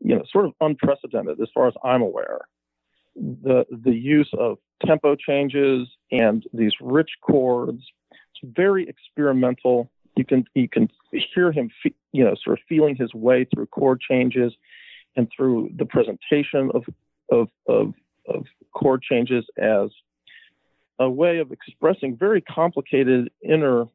you 0.00 0.14
know 0.14 0.22
sort 0.30 0.46
of 0.46 0.52
unprecedented 0.60 1.40
as 1.40 1.48
far 1.54 1.68
as 1.68 1.74
I'm 1.84 2.02
aware. 2.02 2.40
The 3.14 3.66
the 3.70 3.94
use 3.94 4.30
of 4.38 4.58
tempo 4.84 5.16
changes 5.16 5.88
and 6.10 6.44
these 6.52 6.72
rich 6.80 7.10
chords. 7.22 7.82
It's 8.10 8.54
very 8.54 8.88
experimental. 8.88 9.90
You 10.16 10.24
can 10.24 10.44
you 10.54 10.68
can 10.68 10.90
hear 11.34 11.52
him 11.52 11.70
you 12.12 12.24
know 12.24 12.34
sort 12.42 12.58
of 12.58 12.64
feeling 12.68 12.96
his 12.96 13.12
way 13.14 13.46
through 13.52 13.66
chord 13.66 14.00
changes 14.00 14.52
and 15.16 15.30
through 15.34 15.70
the 15.76 15.86
presentation 15.86 16.70
of, 16.74 16.84
of, 17.30 17.48
of, 17.66 17.94
of 18.28 18.44
chord 18.72 19.02
changes 19.02 19.44
as 19.58 19.88
a 20.98 21.08
way 21.08 21.38
of 21.38 21.52
expressing 21.52 22.16
very 22.16 22.40
complicated 22.40 23.30
inner 23.42 23.86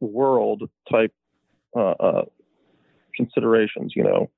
world 0.00 0.68
type 0.90 1.12
uh, 1.76 1.90
uh, 1.90 2.24
considerations, 3.14 3.92
you 3.94 4.04
know. 4.04 4.30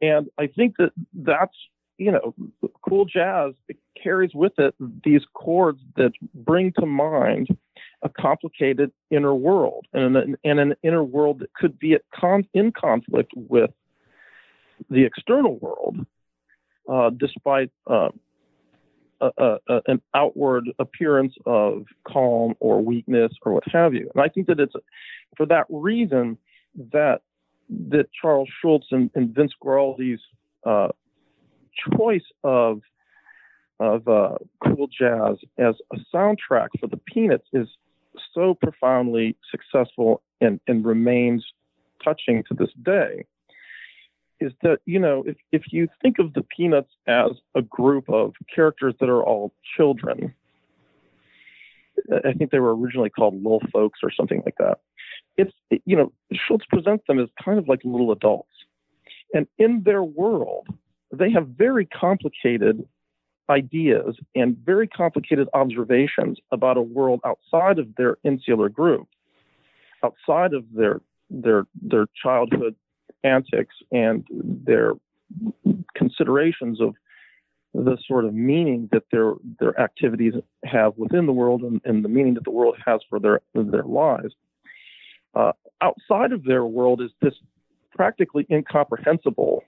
And 0.00 0.28
I 0.38 0.48
think 0.48 0.76
that 0.78 0.92
that's, 1.12 1.54
you 1.98 2.10
know, 2.10 2.34
cool 2.88 3.04
jazz 3.04 3.52
carries 4.02 4.34
with 4.34 4.52
it 4.58 4.74
these 5.04 5.22
chords 5.34 5.78
that 5.96 6.12
bring 6.34 6.72
to 6.78 6.86
mind 6.86 7.48
a 8.02 8.08
complicated 8.08 8.90
inner 9.10 9.34
world 9.34 9.86
and 9.92 10.16
an, 10.16 10.36
and 10.44 10.58
an 10.58 10.74
inner 10.82 11.04
world 11.04 11.38
that 11.38 11.54
could 11.54 11.78
be 11.78 11.96
con- 12.12 12.48
in 12.52 12.72
conflict 12.72 13.30
with 13.36 13.70
the 14.90 15.04
external 15.04 15.58
world, 15.58 16.06
uh, 16.88 17.10
despite 17.10 17.70
uh, 17.88 18.10
a, 19.20 19.56
a, 19.68 19.80
an 19.86 20.02
outward 20.14 20.64
appearance 20.78 21.34
of 21.46 21.84
calm 22.06 22.54
or 22.60 22.82
weakness 22.82 23.32
or 23.42 23.52
what 23.52 23.64
have 23.72 23.94
you. 23.94 24.10
And 24.14 24.22
I 24.22 24.28
think 24.28 24.46
that 24.48 24.58
it's 24.60 24.74
for 25.36 25.46
that 25.46 25.66
reason 25.68 26.38
that 26.92 27.20
that 27.88 28.06
Charles 28.20 28.48
Schulz 28.60 28.86
and, 28.90 29.10
and 29.14 29.34
Vince 29.34 29.52
Guaraldi's 29.62 30.20
uh, 30.64 30.88
choice 31.96 32.24
of 32.44 32.80
of 33.80 34.06
uh, 34.06 34.36
cool 34.64 34.86
jazz 34.86 35.36
as 35.58 35.74
a 35.92 35.96
soundtrack 36.14 36.68
for 36.78 36.86
the 36.86 37.00
Peanuts 37.06 37.46
is 37.52 37.68
so 38.34 38.54
profoundly 38.54 39.36
successful 39.50 40.22
and, 40.40 40.60
and 40.68 40.84
remains 40.84 41.44
touching 42.04 42.44
to 42.44 42.54
this 42.54 42.70
day 42.82 43.24
is 44.42 44.52
that 44.62 44.80
you 44.84 44.98
know 44.98 45.22
if 45.26 45.36
if 45.52 45.72
you 45.72 45.88
think 46.00 46.18
of 46.18 46.34
the 46.34 46.42
Peanuts 46.42 46.90
as 47.06 47.30
a 47.54 47.62
group 47.62 48.08
of 48.08 48.34
characters 48.54 48.94
that 49.00 49.08
are 49.08 49.22
all 49.22 49.54
children, 49.76 50.34
I 52.24 52.32
think 52.32 52.50
they 52.50 52.58
were 52.58 52.76
originally 52.76 53.10
called 53.10 53.34
little 53.34 53.62
folks 53.72 54.00
or 54.02 54.10
something 54.10 54.42
like 54.44 54.56
that. 54.58 54.80
It's 55.36 55.52
you 55.86 55.96
know 55.96 56.12
Schulz 56.32 56.64
presents 56.68 57.04
them 57.06 57.18
as 57.18 57.28
kind 57.42 57.58
of 57.58 57.68
like 57.68 57.80
little 57.84 58.12
adults, 58.12 58.52
and 59.32 59.46
in 59.58 59.82
their 59.84 60.02
world, 60.02 60.66
they 61.12 61.30
have 61.30 61.48
very 61.48 61.86
complicated 61.86 62.86
ideas 63.48 64.16
and 64.34 64.56
very 64.56 64.88
complicated 64.88 65.48
observations 65.52 66.38
about 66.50 66.76
a 66.76 66.82
world 66.82 67.20
outside 67.24 67.78
of 67.78 67.94
their 67.96 68.16
insular 68.24 68.68
group, 68.68 69.08
outside 70.02 70.54
of 70.54 70.64
their 70.72 71.00
their 71.30 71.66
their 71.80 72.06
childhood 72.22 72.74
antics 73.24 73.74
and 73.90 74.24
their 74.30 74.92
considerations 75.94 76.80
of 76.80 76.94
the 77.74 77.96
sort 78.06 78.24
of 78.24 78.34
meaning 78.34 78.88
that 78.92 79.04
their 79.10 79.32
their 79.58 79.78
activities 79.80 80.34
have 80.64 80.96
within 80.96 81.26
the 81.26 81.32
world 81.32 81.62
and, 81.62 81.80
and 81.84 82.04
the 82.04 82.08
meaning 82.08 82.34
that 82.34 82.44
the 82.44 82.50
world 82.50 82.76
has 82.84 83.00
for 83.08 83.18
their 83.18 83.40
their 83.54 83.84
lives. 83.84 84.34
Uh, 85.34 85.52
outside 85.80 86.32
of 86.32 86.44
their 86.44 86.64
world 86.64 87.00
is 87.00 87.10
this 87.22 87.32
practically 87.94 88.46
incomprehensible, 88.50 89.64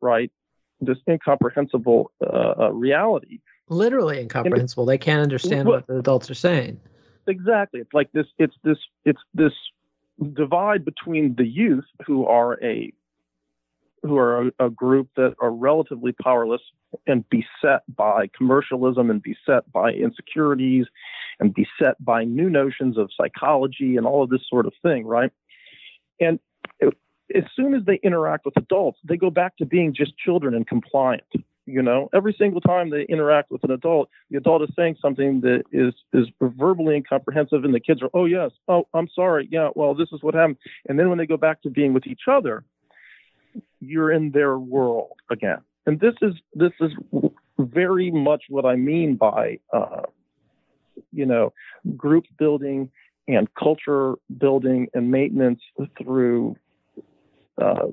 right? 0.00 0.32
This 0.80 0.96
incomprehensible 1.08 2.10
uh, 2.24 2.54
uh, 2.58 2.72
reality. 2.72 3.40
Literally 3.68 4.18
incomprehensible. 4.20 4.84
And, 4.84 4.90
they 4.90 4.98
can't 4.98 5.20
understand 5.20 5.68
what 5.68 5.86
the 5.86 5.98
adults 5.98 6.30
are 6.30 6.34
saying. 6.34 6.80
Exactly. 7.26 7.80
It's 7.80 7.92
like 7.92 8.10
this. 8.12 8.26
It's 8.38 8.54
this. 8.62 8.78
It's 9.04 9.20
this 9.34 9.52
divide 10.32 10.84
between 10.84 11.34
the 11.36 11.46
youth 11.46 11.84
who 12.06 12.26
are 12.26 12.62
a 12.62 12.92
who 14.02 14.16
are 14.18 14.42
a, 14.42 14.66
a, 14.66 14.70
group 14.70 15.08
that 15.16 15.34
are 15.40 15.50
relatively 15.50 16.12
powerless 16.12 16.60
and 17.08 17.28
beset 17.28 17.82
by 17.96 18.28
commercialism 18.36 19.10
and 19.10 19.20
beset 19.20 19.70
by 19.72 19.90
insecurities 19.90 20.86
and 21.40 21.52
beset 21.52 21.96
by 21.98 22.22
new 22.22 22.48
notions 22.48 22.96
of 22.96 23.10
psychology 23.16 23.96
and 23.96 24.06
all 24.06 24.22
of 24.22 24.30
this 24.30 24.42
sort 24.48 24.64
of 24.66 24.72
thing, 24.82 25.04
right? 25.04 25.32
And 26.20 26.38
as 27.34 27.42
soon 27.54 27.74
as 27.74 27.84
they 27.84 27.98
interact 28.02 28.44
with 28.44 28.56
adults, 28.56 28.98
they 29.02 29.16
go 29.16 29.30
back 29.30 29.56
to 29.56 29.66
being 29.66 29.94
just 29.94 30.16
children 30.16 30.54
and 30.54 30.66
compliant. 30.66 31.24
You 31.66 31.82
know, 31.82 32.08
every 32.14 32.34
single 32.38 32.60
time 32.60 32.90
they 32.90 33.02
interact 33.08 33.50
with 33.50 33.64
an 33.64 33.72
adult, 33.72 34.08
the 34.30 34.38
adult 34.38 34.62
is 34.62 34.68
saying 34.76 34.96
something 35.02 35.40
that 35.40 35.64
is 35.72 35.94
is 36.12 36.28
verbally 36.40 36.94
incomprehensive, 36.94 37.64
and 37.64 37.74
the 37.74 37.80
kids 37.80 38.02
are, 38.02 38.10
"Oh 38.14 38.24
yes, 38.24 38.52
oh 38.68 38.86
I'm 38.94 39.08
sorry, 39.14 39.48
yeah, 39.50 39.70
well 39.74 39.94
this 39.94 40.08
is 40.12 40.22
what 40.22 40.34
happened." 40.34 40.58
And 40.88 40.96
then 40.98 41.08
when 41.08 41.18
they 41.18 41.26
go 41.26 41.36
back 41.36 41.62
to 41.62 41.70
being 41.70 41.92
with 41.92 42.06
each 42.06 42.22
other, 42.30 42.64
you're 43.80 44.12
in 44.12 44.30
their 44.30 44.58
world 44.58 45.18
again. 45.30 45.58
And 45.86 45.98
this 45.98 46.14
is 46.22 46.34
this 46.54 46.72
is 46.80 46.92
very 47.58 48.10
much 48.10 48.44
what 48.48 48.64
I 48.64 48.76
mean 48.76 49.16
by, 49.16 49.58
uh, 49.72 50.02
you 51.12 51.26
know, 51.26 51.52
group 51.96 52.24
building 52.38 52.90
and 53.28 53.52
culture 53.54 54.14
building 54.38 54.88
and 54.94 55.10
maintenance 55.10 55.60
through 55.98 56.56
uh, 57.60 57.86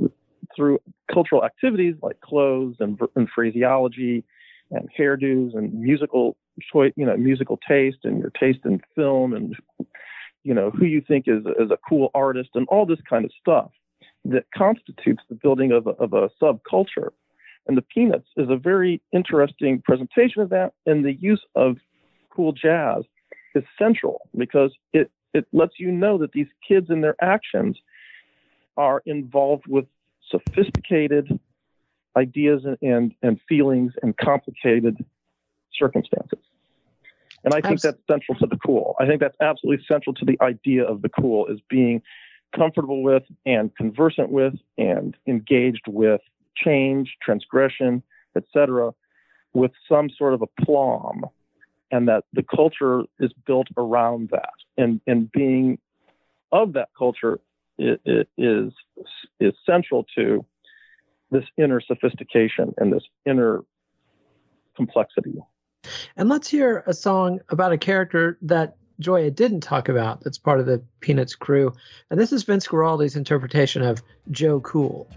through 0.55 0.79
cultural 1.11 1.43
activities 1.43 1.95
like 2.01 2.19
clothes 2.21 2.75
and, 2.79 2.99
and 3.15 3.27
phraseology 3.33 4.23
and 4.71 4.89
hairdos 4.97 5.55
and 5.55 5.73
musical 5.73 6.35
choice, 6.71 6.93
you 6.95 7.05
know, 7.05 7.17
musical 7.17 7.59
taste 7.67 7.99
and 8.03 8.19
your 8.19 8.31
taste 8.31 8.59
in 8.65 8.81
film 8.95 9.33
and, 9.33 9.55
you 10.43 10.53
know, 10.53 10.71
who 10.71 10.85
you 10.85 11.01
think 11.01 11.25
is, 11.27 11.43
is 11.59 11.71
a 11.71 11.77
cool 11.87 12.09
artist 12.13 12.49
and 12.55 12.67
all 12.69 12.85
this 12.85 12.99
kind 13.09 13.25
of 13.25 13.31
stuff 13.39 13.71
that 14.25 14.45
constitutes 14.55 15.21
the 15.29 15.35
building 15.35 15.71
of 15.71 15.87
a, 15.87 15.91
of 15.91 16.13
a 16.13 16.29
subculture. 16.41 17.09
And 17.67 17.77
the 17.77 17.81
Peanuts 17.81 18.27
is 18.37 18.49
a 18.49 18.57
very 18.57 19.01
interesting 19.11 19.81
presentation 19.83 20.41
of 20.41 20.49
that. 20.49 20.73
And 20.85 21.05
the 21.05 21.13
use 21.13 21.41
of 21.55 21.77
cool 22.29 22.51
jazz 22.51 23.03
is 23.55 23.63
central 23.77 24.29
because 24.37 24.71
it, 24.91 25.11
it 25.33 25.45
lets 25.53 25.79
you 25.79 25.91
know 25.91 26.17
that 26.17 26.31
these 26.31 26.47
kids 26.67 26.87
in 26.89 27.01
their 27.01 27.15
actions 27.21 27.77
are 28.75 29.01
involved 29.05 29.65
with 29.67 29.85
sophisticated 30.33 31.39
ideas 32.15 32.65
and, 32.65 32.77
and, 32.81 33.15
and 33.21 33.39
feelings 33.47 33.93
and 34.01 34.15
complicated 34.17 35.03
circumstances. 35.77 36.39
And 37.43 37.53
I 37.53 37.61
think 37.61 37.81
that's 37.81 37.97
central 38.09 38.37
to 38.39 38.47
the 38.47 38.57
cool. 38.57 38.95
I 38.99 39.05
think 39.05 39.19
that's 39.19 39.35
absolutely 39.41 39.83
central 39.85 40.13
to 40.15 40.25
the 40.25 40.37
idea 40.41 40.85
of 40.85 41.01
the 41.01 41.09
cool 41.09 41.47
is 41.47 41.59
being 41.69 42.01
comfortable 42.55 43.03
with 43.03 43.23
and 43.45 43.75
conversant 43.75 44.29
with 44.29 44.53
and 44.77 45.15
engaged 45.27 45.85
with 45.87 46.21
change, 46.55 47.17
transgression, 47.21 48.01
etc., 48.37 48.93
with 49.53 49.71
some 49.89 50.09
sort 50.09 50.33
of 50.33 50.41
aplomb, 50.41 51.25
and 51.91 52.07
that 52.07 52.23
the 52.33 52.43
culture 52.43 53.03
is 53.19 53.31
built 53.45 53.67
around 53.77 54.29
that, 54.31 54.53
and 54.77 55.01
and 55.05 55.31
being 55.31 55.79
of 56.51 56.73
that 56.73 56.89
culture 56.97 57.39
is 57.77 58.73
is 59.39 59.53
central 59.65 60.05
to 60.15 60.45
this 61.31 61.45
inner 61.57 61.81
sophistication 61.81 62.73
and 62.77 62.93
this 62.93 63.03
inner 63.25 63.61
complexity. 64.75 65.39
And 66.15 66.29
let's 66.29 66.47
hear 66.47 66.83
a 66.87 66.93
song 66.93 67.39
about 67.49 67.73
a 67.73 67.77
character 67.77 68.37
that 68.43 68.77
Gioia 69.01 69.33
didn't 69.33 69.61
talk 69.61 69.89
about 69.89 70.23
that's 70.23 70.37
part 70.37 70.59
of 70.59 70.65
the 70.65 70.83
Peanuts 71.01 71.35
crew. 71.35 71.73
And 72.09 72.19
this 72.19 72.31
is 72.31 72.43
Vince 72.43 72.67
Guaraldi's 72.67 73.15
interpretation 73.15 73.81
of 73.81 74.01
Joe 74.31 74.59
Cool. 74.61 75.09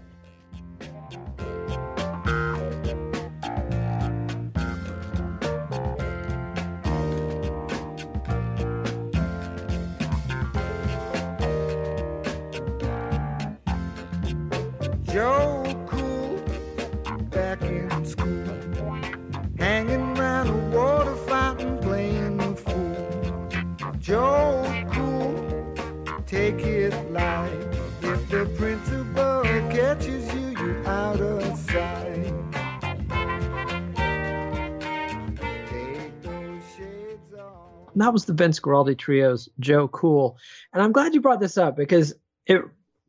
That 38.01 38.13
was 38.13 38.25
the 38.25 38.33
Vince 38.33 38.59
Guaraldi 38.59 38.95
trio's 38.95 39.49
Joe 39.59 39.87
Cool. 39.87 40.37
And 40.73 40.81
I'm 40.81 40.91
glad 40.91 41.13
you 41.13 41.21
brought 41.21 41.39
this 41.39 41.57
up 41.57 41.75
because 41.75 42.13
it 42.45 42.61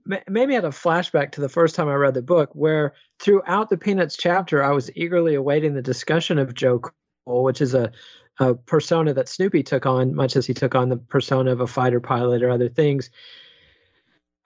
made 0.07 0.49
me 0.49 0.55
have 0.55 0.65
a 0.65 0.71
flashback 0.71 1.33
to 1.33 1.41
the 1.41 1.49
first 1.49 1.75
time 1.75 1.89
I 1.89 1.95
read 1.95 2.15
the 2.15 2.23
book, 2.23 2.51
where 2.55 2.95
throughout 3.19 3.69
the 3.69 3.77
Peanuts 3.77 4.17
chapter, 4.17 4.63
I 4.63 4.73
was 4.73 4.91
eagerly 4.97 5.35
awaiting 5.35 5.75
the 5.75 5.83
discussion 5.83 6.39
of 6.39 6.55
Joe 6.55 6.81
Cool, 7.27 7.45
which 7.45 7.61
is 7.61 7.75
a, 7.75 7.93
a 8.39 8.55
persona 8.55 9.13
that 9.15 9.29
Snoopy 9.29 9.63
took 9.65 9.85
on, 9.85 10.15
much 10.15 10.37
as 10.37 10.47
he 10.47 10.55
took 10.55 10.75
on 10.75 10.89
the 10.89 10.97
persona 10.97 11.53
of 11.53 11.61
a 11.61 11.67
fighter 11.67 12.01
pilot 12.01 12.43
or 12.43 12.51
other 12.51 12.69
things. 12.69 13.11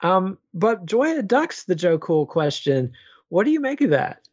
Um, 0.01 0.37
but 0.53 0.85
Gioia 0.85 1.25
ducks 1.25 1.63
the 1.63 1.75
Joe 1.75 1.97
Cool 1.97 2.25
question. 2.25 2.91
What 3.29 3.45
do 3.45 3.51
you 3.51 3.61
make 3.61 3.81
of 3.81 3.91
that? 3.91 4.27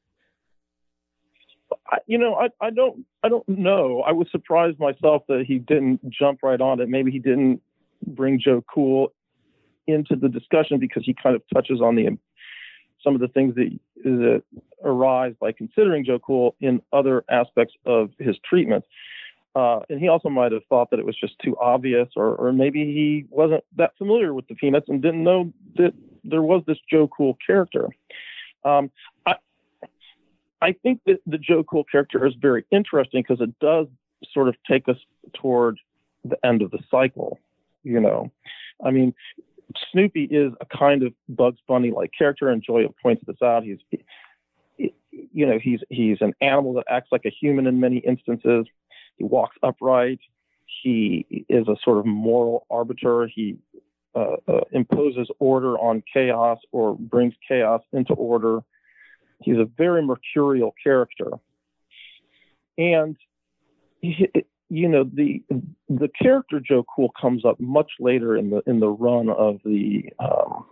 You 2.07 2.19
know, 2.19 2.35
I, 2.35 2.49
I 2.61 2.71
don't 2.71 3.05
I 3.23 3.29
don't 3.29 3.49
know. 3.49 4.03
I 4.03 4.13
was 4.13 4.29
surprised 4.31 4.79
myself 4.79 5.23
that 5.29 5.45
he 5.47 5.59
didn't 5.59 6.09
jump 6.09 6.41
right 6.43 6.61
on 6.61 6.81
it. 6.81 6.89
Maybe 6.89 7.11
he 7.11 7.19
didn't 7.19 7.63
bring 8.07 8.41
Joe 8.41 8.65
Cool 8.73 9.13
into 9.87 10.17
the 10.17 10.29
discussion 10.29 10.79
because 10.79 11.05
he 11.05 11.15
kind 11.15 11.35
of 11.35 11.43
touches 11.53 11.81
on 11.81 11.97
the 11.97 12.17
some 13.03 13.15
of 13.15 13.21
the 13.21 13.29
things 13.29 13.55
that, 13.55 13.79
that 14.05 14.43
arise 14.85 15.35
by 15.41 15.53
considering 15.53 16.05
Joe 16.05 16.19
Cool 16.19 16.55
in 16.61 16.83
other 16.93 17.25
aspects 17.31 17.75
of 17.87 18.11
his 18.19 18.37
treatment. 18.49 18.85
Uh, 19.55 19.81
and 19.89 19.99
he 19.99 20.09
also 20.09 20.29
might 20.29 20.53
have 20.53 20.63
thought 20.69 20.91
that 20.91 21.01
it 21.01 21.07
was 21.07 21.17
just 21.19 21.37
too 21.41 21.57
obvious, 21.59 22.09
or, 22.15 22.37
or 22.37 22.53
maybe 22.53 22.85
he 22.85 23.25
wasn't 23.31 23.65
that 23.77 23.97
familiar 23.99 24.33
with 24.33 24.47
the 24.47 24.55
Peanuts 24.55 24.89
and 24.89 25.03
didn't 25.03 25.25
know 25.25 25.53
that 25.77 25.93
there 26.23 26.43
was 26.43 26.63
this 26.67 26.79
Joe 26.89 27.09
Cool 27.09 27.37
character. 27.45 27.89
Um, 28.65 28.91
I, 29.27 29.35
I 30.63 30.73
think 30.73 31.01
that 31.07 31.21
the 31.27 31.39
Joe 31.39 31.65
Cool 31.65 31.85
character 31.85 32.27
is 32.27 32.35
very 32.41 32.65
interesting 32.71 33.23
because 33.27 33.41
it 33.41 33.59
does 33.61 33.87
sort 34.33 34.49
of 34.49 34.57
take 34.69 34.89
us 34.89 34.97
toward 35.35 35.79
the 36.25 36.37
end 36.45 36.63
of 36.63 36.71
the 36.71 36.81
cycle. 36.91 37.39
You 37.83 38.01
know, 38.01 38.31
I 38.85 38.91
mean, 38.91 39.15
Snoopy 39.93 40.25
is 40.25 40.53
a 40.61 40.67
kind 40.67 41.03
of 41.03 41.15
Bugs 41.29 41.61
Bunny 41.67 41.91
like 41.91 42.11
character, 42.17 42.49
and 42.49 42.65
Gioia 42.65 42.93
points 43.03 43.23
this 43.27 43.41
out. 43.43 43.65
He's, 43.65 43.79
you 44.77 45.47
know, 45.47 45.59
he's 45.63 45.81
he's 45.89 46.19
an 46.21 46.35
animal 46.41 46.75
that 46.75 46.85
acts 46.89 47.09
like 47.11 47.25
a 47.25 47.31
human 47.31 47.67
in 47.67 47.81
many 47.81 47.99
instances. 47.99 48.67
He 49.17 49.25
walks 49.25 49.57
upright. 49.63 50.21
He 50.83 51.45
is 51.49 51.69
a 51.69 51.77
sort 51.83 51.99
of 51.99 52.07
moral 52.07 52.67
arbiter. 52.71 53.27
He 53.27 53.57
uh, 54.15 54.37
uh, 54.49 54.61
imposes 54.73 55.29
order 55.39 55.79
on 55.79 56.03
chaos 56.13 56.59
or 56.73 56.97
brings 56.97 57.35
chaos 57.47 57.83
into 57.93 58.13
order. 58.15 58.61
He's 59.43 59.57
a 59.57 59.65
very 59.65 60.03
mercurial 60.03 60.75
character, 60.83 61.31
and 62.77 63.17
you 64.03 64.89
know 64.89 65.05
the 65.05 65.43
the 65.89 66.09
character 66.21 66.61
Joe 66.61 66.85
Cool 66.95 67.11
comes 67.21 67.45
up 67.45 67.59
much 67.59 67.93
later 67.99 68.37
in 68.37 68.51
the 68.51 68.63
in 68.67 68.81
the 68.81 68.89
run 68.89 69.29
of 69.29 69.61
the 69.65 70.05
um, 70.19 70.67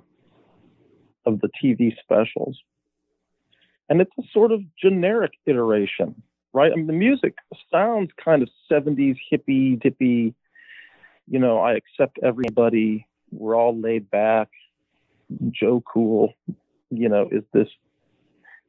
of 1.27 1.41
the 1.41 1.51
TV 1.63 1.95
specials, 2.03 2.59
and 3.89 4.01
it's 4.01 4.13
a 4.19 4.23
sort 4.33 4.53
of 4.53 4.61
generic 4.81 5.33
iteration, 5.47 6.23
right? 6.53 6.73
I 6.73 6.77
mean, 6.77 6.87
the 6.87 6.93
music 6.93 7.35
sounds 7.73 8.11
kind 8.23 8.43
of 8.43 8.49
'70s 8.71 9.17
hippy 9.31 9.77
dippy. 9.77 10.35
You 11.27 11.39
know, 11.39 11.59
I 11.59 11.75
accept 11.75 12.19
everybody. 12.23 13.07
We're 13.31 13.57
all 13.57 13.79
laid 13.79 14.11
back. 14.11 14.49
Joe 15.51 15.83
Cool, 15.91 16.33
you 16.91 17.09
know, 17.09 17.29
is 17.31 17.45
this 17.53 17.69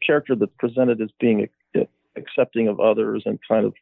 character 0.06 0.36
that's 0.36 0.52
presented 0.58 1.02
as 1.02 1.10
being 1.20 1.48
eh, 1.76 1.84
accepting 2.16 2.68
of 2.68 2.80
others 2.80 3.24
and 3.26 3.40
kind 3.48 3.66
of 3.66 3.74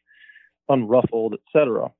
unruffled, 0.70 1.34
etc. 1.34 1.90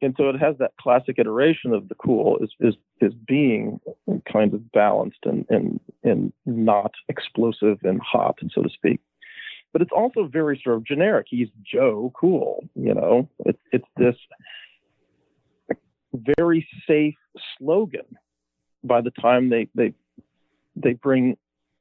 And 0.00 0.14
so 0.18 0.28
it 0.28 0.38
has 0.40 0.56
that 0.58 0.72
classic 0.80 1.18
iteration 1.18 1.72
of 1.72 1.88
the 1.88 1.94
cool 1.94 2.38
is 2.38 2.50
is 2.60 2.74
is 3.00 3.12
being 3.14 3.80
kind 4.30 4.52
of 4.52 4.72
balanced 4.72 5.20
and 5.24 5.46
and 5.48 5.80
and 6.02 6.32
not 6.44 6.92
explosive 7.08 7.78
and 7.82 8.00
hot, 8.00 8.38
so 8.52 8.62
to 8.62 8.68
speak. 8.68 9.00
But 9.72 9.80
it's 9.80 9.92
also 9.92 10.26
very 10.26 10.60
sort 10.62 10.76
of 10.76 10.84
generic. 10.84 11.26
He's 11.30 11.48
Joe 11.62 12.12
Cool, 12.18 12.64
you 12.74 12.94
know. 12.94 13.28
It's 13.46 13.60
it's 13.70 13.86
this 13.96 14.16
very 16.36 16.66
safe 16.86 17.14
slogan 17.58 18.18
by 18.84 19.00
the 19.00 19.12
time 19.12 19.48
they 19.48 19.68
they 19.74 19.94
they 20.76 20.94
bring 20.94 21.36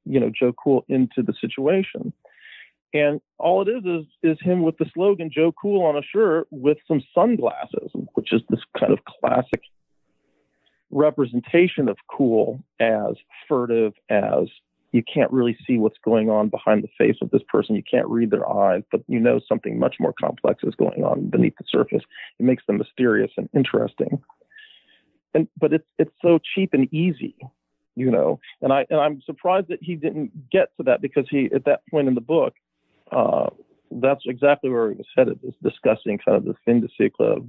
you 0.06 0.20
know 0.20 0.32
Joe 0.38 0.54
Cool 0.54 0.86
into 0.88 1.24
the 1.24 1.34
situation. 1.40 2.14
And 2.94 3.22
all 3.38 3.62
it 3.62 3.72
is 3.72 3.84
is 3.86 4.06
is 4.22 4.38
him 4.42 4.64
with 4.64 4.78
the 4.78 4.86
slogan 4.94 5.30
Joe 5.34 5.54
Cool 5.60 5.86
on 5.86 5.96
a 5.96 6.02
shirt 6.02 6.48
with 6.52 6.78
some 6.88 7.02
sunglasses, 7.14 7.92
which 8.14 8.34
is 8.34 8.42
this 8.50 8.62
kind 8.78 8.92
of 8.92 9.00
classic 9.06 9.62
representation 10.92 11.88
of 11.88 11.98
cool 12.10 12.62
as 12.80 13.16
furtive, 13.48 13.94
as 14.10 14.48
you 14.92 15.02
can't 15.02 15.32
really 15.32 15.58
see 15.66 15.78
what's 15.78 15.98
going 16.04 16.30
on 16.30 16.50
behind 16.50 16.84
the 16.84 16.90
face 16.98 17.16
of 17.22 17.32
this 17.32 17.42
person. 17.48 17.76
You 17.76 17.84
can't 17.90 18.08
read 18.08 18.30
their 18.30 18.50
eyes, 18.50 18.84
but 18.92 19.02
you 19.08 19.20
know 19.20 19.40
something 19.48 19.80
much 19.80 19.96
more 20.00 20.14
complex 20.20 20.64
is 20.64 20.76
going 20.76 21.04
on 21.04 21.30
beneath 21.30 21.56
the 21.58 21.64
surface. 21.68 22.04
It 22.40 22.44
makes 22.44 22.66
them 22.66 22.78
mysterious 22.78 23.32
and 23.38 23.50
interesting. 23.54 24.22
And 25.34 25.48
but 25.58 25.72
it's 25.72 25.88
it's 25.98 26.12
so 26.22 26.40
cheap 26.54 26.74
and 26.74 26.94
easy, 26.94 27.36
you 27.96 28.10
know. 28.12 28.40
And 28.62 28.72
I 28.74 28.86
and 28.90 29.00
I'm 29.00 29.22
surprised 29.22 29.68
that 29.70 29.82
he 29.82 29.96
didn't 29.96 30.50
get 30.50 30.76
to 30.78 30.84
that 30.84 31.02
because 31.02 31.28
he 31.30 31.50
at 31.54 31.66
that 31.66 31.82
point 31.90 32.08
in 32.08 32.16
the 32.16 32.22
book, 32.22 32.54
uh, 33.12 33.50
that's 33.92 34.24
exactly 34.26 34.70
where 34.70 34.90
he 34.92 34.96
was 34.96 35.08
headed, 35.16 35.40
is 35.44 35.54
discussing 35.62 36.18
kind 36.18 36.38
of 36.38 36.46
the 36.46 36.56
fin 36.66 36.82
de 36.82 36.88
siècle 37.00 37.38
of 37.38 37.46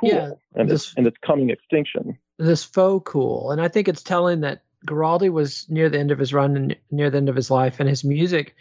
cool 0.00 0.08
Yeah, 0.10 0.32
and 0.54 0.68
this- 0.68 0.88
its 0.88 0.94
and 0.96 1.06
its 1.06 1.16
coming 1.24 1.50
extinction. 1.50 2.18
this 2.38 2.64
faux 2.64 3.08
cool. 3.10 3.52
And 3.52 3.60
I 3.60 3.68
think 3.68 3.86
it's 3.88 4.02
telling 4.02 4.40
that 4.40 4.62
Guaraldi 4.86 5.30
was 5.30 5.66
near 5.70 5.88
the 5.88 5.98
end 5.98 6.10
of 6.10 6.18
his 6.18 6.34
run 6.34 6.56
and 6.56 6.76
near 6.90 7.08
the 7.10 7.16
end 7.18 7.28
of 7.28 7.36
his 7.36 7.50
life, 7.50 7.78
and 7.80 7.88
his 7.88 8.02
music, 8.04 8.56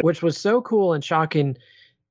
which 0.00 0.20
was 0.22 0.36
so 0.36 0.60
cool 0.60 0.92
and 0.92 1.02
shocking 1.02 1.56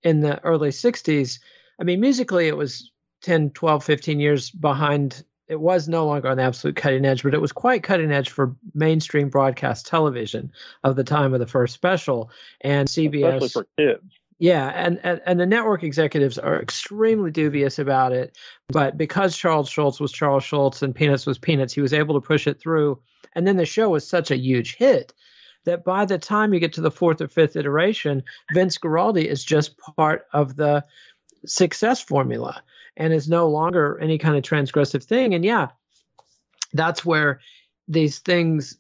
in 0.01 0.21
the 0.21 0.41
early 0.43 0.69
60s. 0.69 1.39
I 1.79 1.83
mean, 1.83 1.99
musically, 1.99 2.47
it 2.47 2.55
was 2.57 2.89
10, 3.21 3.49
12, 3.51 3.83
15 3.83 4.19
years 4.19 4.49
behind. 4.49 5.23
It 5.53 5.59
was 5.59 5.87
no 5.87 6.07
longer 6.07 6.29
on 6.29 6.37
the 6.37 6.43
absolute 6.43 6.75
cutting 6.75 7.05
edge, 7.05 7.21
but 7.21 7.35
it 7.35 7.41
was 7.41 7.51
quite 7.51 7.83
cutting 7.83 8.11
edge 8.11 8.31
for 8.31 8.55
mainstream 8.73 9.29
broadcast 9.29 9.85
television 9.85 10.51
of 10.83 10.95
the 10.95 11.03
time 11.03 11.35
of 11.35 11.39
the 11.39 11.45
first 11.45 11.75
special. 11.75 12.31
And 12.61 12.87
CBS. 12.87 13.35
Especially 13.35 13.49
for 13.49 13.67
kids. 13.77 14.19
Yeah, 14.39 14.67
and, 14.67 14.99
and 15.03 15.21
and 15.27 15.39
the 15.39 15.45
network 15.45 15.83
executives 15.83 16.39
are 16.39 16.59
extremely 16.59 17.29
dubious 17.29 17.77
about 17.77 18.13
it. 18.13 18.35
But 18.67 18.97
because 18.97 19.37
Charles 19.37 19.69
Schulz 19.69 19.99
was 19.99 20.11
Charles 20.11 20.43
Schulz 20.43 20.81
and 20.81 20.95
Peanuts 20.95 21.27
was 21.27 21.37
Peanuts, 21.37 21.73
he 21.73 21.81
was 21.81 21.93
able 21.93 22.19
to 22.19 22.27
push 22.27 22.47
it 22.47 22.59
through. 22.59 22.99
And 23.35 23.45
then 23.45 23.57
the 23.57 23.65
show 23.67 23.89
was 23.89 24.07
such 24.07 24.31
a 24.31 24.35
huge 24.35 24.75
hit 24.75 25.13
that 25.65 25.83
by 25.83 26.05
the 26.05 26.17
time 26.17 26.51
you 26.51 26.59
get 26.59 26.73
to 26.73 26.81
the 26.81 26.89
fourth 26.89 27.21
or 27.21 27.27
fifth 27.27 27.55
iteration, 27.55 28.23
Vince 28.51 28.79
Guaraldi 28.79 29.25
is 29.25 29.43
just 29.43 29.77
part 29.77 30.25
of 30.33 30.55
the 30.55 30.83
success 31.45 32.01
formula 32.01 32.63
and 32.97 33.13
is 33.13 33.27
no 33.27 33.49
longer 33.49 33.99
any 34.01 34.17
kind 34.17 34.35
of 34.35 34.43
transgressive 34.43 35.03
thing. 35.03 35.33
And 35.33 35.43
yeah, 35.43 35.69
that's 36.73 37.05
where 37.05 37.39
these 37.87 38.19
things 38.19 38.77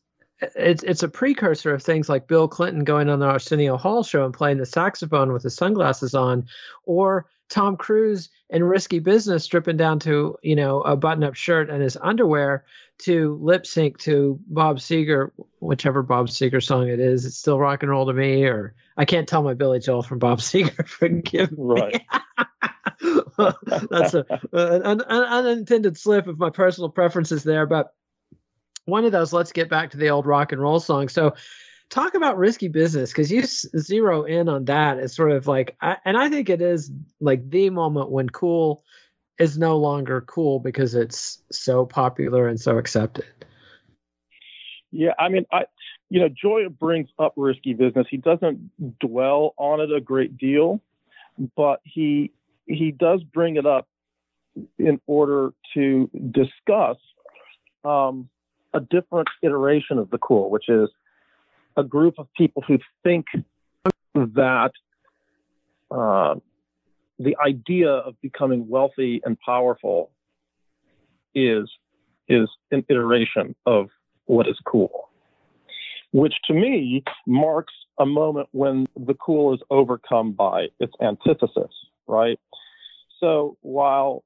it's 0.55 0.83
it's 0.83 1.03
a 1.03 1.07
precursor 1.07 1.73
of 1.73 1.83
things 1.83 2.09
like 2.09 2.27
Bill 2.27 2.47
Clinton 2.47 2.83
going 2.83 3.09
on 3.09 3.19
the 3.19 3.25
Arsenio 3.27 3.77
Hall 3.77 4.03
show 4.03 4.25
and 4.25 4.33
playing 4.33 4.57
the 4.57 4.65
saxophone 4.65 5.31
with 5.31 5.43
his 5.43 5.55
sunglasses 5.55 6.15
on, 6.15 6.47
or 6.85 7.27
Tom 7.49 7.77
Cruise 7.77 8.29
in 8.49 8.63
Risky 8.63 8.99
Business 8.99 9.43
stripping 9.43 9.77
down 9.77 9.99
to 9.99 10.37
you 10.41 10.55
know 10.55 10.81
a 10.81 10.95
button-up 10.95 11.35
shirt 11.35 11.69
and 11.69 11.81
his 11.81 11.97
underwear 12.01 12.65
to 12.99 13.37
lip 13.41 13.65
sync 13.65 13.97
to 13.99 14.39
Bob 14.47 14.77
Seger, 14.77 15.31
whichever 15.59 16.03
Bob 16.03 16.27
Seger 16.27 16.63
song 16.63 16.89
it 16.89 16.99
is. 16.99 17.25
It's 17.25 17.37
still 17.37 17.59
rock 17.59 17.83
and 17.83 17.91
roll 17.91 18.05
to 18.07 18.13
me, 18.13 18.43
or 18.43 18.75
I 18.97 19.05
can't 19.05 19.27
tell 19.27 19.43
my 19.43 19.53
Billy 19.53 19.79
Joel 19.79 20.03
from 20.03 20.19
Bob 20.19 20.39
Seger. 20.41 20.87
Forgive 20.87 21.51
me. 21.51 21.57
Right. 21.57 22.01
That's 23.89 24.13
a, 24.13 24.25
an, 24.51 25.01
an 25.01 25.01
unintended 25.01 25.97
slip 25.97 26.27
of 26.27 26.39
my 26.39 26.49
personal 26.49 26.89
preferences 26.89 27.43
there, 27.43 27.65
but 27.65 27.93
one 28.85 29.05
of 29.05 29.11
those. 29.11 29.33
Let's 29.33 29.51
get 29.51 29.69
back 29.69 29.91
to 29.91 29.97
the 29.97 30.09
old 30.09 30.25
rock 30.25 30.51
and 30.51 30.61
roll 30.61 30.79
song. 30.79 31.09
So, 31.09 31.35
talk 31.89 32.15
about 32.15 32.37
risky 32.37 32.67
business 32.67 33.11
because 33.11 33.31
you 33.31 33.43
zero 33.43 34.23
in 34.23 34.49
on 34.49 34.65
that 34.65 34.97
as 34.97 35.15
sort 35.15 35.31
of 35.31 35.47
like, 35.47 35.75
I, 35.79 35.97
and 36.05 36.17
I 36.17 36.29
think 36.29 36.49
it 36.49 36.61
is 36.61 36.91
like 37.19 37.49
the 37.49 37.69
moment 37.69 38.09
when 38.09 38.29
cool 38.29 38.83
is 39.39 39.57
no 39.57 39.77
longer 39.77 40.21
cool 40.21 40.59
because 40.59 40.95
it's 40.95 41.41
so 41.51 41.85
popular 41.85 42.47
and 42.47 42.59
so 42.59 42.77
accepted. 42.77 43.25
Yeah, 44.91 45.13
I 45.17 45.29
mean, 45.29 45.45
I, 45.51 45.65
you 46.09 46.19
know, 46.19 46.29
Gioia 46.29 46.69
brings 46.69 47.09
up 47.17 47.33
risky 47.35 47.73
business. 47.73 48.05
He 48.09 48.17
doesn't 48.17 48.99
dwell 48.99 49.53
on 49.57 49.81
it 49.81 49.91
a 49.91 49.99
great 49.99 50.37
deal, 50.37 50.81
but 51.55 51.81
he 51.83 52.31
he 52.65 52.91
does 52.91 53.23
bring 53.23 53.57
it 53.57 53.65
up 53.65 53.87
in 54.77 54.99
order 55.07 55.53
to 55.73 56.09
discuss 56.31 56.97
um, 57.83 58.29
a 58.73 58.79
different 58.79 59.27
iteration 59.41 59.97
of 59.97 60.09
the 60.09 60.17
cool, 60.17 60.49
which 60.49 60.69
is 60.69 60.89
a 61.75 61.83
group 61.83 62.15
of 62.17 62.27
people 62.37 62.63
who 62.67 62.77
think 63.03 63.25
that 64.13 64.71
uh, 65.91 66.35
the 67.19 67.35
idea 67.45 67.89
of 67.89 68.19
becoming 68.21 68.67
wealthy 68.67 69.21
and 69.25 69.37
powerful 69.39 70.11
is 71.35 71.69
is 72.29 72.47
an 72.71 72.85
iteration 72.89 73.55
of 73.65 73.89
what 74.25 74.47
is 74.47 74.57
cool, 74.65 75.09
which 76.11 76.33
to 76.45 76.53
me 76.53 77.03
marks 77.27 77.73
a 77.99 78.05
moment 78.05 78.47
when 78.51 78.87
the 78.95 79.13
cool 79.13 79.53
is 79.53 79.59
overcome 79.69 80.31
by 80.31 80.67
its 80.79 80.93
antithesis, 81.01 81.71
right? 82.07 82.39
So 83.19 83.57
while 83.61 84.23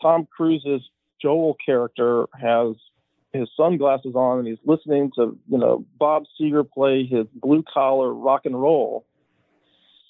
Tom 0.00 0.26
Cruise's 0.34 0.82
Joel 1.20 1.56
character 1.64 2.26
has 2.40 2.76
his 3.32 3.48
sunglasses 3.56 4.14
on 4.14 4.40
and 4.40 4.48
he's 4.48 4.58
listening 4.64 5.10
to, 5.16 5.38
you 5.48 5.58
know, 5.58 5.84
Bob 5.98 6.24
Seger 6.38 6.68
play 6.68 7.04
his 7.04 7.26
blue 7.34 7.62
collar 7.72 8.12
rock 8.12 8.42
and 8.44 8.60
roll, 8.60 9.06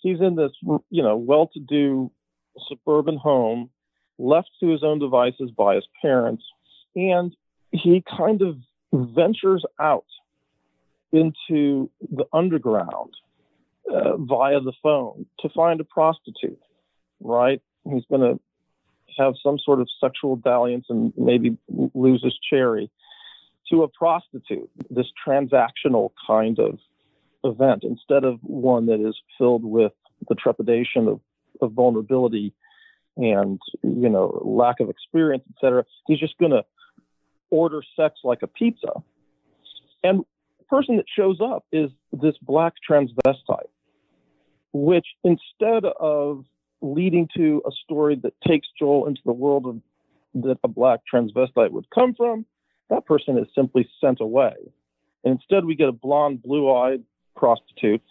he's 0.02 0.20
in 0.20 0.36
this, 0.36 0.52
you 0.90 1.02
know, 1.02 1.16
well 1.16 1.48
to 1.54 1.60
do 1.60 2.10
suburban 2.68 3.16
home, 3.16 3.70
left 4.18 4.50
to 4.60 4.68
his 4.68 4.82
own 4.82 4.98
devices 4.98 5.50
by 5.56 5.76
his 5.76 5.86
parents, 6.00 6.44
and 6.94 7.34
he 7.70 8.02
kind 8.16 8.42
of 8.42 8.56
ventures 8.92 9.64
out 9.80 10.04
into 11.12 11.90
the 12.10 12.24
underground 12.32 13.14
uh, 13.92 14.16
via 14.16 14.60
the 14.60 14.72
phone 14.82 15.26
to 15.40 15.48
find 15.50 15.80
a 15.80 15.84
prostitute, 15.84 16.60
right? 17.22 17.60
He's 17.84 18.04
going 18.08 18.20
to 18.20 18.40
have 19.18 19.34
some 19.42 19.58
sort 19.58 19.80
of 19.80 19.88
sexual 20.00 20.36
dalliance 20.36 20.86
and 20.88 21.12
maybe 21.16 21.56
lose 21.94 22.22
his 22.22 22.34
cherry 22.48 22.90
to 23.70 23.82
a 23.82 23.88
prostitute, 23.88 24.70
this 24.90 25.06
transactional 25.26 26.10
kind 26.26 26.58
of 26.58 26.78
event, 27.44 27.84
instead 27.84 28.24
of 28.24 28.38
one 28.42 28.86
that 28.86 29.00
is 29.00 29.16
filled 29.38 29.64
with 29.64 29.92
the 30.28 30.34
trepidation 30.34 31.08
of, 31.08 31.20
of 31.60 31.72
vulnerability 31.72 32.52
and 33.16 33.60
you 33.82 34.08
know 34.08 34.40
lack 34.44 34.80
of 34.80 34.88
experience, 34.88 35.44
et 35.50 35.60
cetera. 35.60 35.84
He's 36.06 36.18
just 36.18 36.38
going 36.38 36.52
to 36.52 36.64
order 37.50 37.82
sex 37.96 38.20
like 38.24 38.42
a 38.42 38.46
pizza. 38.46 39.02
And 40.02 40.24
the 40.58 40.64
person 40.64 40.96
that 40.96 41.06
shows 41.14 41.38
up 41.40 41.64
is 41.72 41.90
this 42.12 42.34
black 42.40 42.74
transvestite, 42.88 43.68
which 44.72 45.06
instead 45.22 45.84
of 45.84 46.44
leading 46.82 47.28
to 47.36 47.62
a 47.66 47.70
story 47.84 48.16
that 48.22 48.34
takes 48.46 48.68
Joel 48.78 49.06
into 49.06 49.22
the 49.24 49.32
world 49.32 49.66
of 49.66 49.80
that 50.34 50.58
a 50.64 50.68
black 50.68 51.00
transvestite 51.12 51.70
would 51.70 51.88
come 51.90 52.14
from, 52.14 52.44
that 52.90 53.06
person 53.06 53.38
is 53.38 53.46
simply 53.54 53.88
sent 54.00 54.20
away. 54.20 54.54
And 55.24 55.34
instead 55.38 55.64
we 55.64 55.74
get 55.74 55.88
a 55.88 55.92
blonde, 55.92 56.42
blue-eyed 56.42 57.02
prostitute 57.36 58.02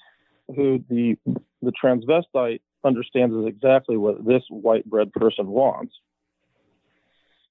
who 0.55 0.83
the 0.89 1.17
the 1.61 1.71
transvestite 1.71 2.61
understands 2.83 3.35
is 3.35 3.45
exactly 3.45 3.97
what 3.97 4.25
this 4.25 4.43
white 4.49 4.85
bread 4.85 5.11
person 5.13 5.47
wants. 5.47 5.93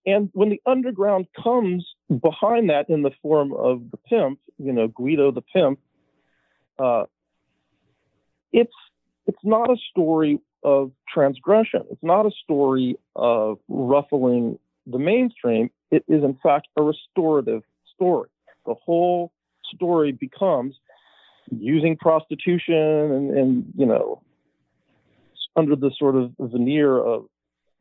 And 0.07 0.31
when 0.33 0.49
the 0.49 0.61
underground 0.67 1.27
comes 1.41 1.87
behind 2.09 2.71
that 2.71 2.89
in 2.89 3.03
the 3.03 3.13
form 3.23 3.53
of 3.53 3.91
the 3.91 3.97
pimp, 3.97 4.41
you 4.59 4.73
know, 4.73 4.89
Guido 4.89 5.31
the 5.31 5.43
pimp, 5.43 5.79
uh, 6.79 7.05
it's 8.53 8.73
it's 9.31 9.45
not 9.45 9.71
a 9.71 9.77
story 9.91 10.41
of 10.65 10.91
transgression. 11.09 11.85
It's 11.93 12.03
not 12.03 12.27
a 12.27 12.33
story 12.43 12.97
of 13.15 13.59
ruffling 13.69 14.59
the 14.89 14.99
mainstream. 14.99 15.71
It 15.93 16.03
is 16.09 16.25
in 16.25 16.37
fact 16.43 16.67
a 16.77 16.83
restorative 16.83 17.63
story. 17.95 18.29
The 18.67 18.75
whole 18.75 19.31
story 19.73 20.11
becomes 20.11 20.75
using 21.57 21.97
prostitution 21.97 22.75
and, 22.75 23.31
and 23.39 23.73
you 23.77 23.87
know 23.87 24.21
under 25.55 25.77
the 25.77 25.93
sort 25.97 26.17
of 26.17 26.33
veneer 26.41 26.99
of 26.99 27.27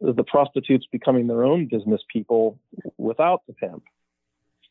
the 0.01 0.23
prostitutes 0.23 0.85
becoming 0.91 1.25
their 1.25 1.43
own 1.43 1.65
business 1.65 2.01
people 2.13 2.59
without 2.99 3.41
the 3.47 3.53
pimp. 3.53 3.83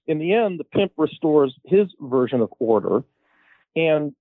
In 0.06 0.20
the 0.20 0.32
end, 0.32 0.60
the 0.60 0.64
pimp 0.64 0.92
restores 0.96 1.54
his 1.64 1.88
version 2.00 2.40
of 2.40 2.50
order, 2.60 3.02
and 3.74 4.14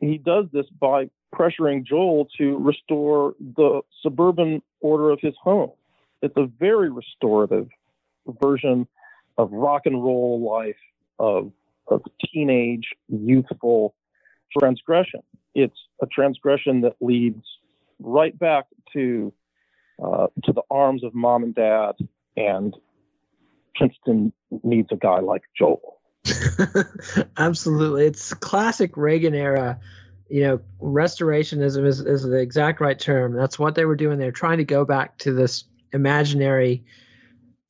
he 0.00 0.18
does 0.18 0.46
this 0.52 0.66
by 0.80 1.10
pressuring 1.34 1.84
Joel 1.86 2.28
to 2.38 2.58
restore 2.58 3.34
the 3.38 3.82
suburban 4.02 4.62
order 4.80 5.10
of 5.10 5.20
his 5.20 5.34
home. 5.42 5.70
It's 6.22 6.36
a 6.36 6.46
very 6.58 6.90
restorative 6.90 7.68
version 8.42 8.86
of 9.38 9.52
rock 9.52 9.82
and 9.84 10.02
roll 10.02 10.40
life, 10.40 10.76
of, 11.18 11.52
of 11.88 12.02
teenage, 12.32 12.88
youthful 13.08 13.94
transgression. 14.58 15.20
It's 15.54 15.76
a 16.02 16.06
transgression 16.06 16.82
that 16.82 16.94
leads 17.00 17.44
right 17.98 18.36
back 18.38 18.66
to 18.92 19.32
uh, 20.02 20.28
to 20.44 20.52
the 20.52 20.62
arms 20.70 21.04
of 21.04 21.14
mom 21.14 21.42
and 21.42 21.54
dad 21.54 21.92
and 22.34 22.74
Princeton 23.74 24.32
needs 24.62 24.88
a 24.92 24.96
guy 24.96 25.20
like 25.20 25.42
Joel. 25.58 25.99
Absolutely. 27.36 28.06
It's 28.06 28.34
classic 28.34 28.96
Reagan 28.96 29.34
era. 29.34 29.80
You 30.28 30.42
know, 30.42 30.60
restorationism 30.80 31.84
is, 31.86 32.00
is 32.00 32.22
the 32.22 32.38
exact 32.38 32.80
right 32.80 32.98
term. 32.98 33.34
That's 33.34 33.58
what 33.58 33.74
they 33.74 33.84
were 33.84 33.96
doing. 33.96 34.18
They're 34.18 34.30
trying 34.30 34.58
to 34.58 34.64
go 34.64 34.84
back 34.84 35.18
to 35.18 35.32
this 35.32 35.64
imaginary 35.92 36.84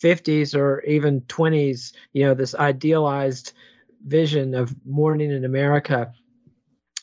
50s 0.02 0.54
or 0.54 0.82
even 0.82 1.22
20s, 1.22 1.92
you 2.12 2.24
know, 2.24 2.34
this 2.34 2.54
idealized 2.54 3.52
vision 4.06 4.54
of 4.54 4.74
morning 4.86 5.30
in 5.30 5.44
America. 5.44 6.12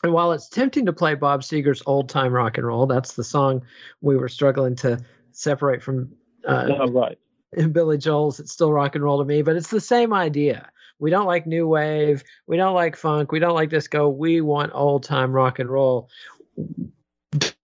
And 0.04 0.14
while 0.14 0.32
it's 0.32 0.50
tempting 0.50 0.86
to 0.86 0.94
play 0.94 1.16
Bob 1.16 1.42
Seger's 1.42 1.82
old 1.86 2.10
time 2.10 2.34
rock 2.34 2.58
and 2.58 2.68
roll, 2.68 2.86
that's 2.86 3.14
the 3.14 3.24
song 3.24 3.64
we 4.02 4.16
were 4.16 4.30
struggling 4.30 4.76
to 4.78 5.00
separate 5.32 5.82
from 5.82 6.14
uh, 6.46 6.66
yeah, 6.70 6.86
right. 6.90 7.18
Billy 7.72 7.98
Joel's 7.98 8.40
It's 8.40 8.52
Still 8.52 8.72
Rock 8.72 8.96
and 8.96 9.04
Roll 9.04 9.20
to 9.20 9.26
Me, 9.26 9.42
but 9.42 9.56
it's 9.56 9.70
the 9.70 9.82
same 9.82 10.14
idea. 10.14 10.70
We 11.00 11.12
don't 11.12 11.28
like 11.28 11.46
new 11.46 11.68
wave. 11.68 12.24
We 12.48 12.58
don't 12.58 12.74
like 12.74 12.96
funk. 12.96 13.32
We 13.32 13.40
don't 13.40 13.56
like 13.56 13.70
disco. 13.70 14.10
We 14.10 14.42
want 14.42 14.72
old 14.74 15.04
time 15.04 15.32
rock 15.32 15.60
and 15.60 15.70
roll 15.70 16.10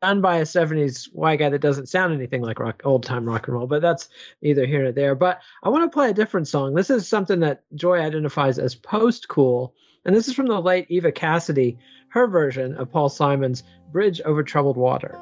done 0.01 0.21
by 0.21 0.37
a 0.37 0.43
70s 0.43 1.05
white 1.13 1.39
guy 1.39 1.49
that 1.49 1.61
doesn't 1.61 1.87
sound 1.87 2.13
anything 2.13 2.41
like 2.41 2.59
rock 2.59 2.81
old 2.83 3.03
time 3.03 3.25
rock 3.25 3.47
and 3.47 3.55
roll 3.55 3.65
but 3.65 3.81
that's 3.81 4.09
either 4.41 4.65
here 4.65 4.87
or 4.87 4.91
there 4.91 5.15
but 5.15 5.41
i 5.63 5.69
want 5.69 5.89
to 5.89 5.93
play 5.93 6.09
a 6.09 6.13
different 6.13 6.49
song 6.49 6.73
this 6.73 6.89
is 6.89 7.07
something 7.07 7.39
that 7.39 7.63
Gioia 7.73 8.01
identifies 8.01 8.59
as 8.59 8.75
post 8.75 9.29
cool 9.29 9.73
and 10.05 10.13
this 10.13 10.27
is 10.27 10.33
from 10.33 10.47
the 10.47 10.61
late 10.61 10.85
eva 10.89 11.13
cassidy 11.13 11.77
her 12.09 12.27
version 12.27 12.75
of 12.75 12.91
paul 12.91 13.07
simon's 13.07 13.63
bridge 13.93 14.19
over 14.25 14.43
troubled 14.43 14.75
water 14.75 15.17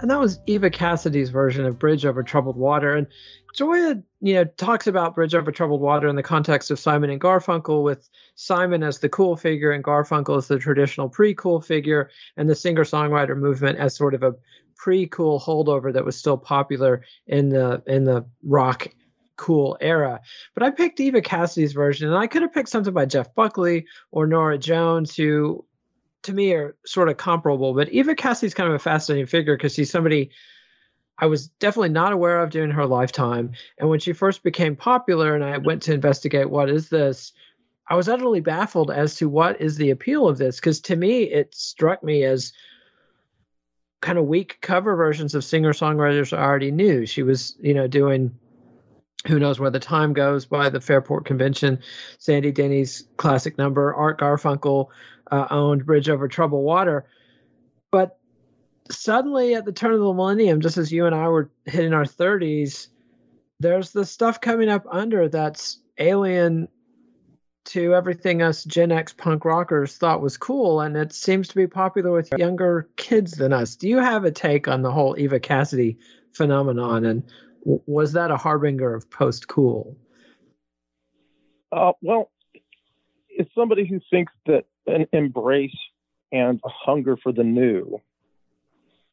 and 0.00 0.10
that 0.10 0.18
was 0.18 0.40
Eva 0.46 0.70
Cassidy's 0.70 1.30
version 1.30 1.64
of 1.64 1.78
Bridge 1.78 2.04
Over 2.04 2.22
Troubled 2.22 2.56
Water. 2.56 2.94
And 2.94 3.06
Gioia, 3.56 4.02
you 4.20 4.34
know, 4.34 4.44
talks 4.44 4.86
about 4.86 5.14
Bridge 5.14 5.34
Over 5.34 5.50
Troubled 5.50 5.80
Water 5.80 6.08
in 6.08 6.16
the 6.16 6.22
context 6.22 6.70
of 6.70 6.78
Simon 6.78 7.10
and 7.10 7.20
Garfunkel, 7.20 7.82
with 7.82 8.08
Simon 8.34 8.82
as 8.82 8.98
the 8.98 9.08
cool 9.08 9.36
figure 9.36 9.72
and 9.72 9.82
Garfunkel 9.82 10.36
as 10.38 10.48
the 10.48 10.58
traditional 10.58 11.08
pre-cool 11.08 11.60
figure, 11.60 12.10
and 12.36 12.48
the 12.48 12.54
singer-songwriter 12.54 13.36
movement 13.36 13.78
as 13.78 13.96
sort 13.96 14.14
of 14.14 14.22
a 14.22 14.34
pre-cool 14.76 15.40
holdover 15.40 15.92
that 15.92 16.04
was 16.04 16.16
still 16.16 16.38
popular 16.38 17.02
in 17.26 17.50
the 17.50 17.82
in 17.86 18.04
the 18.04 18.24
rock 18.42 18.88
cool 19.36 19.76
era. 19.80 20.20
But 20.54 20.62
I 20.62 20.70
picked 20.70 21.00
Eva 21.00 21.20
Cassidy's 21.20 21.72
version, 21.72 22.08
and 22.08 22.16
I 22.16 22.26
could 22.26 22.42
have 22.42 22.52
picked 22.52 22.68
something 22.68 22.94
by 22.94 23.06
Jeff 23.06 23.34
Buckley 23.34 23.86
or 24.10 24.26
Norah 24.26 24.58
Jones, 24.58 25.16
who 25.16 25.64
to 26.22 26.32
me 26.32 26.52
are 26.52 26.76
sort 26.84 27.08
of 27.08 27.16
comparable. 27.16 27.74
But 27.74 27.88
Eva 27.88 28.14
Cassidy's 28.14 28.54
kind 28.54 28.68
of 28.68 28.74
a 28.74 28.78
fascinating 28.78 29.26
figure 29.26 29.56
because 29.56 29.74
she's 29.74 29.90
somebody 29.90 30.30
I 31.20 31.26
was 31.26 31.48
definitely 31.48 31.90
not 31.90 32.14
aware 32.14 32.42
of 32.42 32.50
during 32.50 32.70
her 32.70 32.86
lifetime. 32.86 33.52
And 33.78 33.90
when 33.90 34.00
she 34.00 34.14
first 34.14 34.42
became 34.42 34.74
popular 34.74 35.34
and 35.34 35.44
I 35.44 35.58
went 35.58 35.82
to 35.82 35.92
investigate 35.92 36.48
what 36.48 36.70
is 36.70 36.88
this, 36.88 37.32
I 37.86 37.94
was 37.94 38.08
utterly 38.08 38.40
baffled 38.40 38.90
as 38.90 39.16
to 39.16 39.28
what 39.28 39.60
is 39.60 39.76
the 39.76 39.90
appeal 39.90 40.26
of 40.26 40.38
this. 40.38 40.58
Because 40.58 40.80
to 40.82 40.96
me, 40.96 41.24
it 41.24 41.54
struck 41.54 42.02
me 42.02 42.24
as 42.24 42.54
kind 44.00 44.18
of 44.18 44.24
weak 44.24 44.58
cover 44.62 44.96
versions 44.96 45.34
of 45.34 45.44
singer 45.44 45.74
songwriters 45.74 46.36
I 46.36 46.42
already 46.42 46.70
knew. 46.70 47.04
She 47.04 47.22
was, 47.22 47.54
you 47.60 47.74
know, 47.74 47.86
doing 47.86 48.34
who 49.26 49.38
knows 49.38 49.60
where 49.60 49.70
the 49.70 49.78
time 49.78 50.14
goes 50.14 50.46
by 50.46 50.70
the 50.70 50.80
Fairport 50.80 51.26
Convention, 51.26 51.80
Sandy 52.16 52.52
Denny's 52.52 53.06
classic 53.18 53.58
number, 53.58 53.94
Art 53.94 54.18
Garfunkel 54.18 54.86
uh, 55.30 55.46
owned 55.50 55.84
Bridge 55.84 56.08
Over 56.08 56.26
Troubled 56.26 56.64
Water. 56.64 57.04
But 57.90 58.18
suddenly, 58.90 59.54
at 59.54 59.64
the 59.64 59.72
turn 59.72 59.92
of 59.92 60.00
the 60.00 60.12
millennium, 60.12 60.60
just 60.60 60.78
as 60.78 60.92
you 60.92 61.06
and 61.06 61.14
I 61.14 61.28
were 61.28 61.50
hitting 61.64 61.92
our 61.92 62.04
30s, 62.04 62.88
there's 63.58 63.92
the 63.92 64.04
stuff 64.04 64.40
coming 64.40 64.68
up 64.68 64.86
under 64.90 65.28
that's 65.28 65.80
alien 65.98 66.68
to 67.66 67.94
everything 67.94 68.42
us 68.42 68.64
Gen 68.64 68.90
X 68.90 69.12
punk 69.12 69.44
rockers 69.44 69.96
thought 69.96 70.22
was 70.22 70.36
cool, 70.36 70.80
and 70.80 70.96
it 70.96 71.12
seems 71.12 71.48
to 71.48 71.54
be 71.54 71.66
popular 71.66 72.10
with 72.10 72.30
younger 72.36 72.88
kids 72.96 73.32
than 73.32 73.52
us. 73.52 73.76
Do 73.76 73.88
you 73.88 73.98
have 73.98 74.24
a 74.24 74.30
take 74.30 74.66
on 74.66 74.82
the 74.82 74.90
whole 74.90 75.14
Eva 75.18 75.38
Cassidy 75.38 75.98
phenomenon, 76.32 77.04
and 77.04 77.22
w- 77.60 77.82
was 77.86 78.12
that 78.12 78.30
a 78.30 78.36
harbinger 78.36 78.94
of 78.94 79.10
post 79.10 79.46
cool? 79.46 79.96
Uh, 81.70 81.92
well, 82.02 82.30
it's 83.28 83.54
somebody 83.54 83.86
who 83.86 84.00
thinks 84.10 84.32
that 84.46 84.64
an 84.86 85.06
embrace 85.12 85.76
and 86.32 86.60
a 86.64 86.68
hunger 86.68 87.16
for 87.16 87.32
the 87.32 87.44
new 87.44 88.00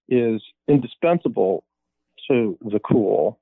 is 0.09 0.41
indispensable 0.67 1.63
to 2.29 2.57
the 2.61 2.79
cool. 2.79 3.39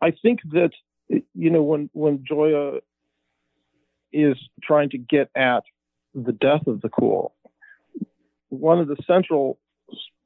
I- 0.00 0.10
think 0.10 0.40
that 0.52 0.70
you 1.34 1.50
know 1.50 1.62
when 1.62 1.90
when 1.92 2.18
Gioia 2.18 2.80
is 4.12 4.36
trying 4.62 4.90
to 4.90 4.98
get 4.98 5.30
at 5.34 5.64
the 6.14 6.32
death 6.32 6.66
of 6.66 6.80
the 6.80 6.88
cool, 6.88 7.34
one 8.48 8.80
of 8.80 8.88
the 8.88 8.96
central 9.06 9.58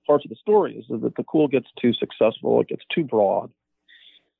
parts 0.06 0.24
of 0.24 0.30
the 0.30 0.36
story 0.36 0.76
is 0.76 0.84
that 0.88 1.14
the 1.16 1.24
cool 1.24 1.48
gets 1.48 1.68
too 1.80 1.92
successful, 1.92 2.60
it 2.60 2.68
gets 2.68 2.84
too 2.94 3.04
broad. 3.04 3.50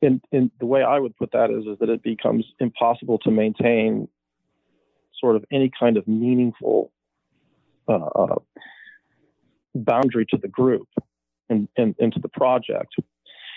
And, 0.00 0.20
and 0.32 0.50
the 0.58 0.66
way 0.66 0.82
I 0.82 0.98
would 0.98 1.16
put 1.16 1.30
that 1.32 1.50
is, 1.50 1.64
is 1.64 1.78
that 1.78 1.88
it 1.88 2.02
becomes 2.02 2.44
impossible 2.58 3.18
to 3.18 3.30
maintain 3.30 4.08
sort 5.20 5.36
of 5.36 5.44
any 5.52 5.70
kind 5.78 5.96
of 5.96 6.08
meaningful 6.08 6.90
uh, 7.88 7.94
uh, 7.94 8.36
boundary 9.74 10.26
to 10.26 10.36
the 10.36 10.48
group 10.48 10.88
and, 11.48 11.68
and, 11.76 11.94
and 11.98 12.12
to 12.12 12.20
the 12.20 12.28
project. 12.28 12.94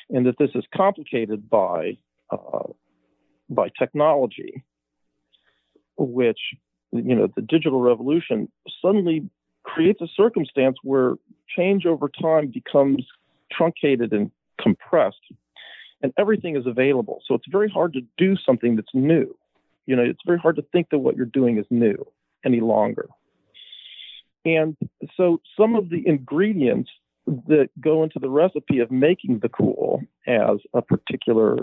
And 0.09 0.26
that 0.26 0.36
this 0.38 0.51
is 0.53 0.63
complicated 0.76 1.49
by 1.49 1.97
uh, 2.32 2.68
by 3.49 3.70
technology, 3.78 4.63
which 5.97 6.39
you 6.91 7.16
know 7.16 7.28
the 7.36 7.41
digital 7.41 7.82
revolution 7.82 8.51
suddenly 8.82 9.30
creates 9.63 10.01
a 10.01 10.07
circumstance 10.16 10.78
where 10.84 11.16
change 11.55 11.86
over 11.86 12.09
time 12.09 12.51
becomes 12.53 13.05
truncated 13.51 14.13
and 14.13 14.32
compressed, 14.61 15.18
and 16.01 16.13
everything 16.18 16.55
is 16.55 16.66
available. 16.68 17.22
So 17.28 17.34
it's 17.34 17.47
very 17.49 17.70
hard 17.70 17.93
to 17.93 18.01
do 18.18 18.36
something 18.45 18.76
that's 18.76 18.93
new. 18.93 19.36
You 19.86 19.95
know, 19.95 20.03
it's 20.03 20.22
very 20.26 20.39
hard 20.39 20.55
to 20.57 20.66
think 20.72 20.89
that 20.91 20.99
what 20.99 21.16
you're 21.16 21.26
doing 21.26 21.57
is 21.57 21.66
new 21.70 22.05
any 22.43 22.59
longer. 22.59 23.09
And 24.45 24.77
so 25.17 25.41
some 25.59 25.75
of 25.75 25.89
the 25.89 26.07
ingredients 26.07 26.91
that 27.47 27.69
go 27.79 28.03
into 28.03 28.19
the 28.19 28.29
recipe 28.29 28.79
of 28.79 28.91
making 28.91 29.39
the 29.39 29.49
cool 29.49 30.03
as 30.27 30.57
a 30.73 30.81
particular 30.81 31.57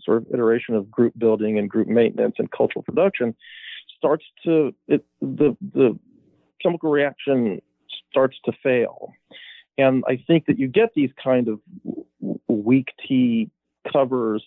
sort 0.00 0.18
of 0.18 0.26
iteration 0.32 0.76
of 0.76 0.90
group 0.90 1.12
building 1.18 1.58
and 1.58 1.68
group 1.68 1.88
maintenance 1.88 2.36
and 2.38 2.50
cultural 2.52 2.84
production 2.84 3.34
starts 3.96 4.24
to 4.44 4.72
it, 4.86 5.04
the 5.20 5.56
the 5.74 5.98
chemical 6.62 6.90
reaction 6.90 7.60
starts 8.10 8.36
to 8.44 8.52
fail. 8.62 9.12
And 9.76 10.04
i 10.06 10.22
think 10.26 10.46
that 10.46 10.58
you 10.58 10.68
get 10.68 10.90
these 10.94 11.10
kind 11.22 11.48
of 11.48 11.60
weak 12.46 12.88
tea 13.06 13.50
covers 13.92 14.44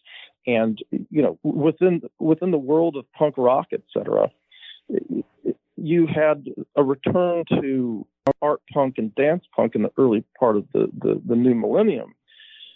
and 0.48 0.80
you 0.92 1.22
know 1.22 1.38
within 1.44 2.02
within 2.20 2.52
the 2.52 2.58
world 2.58 2.96
of 2.96 3.12
punk 3.14 3.36
rock 3.38 3.68
etc 3.74 4.30
you 5.76 6.08
had 6.08 6.46
a 6.76 6.84
return 6.84 7.44
to 7.50 8.06
art 8.42 8.62
punk 8.72 8.96
and 8.98 9.14
dance 9.16 9.44
punk 9.56 9.76
in 9.76 9.82
the 9.82 9.92
early 9.98 10.24
part 10.40 10.56
of 10.56 10.66
the, 10.74 10.88
the, 11.00 11.22
the 11.26 11.36
new 11.36 11.56
millennium 11.56 12.14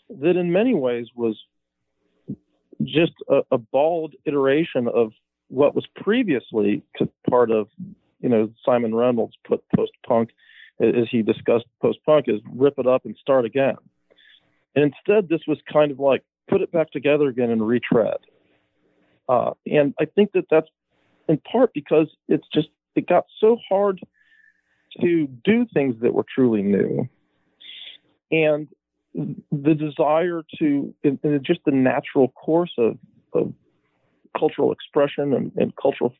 that 0.09 0.37
in 0.37 0.51
many 0.51 0.73
ways 0.73 1.07
was 1.15 1.37
just 2.83 3.13
a, 3.29 3.41
a 3.51 3.57
bald 3.57 4.13
iteration 4.25 4.87
of 4.87 5.11
what 5.49 5.75
was 5.75 5.85
previously 5.95 6.83
part 7.29 7.51
of 7.51 7.67
you 8.19 8.29
know 8.29 8.51
Simon 8.65 8.93
Reynolds 8.93 9.35
put 9.45 9.63
post 9.75 9.91
punk 10.05 10.29
as 10.79 11.07
he 11.09 11.21
discussed 11.21 11.65
post 11.81 11.99
punk 12.05 12.25
is 12.27 12.41
rip 12.53 12.77
it 12.77 12.87
up 12.87 13.05
and 13.05 13.15
start 13.19 13.45
again. 13.45 13.75
And 14.75 14.93
instead 14.93 15.29
this 15.29 15.41
was 15.47 15.57
kind 15.71 15.91
of 15.91 15.99
like 15.99 16.23
put 16.49 16.61
it 16.61 16.71
back 16.71 16.91
together 16.91 17.27
again 17.27 17.49
and 17.49 17.65
retread. 17.65 18.17
Uh, 19.27 19.51
and 19.65 19.93
I 19.99 20.05
think 20.05 20.31
that 20.33 20.45
that's 20.49 20.67
in 21.27 21.37
part 21.39 21.73
because 21.73 22.07
it's 22.29 22.47
just 22.53 22.69
it 22.97 23.07
got 23.07 23.25
so 23.39 23.57
hard 23.69 23.99
to 25.01 25.27
do 25.43 25.65
things 25.73 25.95
that 26.01 26.13
were 26.13 26.25
truly 26.33 26.61
new 26.61 27.07
and 28.31 28.67
the 29.13 29.73
desire 29.73 30.43
to, 30.59 30.93
just 31.41 31.61
the 31.65 31.71
natural 31.71 32.29
course 32.29 32.73
of, 32.77 32.97
of 33.33 33.53
cultural 34.37 34.71
expression 34.71 35.33
and, 35.33 35.51
and 35.55 35.73
cultural 35.75 36.13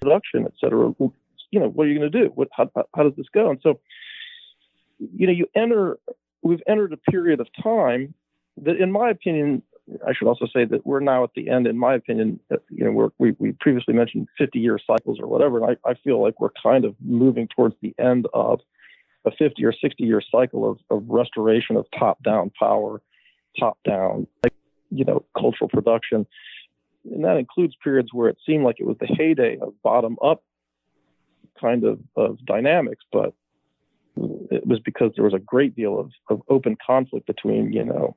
production, 0.00 0.44
et 0.44 0.52
cetera, 0.60 0.92
you 1.50 1.60
know, 1.60 1.68
what 1.68 1.86
are 1.86 1.90
you 1.90 1.98
going 1.98 2.10
to 2.10 2.22
do? 2.24 2.30
What, 2.34 2.48
how, 2.52 2.70
how 2.94 3.02
does 3.02 3.14
this 3.16 3.26
go? 3.32 3.50
And 3.50 3.60
so, 3.62 3.80
you 4.98 5.26
know, 5.26 5.32
you 5.32 5.46
enter, 5.54 5.98
we've 6.42 6.62
entered 6.68 6.92
a 6.92 7.10
period 7.10 7.40
of 7.40 7.48
time 7.62 8.14
that, 8.62 8.76
in 8.76 8.92
my 8.92 9.10
opinion, 9.10 9.62
I 10.06 10.12
should 10.12 10.26
also 10.26 10.46
say 10.46 10.64
that 10.64 10.84
we're 10.84 11.00
now 11.00 11.22
at 11.22 11.30
the 11.36 11.48
end, 11.48 11.66
in 11.66 11.78
my 11.78 11.94
opinion, 11.94 12.40
uh, 12.52 12.56
you 12.70 12.84
know, 12.84 13.10
we, 13.18 13.36
we 13.38 13.52
previously 13.52 13.94
mentioned 13.94 14.28
50 14.36 14.58
year 14.58 14.78
cycles 14.84 15.18
or 15.20 15.28
whatever. 15.28 15.62
And 15.62 15.78
I, 15.84 15.90
I 15.90 15.94
feel 15.94 16.20
like 16.20 16.40
we're 16.40 16.50
kind 16.60 16.84
of 16.84 16.96
moving 17.00 17.48
towards 17.48 17.76
the 17.80 17.94
end 17.98 18.26
of 18.34 18.60
a 19.24 19.30
50 19.30 19.64
or 19.64 19.72
60 19.72 20.02
year 20.02 20.20
cycle 20.30 20.68
of, 20.68 20.78
of 20.90 21.04
restoration 21.08 21.76
of 21.76 21.86
top 21.96 22.22
down 22.22 22.50
power, 22.58 23.00
top 23.58 23.78
down, 23.84 24.26
you 24.90 25.04
know, 25.04 25.24
cultural 25.38 25.68
production. 25.68 26.26
And 27.12 27.24
that 27.24 27.36
includes 27.36 27.74
periods 27.82 28.08
where 28.12 28.28
it 28.28 28.38
seemed 28.44 28.64
like 28.64 28.80
it 28.80 28.86
was 28.86 28.96
the 28.98 29.06
heyday 29.06 29.58
of 29.60 29.72
bottom 29.82 30.16
up 30.22 30.42
kind 31.60 31.84
of, 31.84 32.00
of 32.16 32.44
dynamics, 32.44 33.04
but 33.12 33.34
it 34.50 34.66
was 34.66 34.80
because 34.80 35.12
there 35.14 35.24
was 35.24 35.34
a 35.34 35.38
great 35.38 35.76
deal 35.76 35.98
of, 35.98 36.10
of 36.28 36.42
open 36.48 36.76
conflict 36.84 37.26
between, 37.26 37.72
you 37.72 37.84
know, 37.84 38.16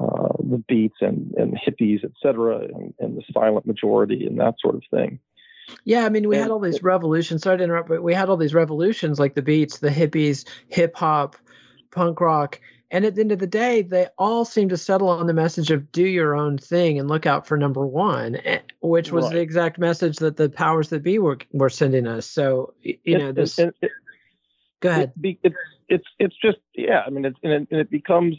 uh, 0.00 0.32
the 0.38 0.62
beats 0.66 0.96
and, 1.00 1.34
and 1.36 1.58
hippies, 1.58 2.04
et 2.04 2.12
cetera, 2.22 2.60
and, 2.60 2.94
and, 2.98 3.16
the 3.16 3.22
silent 3.32 3.66
majority 3.66 4.26
and 4.26 4.40
that 4.40 4.54
sort 4.58 4.74
of 4.74 4.82
thing. 4.90 5.18
Yeah, 5.84 6.04
I 6.04 6.08
mean, 6.08 6.28
we 6.28 6.36
and, 6.36 6.42
had 6.42 6.50
all 6.50 6.58
these 6.58 6.82
revolutions. 6.82 7.42
Sorry 7.42 7.58
to 7.58 7.64
interrupt, 7.64 7.88
but 7.88 8.02
we 8.02 8.14
had 8.14 8.28
all 8.28 8.36
these 8.36 8.54
revolutions 8.54 9.20
like 9.20 9.34
the 9.34 9.42
beats, 9.42 9.78
the 9.78 9.90
hippies, 9.90 10.48
hip 10.68 10.96
hop, 10.96 11.36
punk 11.90 12.20
rock. 12.20 12.60
And 12.90 13.04
at 13.04 13.14
the 13.14 13.20
end 13.20 13.30
of 13.30 13.38
the 13.38 13.46
day, 13.46 13.82
they 13.82 14.08
all 14.18 14.44
seem 14.44 14.70
to 14.70 14.76
settle 14.76 15.10
on 15.10 15.26
the 15.26 15.34
message 15.34 15.70
of 15.70 15.92
do 15.92 16.04
your 16.04 16.34
own 16.34 16.58
thing 16.58 16.98
and 16.98 17.08
look 17.08 17.24
out 17.24 17.46
for 17.46 17.56
number 17.56 17.86
one, 17.86 18.36
eh, 18.44 18.60
which 18.80 19.12
was 19.12 19.26
right. 19.26 19.34
the 19.34 19.40
exact 19.40 19.78
message 19.78 20.16
that 20.16 20.36
the 20.36 20.48
powers 20.48 20.88
that 20.88 21.02
be 21.02 21.18
were, 21.18 21.38
were 21.52 21.70
sending 21.70 22.06
us. 22.06 22.26
So, 22.26 22.74
you 22.82 23.18
know, 23.18 23.32
this. 23.32 23.58
It, 23.58 23.76
it, 23.80 23.92
go 24.80 24.90
ahead. 24.90 25.12
it's, 25.22 25.56
it's, 25.88 26.06
it's 26.18 26.36
just, 26.42 26.58
yeah, 26.74 27.02
I 27.06 27.10
mean, 27.10 27.26
it's, 27.26 27.38
and 27.44 27.68
it 27.70 27.90
becomes 27.90 28.36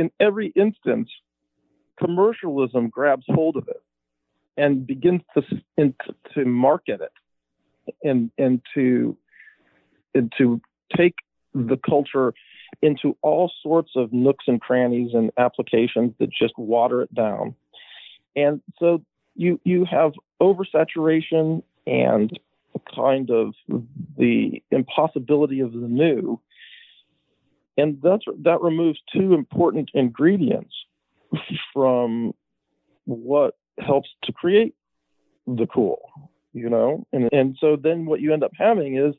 in 0.00 0.10
every 0.18 0.48
instance, 0.56 1.10
commercialism 1.98 2.88
grabs 2.88 3.26
hold 3.28 3.58
of 3.58 3.68
it 3.68 3.82
and 4.56 4.86
begins 4.86 5.20
to 5.34 5.42
to 6.34 6.44
market 6.46 7.02
it 7.02 7.12
and 8.02 8.30
and 8.38 8.62
to 8.74 9.14
and 10.14 10.32
to 10.38 10.58
take 10.96 11.16
the 11.54 11.76
culture 11.76 12.32
into 12.80 13.14
all 13.20 13.52
sorts 13.62 13.90
of 13.94 14.10
nooks 14.10 14.46
and 14.48 14.62
crannies 14.62 15.10
and 15.12 15.30
applications 15.36 16.14
that 16.18 16.30
just 16.30 16.56
water 16.56 17.02
it 17.02 17.14
down. 17.14 17.54
And 18.34 18.62
so 18.78 19.02
you 19.34 19.60
you 19.64 19.84
have 19.84 20.12
oversaturation 20.40 21.62
and 21.86 22.40
kind 22.94 23.28
of 23.28 23.52
the 24.16 24.62
impossibility 24.70 25.60
of 25.60 25.72
the 25.72 25.88
new 25.88 26.40
and 27.80 28.00
that's 28.02 28.24
that 28.42 28.60
removes 28.60 28.98
two 29.12 29.34
important 29.34 29.90
ingredients 29.94 30.74
from 31.72 32.32
what 33.04 33.56
helps 33.78 34.08
to 34.24 34.32
create 34.32 34.74
the 35.46 35.66
cool 35.66 36.10
you 36.52 36.68
know? 36.68 37.06
And 37.12 37.28
and 37.32 37.56
so 37.60 37.76
then 37.76 38.06
what 38.06 38.20
you 38.20 38.32
end 38.32 38.44
up 38.44 38.52
having 38.56 38.96
is 38.96 39.14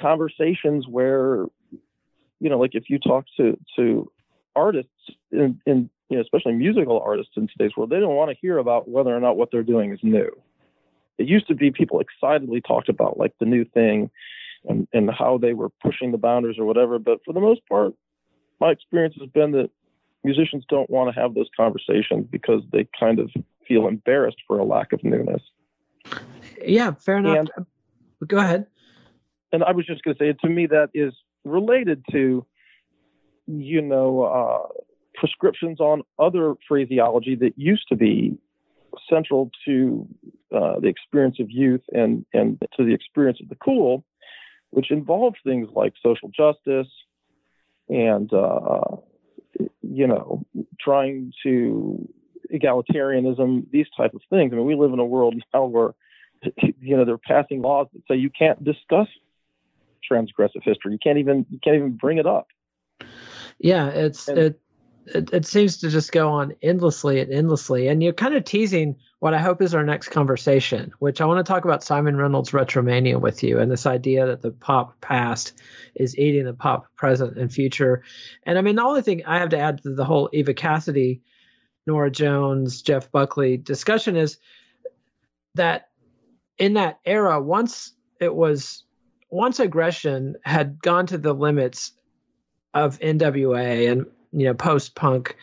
conversations 0.00 0.86
where 0.88 1.46
you 2.40 2.50
know 2.50 2.58
like 2.58 2.74
if 2.74 2.90
you 2.90 2.98
talk 2.98 3.24
to 3.36 3.58
to 3.76 4.10
artists 4.54 4.90
in, 5.32 5.60
in 5.66 5.90
you 6.08 6.16
know 6.16 6.22
especially 6.22 6.52
musical 6.52 7.00
artists 7.00 7.32
in 7.36 7.48
today's 7.48 7.74
world 7.76 7.90
they 7.90 8.00
don't 8.00 8.14
want 8.14 8.30
to 8.30 8.36
hear 8.40 8.58
about 8.58 8.88
whether 8.88 9.14
or 9.14 9.20
not 9.20 9.36
what 9.36 9.50
they're 9.50 9.62
doing 9.62 9.92
is 9.92 10.00
new. 10.02 10.30
It 11.18 11.26
used 11.26 11.48
to 11.48 11.54
be 11.54 11.70
people 11.70 12.00
excitedly 12.00 12.60
talked 12.60 12.88
about 12.88 13.18
like 13.18 13.32
the 13.40 13.46
new 13.46 13.64
thing 13.64 14.10
and, 14.66 14.88
and 14.92 15.10
how 15.10 15.38
they 15.38 15.54
were 15.54 15.70
pushing 15.82 16.12
the 16.12 16.18
boundaries 16.18 16.58
or 16.58 16.64
whatever. 16.64 16.98
But 16.98 17.20
for 17.24 17.32
the 17.32 17.40
most 17.40 17.60
part, 17.68 17.94
my 18.60 18.70
experience 18.70 19.14
has 19.20 19.28
been 19.30 19.52
that 19.52 19.70
musicians 20.24 20.64
don't 20.68 20.90
want 20.90 21.14
to 21.14 21.20
have 21.20 21.34
those 21.34 21.48
conversations 21.56 22.26
because 22.30 22.62
they 22.72 22.88
kind 22.98 23.18
of 23.18 23.30
feel 23.66 23.86
embarrassed 23.86 24.38
for 24.46 24.58
a 24.58 24.64
lack 24.64 24.92
of 24.92 25.02
newness. 25.04 25.42
Yeah, 26.64 26.92
fair 26.92 27.18
enough. 27.18 27.48
And, 27.56 27.66
Go 28.26 28.38
ahead. 28.38 28.66
And 29.52 29.62
I 29.62 29.72
was 29.72 29.86
just 29.86 30.02
going 30.02 30.16
to 30.16 30.24
say, 30.24 30.32
to 30.32 30.48
me, 30.48 30.66
that 30.66 30.90
is 30.94 31.12
related 31.44 32.04
to, 32.10 32.44
you 33.46 33.82
know, 33.82 34.22
uh, 34.22 34.80
prescriptions 35.14 35.80
on 35.80 36.02
other 36.18 36.54
phraseology 36.66 37.34
that 37.36 37.52
used 37.56 37.86
to 37.88 37.96
be 37.96 38.36
central 39.08 39.50
to 39.64 40.06
uh, 40.54 40.80
the 40.80 40.88
experience 40.88 41.36
of 41.38 41.50
youth 41.50 41.82
and 41.92 42.24
and 42.32 42.60
to 42.76 42.84
the 42.84 42.94
experience 42.94 43.38
of 43.42 43.48
the 43.48 43.54
cool, 43.56 44.04
which 44.70 44.90
involved 44.90 45.38
things 45.44 45.68
like 45.74 45.94
social 46.02 46.28
justice 46.28 46.88
and, 47.88 48.32
uh, 48.32 48.96
you 49.82 50.06
know, 50.06 50.44
trying 50.80 51.32
to 51.42 52.08
egalitarianism, 52.52 53.70
these 53.70 53.86
type 53.96 54.14
of 54.14 54.20
things. 54.30 54.52
I 54.52 54.56
mean, 54.56 54.66
we 54.66 54.74
live 54.74 54.92
in 54.92 54.98
a 54.98 55.04
world 55.04 55.34
now 55.54 55.64
where, 55.66 55.94
you 56.80 56.96
know, 56.96 57.04
they're 57.04 57.18
passing 57.18 57.62
laws 57.62 57.88
that 57.92 58.02
say 58.08 58.16
you 58.16 58.30
can't 58.30 58.62
discuss 58.62 59.08
transgressive 60.10 60.62
history. 60.62 60.92
You 60.92 60.98
can't 61.02 61.18
even 61.18 61.46
you 61.50 61.58
can't 61.62 61.76
even 61.76 61.96
bring 61.96 62.18
it 62.18 62.26
up. 62.26 62.48
Yeah, 63.58 63.88
it's 63.88 64.28
and, 64.28 64.38
it 64.38 64.60
it, 65.06 65.32
it 65.32 65.46
seems 65.46 65.78
to 65.78 65.90
just 65.90 66.12
go 66.12 66.30
on 66.30 66.54
endlessly 66.62 67.20
and 67.20 67.32
endlessly. 67.32 67.88
And 67.88 68.02
you're 68.02 68.12
kind 68.12 68.34
of 68.34 68.44
teasing 68.44 68.96
what 69.20 69.34
I 69.34 69.38
hope 69.38 69.62
is 69.62 69.74
our 69.74 69.84
next 69.84 70.08
conversation, 70.08 70.92
which 70.98 71.20
I 71.20 71.26
want 71.26 71.44
to 71.44 71.50
talk 71.50 71.64
about 71.64 71.84
Simon 71.84 72.16
Reynolds' 72.16 72.50
Retromania 72.50 73.20
with 73.20 73.42
you 73.42 73.58
and 73.58 73.70
this 73.70 73.86
idea 73.86 74.26
that 74.26 74.42
the 74.42 74.50
pop 74.50 75.00
past 75.00 75.52
is 75.94 76.18
eating 76.18 76.44
the 76.44 76.54
pop 76.54 76.94
present 76.96 77.38
and 77.38 77.52
future. 77.52 78.02
And 78.44 78.58
I 78.58 78.62
mean, 78.62 78.76
the 78.76 78.84
only 78.84 79.02
thing 79.02 79.24
I 79.26 79.38
have 79.38 79.50
to 79.50 79.58
add 79.58 79.82
to 79.82 79.94
the 79.94 80.04
whole 80.04 80.28
Eva 80.32 80.54
Cassidy, 80.54 81.22
Norah 81.86 82.10
Jones, 82.10 82.82
Jeff 82.82 83.10
Buckley 83.12 83.56
discussion 83.56 84.16
is 84.16 84.38
that 85.54 85.88
in 86.58 86.74
that 86.74 86.98
era, 87.04 87.40
once 87.40 87.92
it 88.20 88.34
was, 88.34 88.84
once 89.30 89.60
aggression 89.60 90.36
had 90.44 90.80
gone 90.80 91.06
to 91.06 91.18
the 91.18 91.32
limits 91.32 91.92
of 92.74 92.98
NWA 92.98 93.90
and 93.90 94.06
you 94.32 94.46
know 94.46 94.54
post 94.54 94.94
punk 94.94 95.36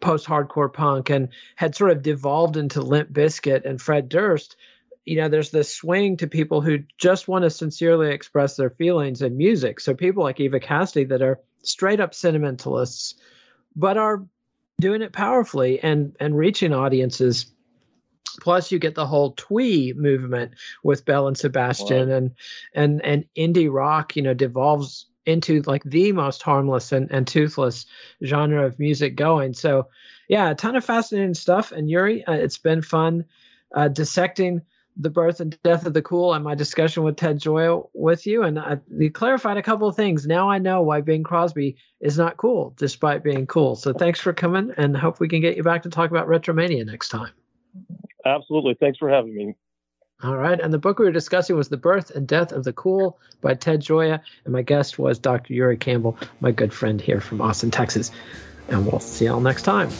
post 0.00 0.26
hardcore 0.26 0.72
punk 0.72 1.10
and 1.10 1.28
had 1.54 1.74
sort 1.74 1.90
of 1.90 2.02
devolved 2.02 2.56
into 2.56 2.82
Limp 2.82 3.12
Bizkit 3.12 3.64
and 3.64 3.80
Fred 3.80 4.08
Durst 4.08 4.56
you 5.06 5.16
know 5.16 5.28
there's 5.28 5.50
this 5.50 5.72
swing 5.72 6.18
to 6.18 6.26
people 6.26 6.60
who 6.60 6.80
just 6.98 7.28
want 7.28 7.44
to 7.44 7.50
sincerely 7.50 8.10
express 8.10 8.56
their 8.56 8.70
feelings 8.70 9.22
in 9.22 9.36
music 9.36 9.80
so 9.80 9.94
people 9.94 10.22
like 10.22 10.40
eva 10.40 10.60
cassidy 10.60 11.04
that 11.04 11.22
are 11.22 11.40
straight 11.62 12.00
up 12.00 12.14
sentimentalists 12.14 13.14
but 13.74 13.96
are 13.96 14.26
doing 14.80 15.00
it 15.00 15.12
powerfully 15.12 15.80
and 15.80 16.14
and 16.20 16.36
reaching 16.36 16.74
audiences 16.74 17.46
plus 18.40 18.70
you 18.70 18.78
get 18.78 18.94
the 18.94 19.06
whole 19.06 19.32
twee 19.32 19.94
movement 19.96 20.52
with 20.82 21.06
belle 21.06 21.28
and 21.28 21.38
sebastian 21.38 22.10
wow. 22.10 22.16
and 22.16 22.34
and 22.74 23.04
and 23.04 23.24
indie 23.36 23.72
rock 23.72 24.16
you 24.16 24.22
know 24.22 24.34
devolves 24.34 25.06
into 25.26 25.62
like 25.62 25.82
the 25.84 26.12
most 26.12 26.42
harmless 26.42 26.92
and, 26.92 27.10
and 27.10 27.26
toothless 27.26 27.86
genre 28.24 28.64
of 28.64 28.78
music 28.78 29.16
going. 29.16 29.52
So, 29.52 29.88
yeah, 30.28 30.50
a 30.50 30.54
ton 30.54 30.76
of 30.76 30.84
fascinating 30.84 31.34
stuff. 31.34 31.72
And 31.72 31.90
Yuri, 31.90 32.24
uh, 32.24 32.32
it's 32.32 32.58
been 32.58 32.82
fun 32.82 33.24
uh, 33.74 33.88
dissecting 33.88 34.62
the 34.96 35.10
birth 35.10 35.40
and 35.40 35.60
death 35.62 35.84
of 35.84 35.92
the 35.92 36.00
cool 36.00 36.32
and 36.32 36.42
my 36.42 36.54
discussion 36.54 37.02
with 37.02 37.16
Ted 37.16 37.38
Gioia 37.38 37.86
with 37.92 38.26
you. 38.26 38.42
And 38.44 38.58
I, 38.58 38.78
you 38.96 39.10
clarified 39.10 39.58
a 39.58 39.62
couple 39.62 39.88
of 39.88 39.96
things. 39.96 40.26
Now 40.26 40.48
I 40.48 40.58
know 40.58 40.82
why 40.82 41.02
Bing 41.02 41.22
Crosby 41.22 41.76
is 42.00 42.16
not 42.16 42.38
cool, 42.38 42.74
despite 42.78 43.22
being 43.22 43.46
cool. 43.46 43.76
So 43.76 43.92
thanks 43.92 44.20
for 44.20 44.32
coming, 44.32 44.72
and 44.78 44.96
hope 44.96 45.20
we 45.20 45.28
can 45.28 45.42
get 45.42 45.56
you 45.56 45.62
back 45.62 45.82
to 45.82 45.90
talk 45.90 46.10
about 46.10 46.28
Retromania 46.28 46.86
next 46.86 47.10
time. 47.10 47.32
Absolutely. 48.24 48.74
Thanks 48.74 48.98
for 48.98 49.10
having 49.10 49.34
me. 49.34 49.54
All 50.22 50.36
right. 50.36 50.58
And 50.58 50.72
the 50.72 50.78
book 50.78 50.98
we 50.98 51.04
were 51.04 51.12
discussing 51.12 51.56
was 51.56 51.68
The 51.68 51.76
Birth 51.76 52.10
and 52.10 52.26
Death 52.26 52.50
of 52.50 52.64
the 52.64 52.72
Cool 52.72 53.18
by 53.42 53.52
Ted 53.52 53.82
Gioia. 53.82 54.20
And 54.44 54.52
my 54.52 54.62
guest 54.62 54.98
was 54.98 55.18
Dr. 55.18 55.52
Yuri 55.52 55.76
Campbell, 55.76 56.16
my 56.40 56.52
good 56.52 56.72
friend 56.72 57.00
here 57.00 57.20
from 57.20 57.42
Austin, 57.42 57.70
Texas. 57.70 58.10
And 58.68 58.86
we'll 58.86 59.00
see 59.00 59.26
y'all 59.26 59.40
next 59.40 59.62
time. 59.62 59.90